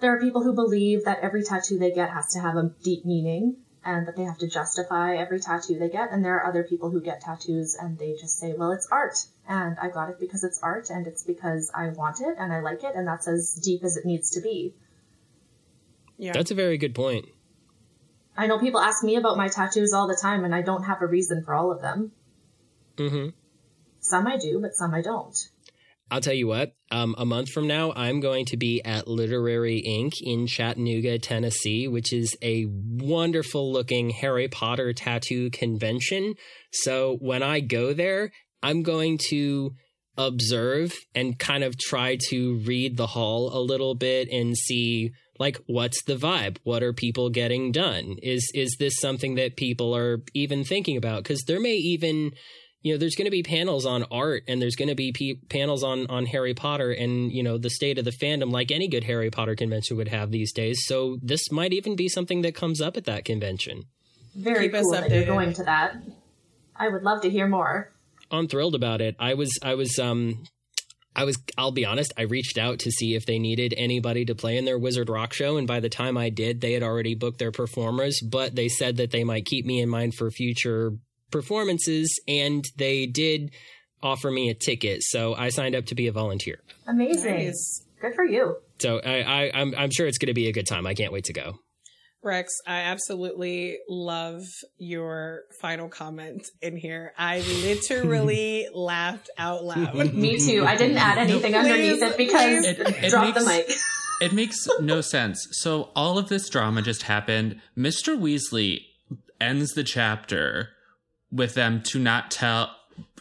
[0.00, 3.04] There are people who believe that every tattoo they get has to have a deep
[3.04, 6.12] meaning and that they have to justify every tattoo they get.
[6.12, 9.18] And there are other people who get tattoos and they just say, well, it's art.
[9.48, 12.60] And I got it because it's art and it's because I want it and I
[12.60, 12.94] like it.
[12.94, 14.74] And that's as deep as it needs to be.
[16.16, 16.32] Yeah.
[16.32, 17.26] That's a very good point.
[18.36, 21.02] I know people ask me about my tattoos all the time and I don't have
[21.02, 22.12] a reason for all of them.
[22.96, 23.32] Mhm
[24.00, 25.36] Some I do, but some I don't.
[26.10, 29.78] I'll tell you what, um, a month from now, I'm going to be at Literary
[29.78, 36.34] Ink in Chattanooga, Tennessee, which is a wonderful looking Harry Potter tattoo convention.
[36.72, 38.32] So when I go there,
[38.62, 39.72] I'm going to
[40.16, 45.56] observe and kind of try to read the hall a little bit and see like
[45.66, 50.18] what's the vibe what are people getting done is is this something that people are
[50.34, 52.32] even thinking about because there may even
[52.88, 55.46] you know there's going to be panels on art and there's going to be pe-
[55.50, 58.88] panels on on Harry Potter and you know the state of the fandom like any
[58.88, 62.54] good Harry Potter convention would have these days so this might even be something that
[62.54, 63.82] comes up at that convention
[64.34, 65.96] Very Keep cool that you're going to that.
[66.74, 67.92] I would love to hear more.
[68.30, 69.16] I'm thrilled about it.
[69.18, 70.44] I was I was um
[71.14, 74.34] I was I'll be honest, I reached out to see if they needed anybody to
[74.34, 77.14] play in their Wizard Rock show and by the time I did, they had already
[77.14, 80.92] booked their performers, but they said that they might keep me in mind for future
[81.30, 83.50] performances and they did
[84.02, 85.02] offer me a ticket.
[85.02, 86.60] So I signed up to be a volunteer.
[86.86, 87.34] Amazing.
[87.34, 87.82] Nice.
[88.00, 88.56] Good for you.
[88.78, 90.86] So I, I I'm I'm sure it's going to be a good time.
[90.86, 91.58] I can't wait to go.
[92.22, 94.42] Rex, I absolutely love
[94.76, 97.12] your final comment in here.
[97.16, 100.14] I literally laughed out loud.
[100.14, 100.64] Me too.
[100.66, 103.70] I didn't add anything underneath it because It- it drop the mic.
[104.20, 105.46] It makes no sense.
[105.52, 107.60] So all of this drama just happened.
[107.76, 108.18] Mr.
[108.18, 108.80] Weasley
[109.40, 110.70] ends the chapter
[111.30, 112.74] with them to not tell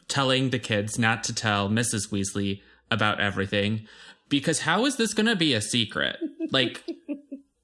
[0.07, 2.09] telling the kids not to tell Mrs.
[2.09, 3.85] Weasley about everything
[4.29, 6.17] because how is this going to be a secret?
[6.51, 6.84] Like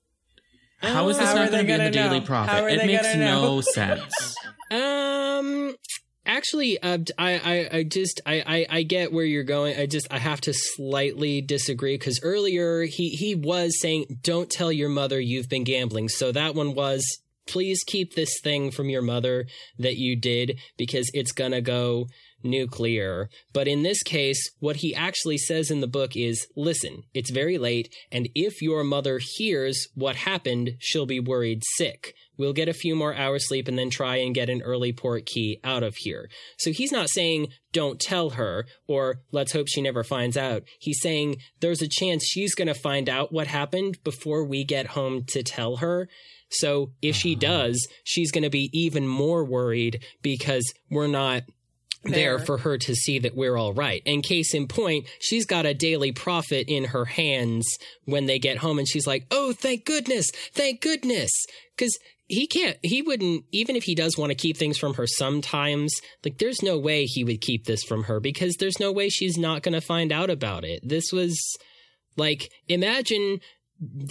[0.77, 2.25] how is this How not going to be in the gonna Daily know?
[2.25, 2.65] Prophet?
[2.65, 3.41] It makes gonna know?
[3.41, 4.35] no sense.
[4.71, 5.75] Um,
[6.25, 9.77] actually, uh, I, I, I just, I, I, I get where you're going.
[9.77, 14.71] I just, I have to slightly disagree because earlier he, he was saying, "Don't tell
[14.71, 19.01] your mother you've been gambling." So that one was, please keep this thing from your
[19.01, 19.45] mother
[19.77, 22.07] that you did because it's gonna go
[22.43, 23.29] nuclear.
[23.53, 27.57] But in this case, what he actually says in the book is listen, it's very
[27.57, 32.13] late, and if your mother hears what happened, she'll be worried sick.
[32.37, 35.59] We'll get a few more hours sleep and then try and get an early Portkey
[35.63, 36.29] out of here.
[36.57, 40.63] So he's not saying don't tell her or let's hope she never finds out.
[40.79, 44.87] He's saying there's a chance she's going to find out what happened before we get
[44.87, 46.09] home to tell her.
[46.53, 47.39] So if she mm-hmm.
[47.39, 51.43] does, she's going to be even more worried because we're not
[52.03, 52.45] there There.
[52.45, 54.01] for her to see that we're all right.
[54.05, 58.57] And case in point, she's got a Daily Prophet in her hands when they get
[58.57, 60.29] home and she's like, "Oh, thank goodness.
[60.53, 61.31] Thank goodness."
[61.77, 61.97] Cuz
[62.27, 65.93] he can't he wouldn't even if he does want to keep things from her sometimes,
[66.23, 69.37] like there's no way he would keep this from her because there's no way she's
[69.37, 70.81] not going to find out about it.
[70.83, 71.39] This was
[72.17, 73.39] like imagine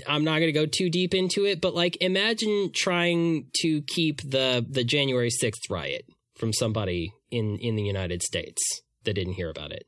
[0.07, 4.21] I'm not going to go too deep into it, but like imagine trying to keep
[4.23, 6.05] the the January 6th riot
[6.37, 8.61] from somebody in in the United States
[9.05, 9.85] that didn't hear about it.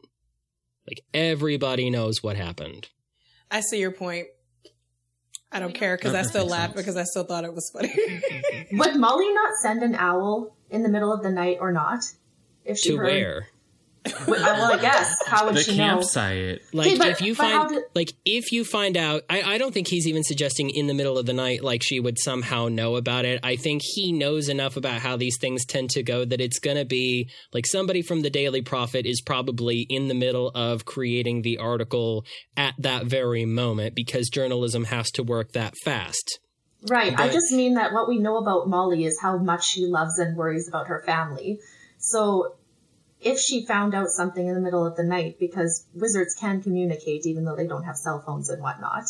[0.88, 2.88] Like everybody knows what happened.
[3.50, 4.26] I see your point.
[5.52, 7.94] I don't care because I still makes laughed because I still thought it was funny.
[8.72, 12.04] Would Molly not send an owl in the middle of the night or not?
[12.64, 13.48] If she To heard, where?
[14.26, 15.16] Well, uh, well, I guess.
[15.26, 15.94] How would the she know?
[15.94, 16.60] campsite.
[16.74, 19.72] Like See, but- if you find did- like if you find out I, I don't
[19.72, 22.96] think he's even suggesting in the middle of the night like she would somehow know
[22.96, 23.40] about it.
[23.42, 26.84] I think he knows enough about how these things tend to go that it's gonna
[26.84, 31.56] be like somebody from the Daily Prophet is probably in the middle of creating the
[31.58, 32.24] article
[32.58, 36.40] at that very moment because journalism has to work that fast.
[36.90, 37.18] Right.
[37.18, 40.36] I just mean that what we know about Molly is how much she loves and
[40.36, 41.58] worries about her family.
[41.96, 42.56] So
[43.24, 47.26] if she found out something in the middle of the night, because wizards can communicate
[47.26, 49.04] even though they don't have cell phones and whatnot.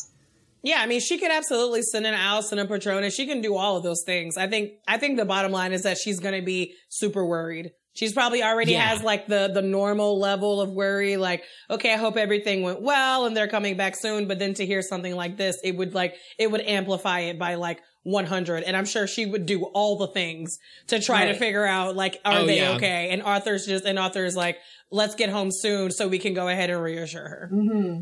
[0.63, 3.15] Yeah, I mean, she could absolutely send an owl, send a Patronus.
[3.15, 4.39] She can do all of those things.
[4.39, 7.73] I think, I think the bottom line is that she's going to be super worried.
[7.95, 8.89] She's probably already Yeah.
[8.89, 13.25] has like the, the normal level of worry, like, okay, I hope everything went well
[13.25, 14.27] and they're coming back soon.
[14.29, 17.55] But then to hear something like this, it would like, it would amplify it by
[17.55, 18.65] like 100.
[18.65, 20.59] And I'm sure she would do all the things
[20.89, 22.73] to try to figure out like, are Oh, they yeah.
[22.73, 23.11] okay?
[23.11, 24.59] And Arthur's just, and Arthur's like,
[24.91, 27.49] let's get home soon so we can go ahead and reassure her.
[27.51, 28.01] hmm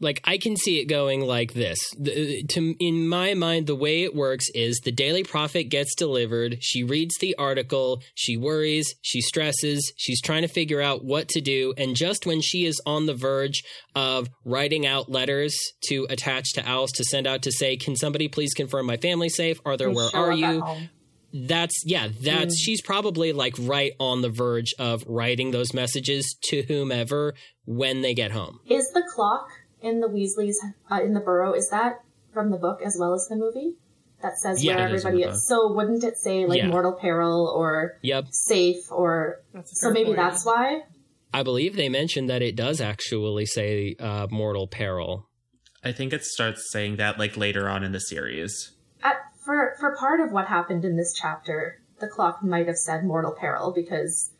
[0.00, 1.78] like I can see it going like this.
[1.98, 6.58] The, to in my mind, the way it works is the Daily Prophet gets delivered.
[6.60, 8.02] She reads the article.
[8.14, 8.94] She worries.
[9.02, 9.92] She stresses.
[9.96, 11.74] She's trying to figure out what to do.
[11.76, 13.62] And just when she is on the verge
[13.94, 15.56] of writing out letters
[15.88, 19.34] to attach to owls to send out to say, "Can somebody please confirm my family's
[19.36, 19.60] safe?
[19.64, 20.62] Arthur, They where show are you?"
[21.32, 22.08] That's yeah.
[22.22, 22.64] That's Mm.
[22.64, 27.34] she's probably like right on the verge of writing those messages to whomever
[27.66, 28.60] when they get home.
[28.66, 29.46] Is the clock
[29.80, 30.56] in the Weasleys
[30.90, 31.52] uh, in the burrow?
[31.52, 32.02] Is that
[32.32, 33.74] from the book as well as the movie?
[34.22, 35.46] That says Yeah, where it is in everybody the is.
[35.48, 36.68] So wouldn't it say like Yeah.
[36.68, 38.26] mortal peril or Yep.
[38.32, 40.16] safe or so maybe point.
[40.16, 40.82] that's why?
[41.32, 45.28] I believe they mentioned that it does actually say uh, mortal peril.
[45.84, 48.72] I think it starts saying that like later on in the series.
[49.02, 53.04] At, for for part of what happened in this chapter, the clock might have said
[53.04, 54.32] mortal peril because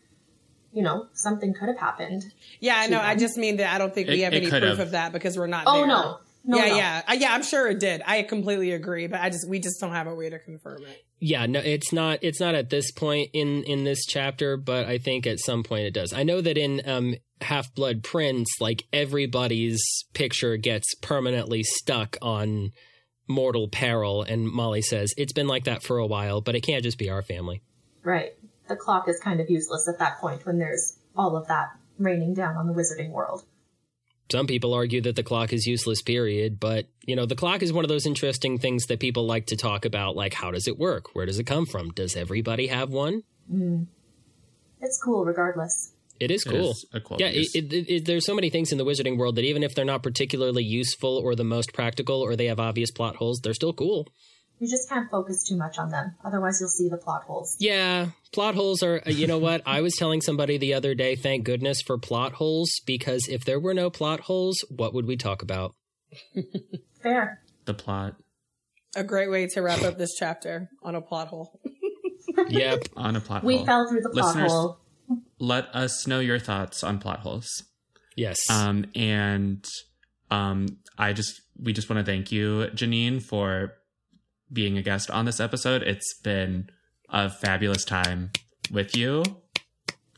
[0.78, 2.22] you know something could have happened.
[2.60, 3.00] Yeah, I to know.
[3.00, 4.78] I just mean that I don't think we have any proof have.
[4.78, 5.64] of that because we're not.
[5.66, 5.86] Oh there.
[5.88, 6.76] no, no, yeah, no.
[6.76, 7.32] yeah, Uh, yeah.
[7.34, 8.00] I'm sure it did.
[8.06, 11.04] I completely agree, but I just we just don't have a way to confirm it.
[11.18, 12.20] Yeah, no, it's not.
[12.22, 15.86] It's not at this point in in this chapter, but I think at some point
[15.86, 16.12] it does.
[16.12, 19.82] I know that in um, Half Blood Prince, like everybody's
[20.14, 22.70] picture gets permanently stuck on
[23.26, 26.84] mortal peril, and Molly says it's been like that for a while, but it can't
[26.84, 27.62] just be our family.
[28.04, 28.32] Right.
[28.68, 32.34] The clock is kind of useless at that point when there's all of that raining
[32.34, 33.44] down on the wizarding world.
[34.30, 36.60] Some people argue that the clock is useless, period.
[36.60, 39.56] But, you know, the clock is one of those interesting things that people like to
[39.56, 40.16] talk about.
[40.16, 41.14] Like, how does it work?
[41.14, 41.90] Where does it come from?
[41.90, 43.22] Does everybody have one?
[43.50, 43.86] Mm.
[44.80, 45.92] It's cool regardless.
[46.20, 46.72] It is cool.
[46.72, 49.44] is a yeah, it, it, it, there's so many things in the wizarding world that
[49.44, 53.16] even if they're not particularly useful or the most practical or they have obvious plot
[53.16, 54.08] holes, they're still cool.
[54.60, 57.56] You just can't focus too much on them, otherwise you'll see the plot holes.
[57.60, 59.62] Yeah, plot holes are, uh, you know what?
[59.66, 63.60] I was telling somebody the other day, thank goodness for plot holes, because if there
[63.60, 65.74] were no plot holes, what would we talk about?
[67.02, 67.40] Fair.
[67.66, 68.16] The plot
[68.96, 71.60] A great way to wrap up this chapter on a plot hole.
[72.48, 72.84] Yep.
[72.96, 73.62] on a plot We hole.
[73.62, 74.78] We fell through the plot Listeners, hole.
[75.40, 77.48] let us know your thoughts on plot holes.
[78.16, 78.38] Yes.
[78.48, 79.64] Um, and
[80.30, 80.66] um,
[80.96, 83.74] I just we just want to thank you, Janine, for
[84.52, 85.82] being a guest on this episode.
[85.82, 86.70] It's been
[87.08, 88.30] a fabulous time
[88.70, 89.22] with you.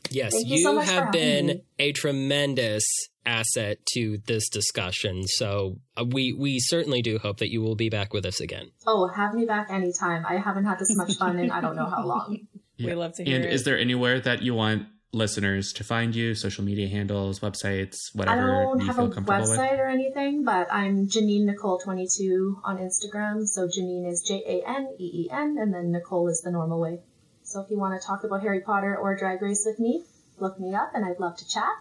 [0.09, 1.63] Yes, Thank you you, so have been me.
[1.79, 2.83] a tremendous
[3.25, 5.23] asset to this discussion.
[5.27, 8.71] So uh, we we certainly do hope that you will be back with us again.
[8.85, 10.25] Oh, have me back anytime.
[10.25, 12.39] I haven't had this much fun in I don't know how long.
[12.79, 13.53] We love to hear And it.
[13.53, 16.35] is there anywhere that you want listeners to find you?
[16.35, 19.59] Social media handles, websites, whatever I don't you have feel a comfortable with.
[19.59, 23.47] website or anything, but I'm Janine Nicole 22 on Instagram.
[23.47, 26.79] So Janine is J A N E E N, and then Nicole is the normal
[26.79, 26.99] way.
[27.43, 30.03] So if you want to talk about Harry Potter or Drag Race with me,
[30.39, 31.71] look me up, and I'd love to chat.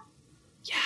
[0.65, 0.79] Yes.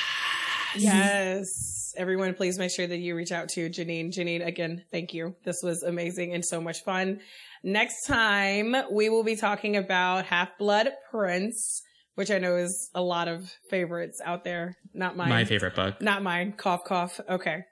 [0.76, 1.94] Yes.
[1.96, 4.12] Everyone, please make sure that you reach out to Janine.
[4.12, 5.36] Janine, again, thank you.
[5.44, 7.20] This was amazing and so much fun.
[7.62, 11.82] Next time, we will be talking about Half Blood Prince,
[12.14, 14.76] which I know is a lot of favorites out there.
[14.92, 15.28] Not mine.
[15.28, 16.00] My favorite book.
[16.00, 16.52] Not mine.
[16.56, 17.20] Cough, cough.
[17.28, 17.64] Okay.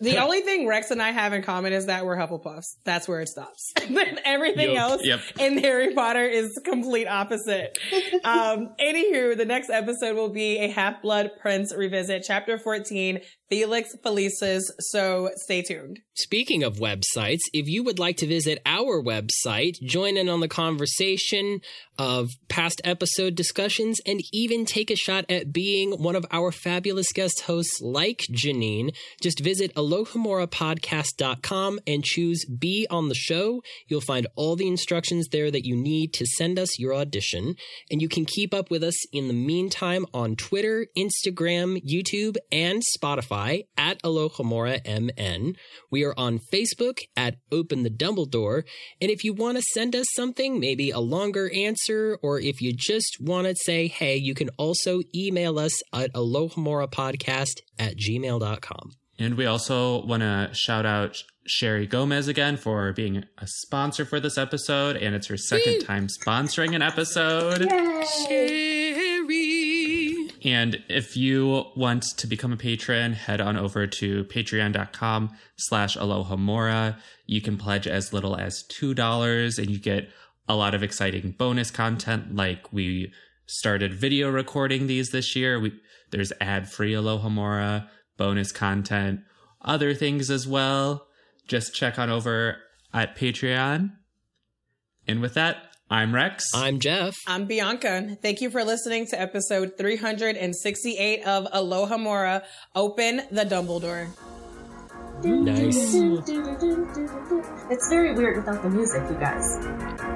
[0.00, 2.64] The only thing Rex and I have in common is that we're Hufflepuffs.
[2.84, 3.72] That's where it stops.
[4.24, 4.78] Everything Yep.
[4.78, 5.20] else Yep.
[5.40, 7.78] in Harry Potter is complete opposite.
[8.24, 13.20] um, anywho, the next episode will be a Half Blood Prince revisit, chapter 14,
[13.50, 14.62] Felix Felicis.
[14.80, 15.98] So stay tuned.
[16.14, 20.48] Speaking of websites, if you would like to visit our website, join in on the
[20.48, 21.60] conversation
[21.98, 27.12] of past episode discussions, and even take a shot at being one of our fabulous
[27.12, 28.90] guest hosts like Janine,
[29.22, 33.62] Just visit alohomorapodcast.com and choose Be on the Show.
[33.86, 37.56] You'll find all the instructions there that you need to send us your audition.
[37.90, 42.82] And you can keep up with us in the meantime on Twitter, Instagram, YouTube, and
[42.96, 45.56] Spotify at Alohomora MN.
[45.90, 48.64] We are on Facebook at Open the Dumbledore.
[49.00, 52.72] And if you want to send us something, maybe a longer answer, or if you
[52.72, 58.90] just want to say, hey, you can also email us at alohomorapodcast at gmail.com.
[59.18, 64.20] And we also want to shout out Sherry Gomez again for being a sponsor for
[64.20, 64.96] this episode.
[64.96, 67.68] And it's her second time sponsoring an episode.
[68.26, 68.68] Sherry.
[70.44, 76.96] And if you want to become a patron, head on over to patreon.com slash alohomora.
[77.26, 80.08] You can pledge as little as $2 and you get
[80.48, 82.36] a lot of exciting bonus content.
[82.36, 83.12] Like we
[83.46, 85.58] started video recording these this year.
[85.58, 85.72] We,
[86.10, 87.88] there's ad-free Alohomora,
[88.18, 89.20] bonus content,
[89.62, 91.06] other things as well.
[91.46, 92.58] Just check on over
[92.92, 93.92] at Patreon.
[95.06, 95.56] And with that,
[95.90, 96.44] I'm Rex.
[96.54, 97.16] I'm Jeff.
[97.26, 98.18] I'm Bianca.
[98.20, 102.42] Thank you for listening to episode 368 of Alohomora.
[102.74, 104.08] Open the Dumbledore.
[105.24, 105.94] Nice.
[107.70, 109.58] It's very weird without the music, you guys.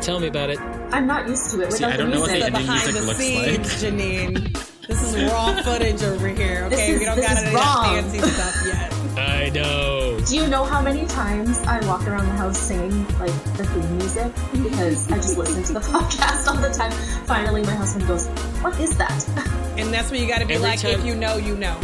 [0.05, 0.61] Tell me about it.
[0.61, 2.53] I'm not used to it without See, without I don't know what music.
[2.53, 3.93] the ending Behind music the looks scenes, like.
[3.93, 4.69] Janine.
[4.89, 6.65] This is raw footage over here.
[6.73, 7.85] Okay, is- we don't got is any wrong.
[7.85, 8.93] fancy stuff yet.
[9.19, 10.19] I know.
[10.27, 13.99] Do you know how many times I walk around the house singing like the theme
[13.99, 16.93] music because I just listen to the podcast all the time?
[17.27, 18.27] Finally, my husband goes,
[18.63, 19.27] "What is that?"
[19.79, 21.79] And that's when you got to be Every like, time- if you know, you know.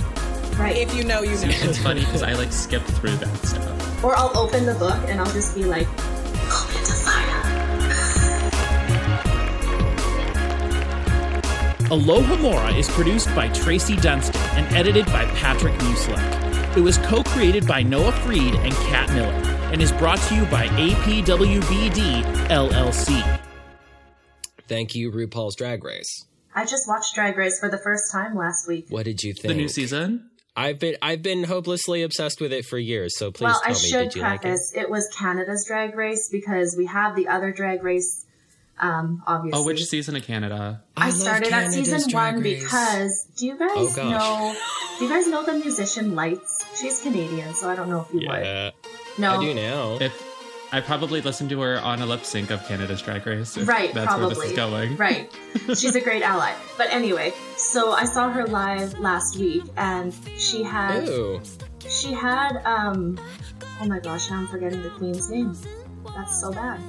[0.59, 0.77] Right.
[0.77, 1.49] If you know, you know.
[1.49, 4.05] It's funny because I like skip through that stuff.
[4.05, 5.87] Or I'll open the book and I'll just be like,
[6.49, 7.48] "Call me to fire."
[11.91, 16.77] Alohomora is produced by Tracy Dunstan and edited by Patrick Muslek.
[16.77, 19.33] It was co-created by Noah Freed and Kat Miller
[19.73, 23.41] and is brought to you by APWBD LLC.
[24.69, 26.27] Thank you, RuPaul's Drag Race.
[26.55, 28.87] I just watched Drag Race for the first time last week.
[28.91, 29.49] What did you think?
[29.49, 30.29] The new season?
[30.55, 33.17] I've been I've been hopelessly obsessed with it for years.
[33.17, 34.43] So please well, tell I me, should did you like it?
[34.43, 34.91] preface it?
[34.91, 38.27] was Canada's Drag Race because we have the other Drag Race.
[38.81, 40.83] Um, obviously, Oh, which season of Canada?
[40.97, 42.63] I, love started at season Drag one Race.
[42.63, 44.57] because do you guys Oh, know?
[44.99, 46.65] Do you guys know the musician Lights?
[46.81, 48.45] She's Canadian, so I don't know if you would.
[48.45, 48.71] Yeah,
[49.19, 49.99] No, I do now.
[50.01, 50.25] If
[50.71, 53.57] I probably listened to her on a lip sync of Canada's Drag Race.
[53.57, 54.27] if Right, that's probably.
[54.37, 54.97] where this is going.
[54.97, 55.33] Right.
[55.69, 56.53] She's a great ally.
[56.77, 61.41] But anyway, so I saw her live last week and she had Ooh,
[61.89, 63.19] she had um
[63.81, 65.57] oh my gosh, now I'm forgetting the queen's name.
[66.15, 66.81] That's so bad.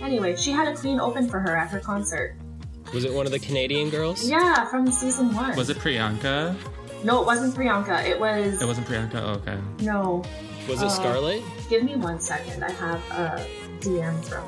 [0.00, 2.36] Anyway, she had a queen open for her at her concert.
[2.94, 4.28] was it one of the Canadian girls?
[4.28, 5.56] Yeah, from season one.
[5.56, 6.56] Was it Priyanka?
[7.04, 8.04] No, it wasn't Priyanka.
[8.06, 9.14] It was It wasn't Priyanka?
[9.22, 9.58] Oh, okay.
[9.80, 10.22] no.
[10.68, 11.42] Was it Uh, Scarlet?
[11.68, 12.62] Give me one second.
[12.64, 13.46] I have a
[13.80, 14.44] DM from.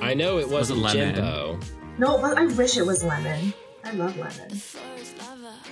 [0.00, 1.14] I know it Was it wasn't Lemon?
[1.14, 1.58] Jimbo.
[1.98, 3.52] No, but I wish it was lemon.
[3.84, 4.60] I love lemon.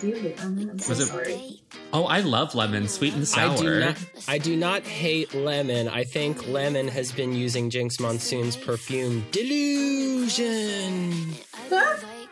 [0.00, 0.70] Do you hate lemon?
[0.70, 1.60] I'm so Was it- sorry.
[1.92, 3.52] Oh, I love lemon, sweet and sour.
[3.52, 3.96] I do not.
[4.28, 5.88] I do not hate Lemon.
[5.88, 11.12] I think Lemon has been using Jinkx Monsoon's perfume Delusion.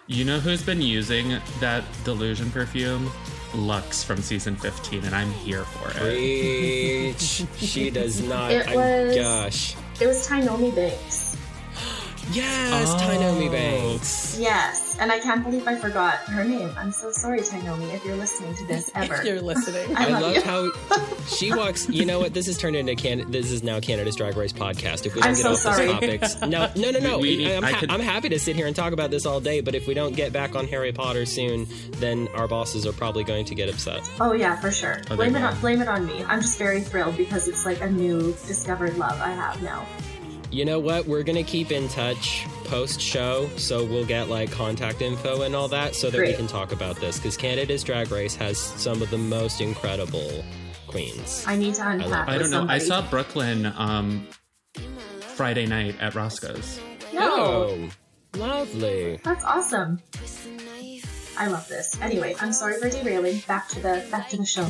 [0.09, 3.09] You know who's been using that Delusion perfume?
[3.53, 5.97] Luxx from season 15, and I'm here for it.
[5.97, 7.45] Preach.
[7.59, 8.51] she does not.
[8.51, 9.77] It I- was- gosh.
[10.01, 11.32] It was Tynomi Banks.
[12.33, 12.97] Yes, Oh.
[12.99, 14.39] Tynomi Banks.
[14.39, 16.71] Yes, and I can't believe I forgot her name.
[16.79, 19.15] I'm so sorry, Tynomi, if you're listening to this ever.
[19.17, 19.95] If you're listening.
[19.97, 20.43] I I, love love you.
[20.43, 20.71] how
[21.27, 21.89] she walks.
[21.89, 22.33] You know what?
[22.35, 23.31] This has turned into Can.
[23.31, 25.05] This is now Canada's Drag Race podcast.
[25.07, 25.87] If we don't I'm get so off sorry.
[25.87, 27.19] these topics, no, no, no, no.
[27.19, 29.41] We- we- I'm, ha- could- I'm happy to sit here and talk about this all
[29.41, 29.61] day.
[29.61, 31.67] But if we don't get back on Harry Potter soon,
[31.99, 34.01] then our bosses are probably going to get upset.
[34.21, 35.03] Oh yeah, for sure.
[35.11, 36.25] Oh, blame they it on blame it on me.
[36.25, 39.87] I'm just very thrilled because it's like a new discovered love I have now.
[40.53, 41.07] You know what?
[41.07, 45.67] We're gonna keep in touch post show, so we'll get like contact info and all
[45.69, 47.17] that, so that we can talk about this.
[47.17, 50.45] Because Canada's Drag Race has some of the most incredible
[50.89, 51.43] queens.
[51.49, 52.29] I need to unpack.
[52.29, 52.71] I with don't know.
[52.73, 54.29] I saw Brooklyn um,
[55.21, 56.79] Friday night at Roscoe's.
[57.15, 57.89] No, Oh,
[58.39, 59.19] lovely.
[59.25, 60.01] that's awesome.
[61.39, 61.99] I love this.
[62.03, 63.39] Anyway, I'm sorry for derailing.
[63.49, 64.67] Back to the back to the show.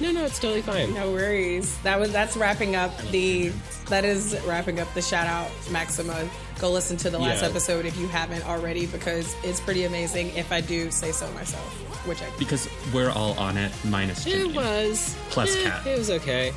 [0.00, 0.94] No, no, it's totally fine.
[0.94, 1.76] No worries.
[1.82, 3.52] That was that's wrapping up the
[3.88, 6.28] that is wrapping up the shout out Maxima.
[6.58, 7.48] Go listen to the last Yeah.
[7.48, 12.06] episode if you haven't already because it's pretty amazing if I do say so myself,
[12.06, 15.16] which I Because we're all on it, minus Jimmy, It was.
[15.30, 15.86] Plus eh, Cat.
[15.86, 16.52] It was okay.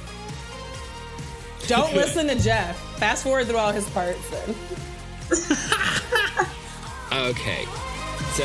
[1.68, 2.78] don't listen to Jeff.
[2.98, 4.56] Fast forward through all his parts then.
[7.14, 7.66] Okay.
[8.34, 8.44] So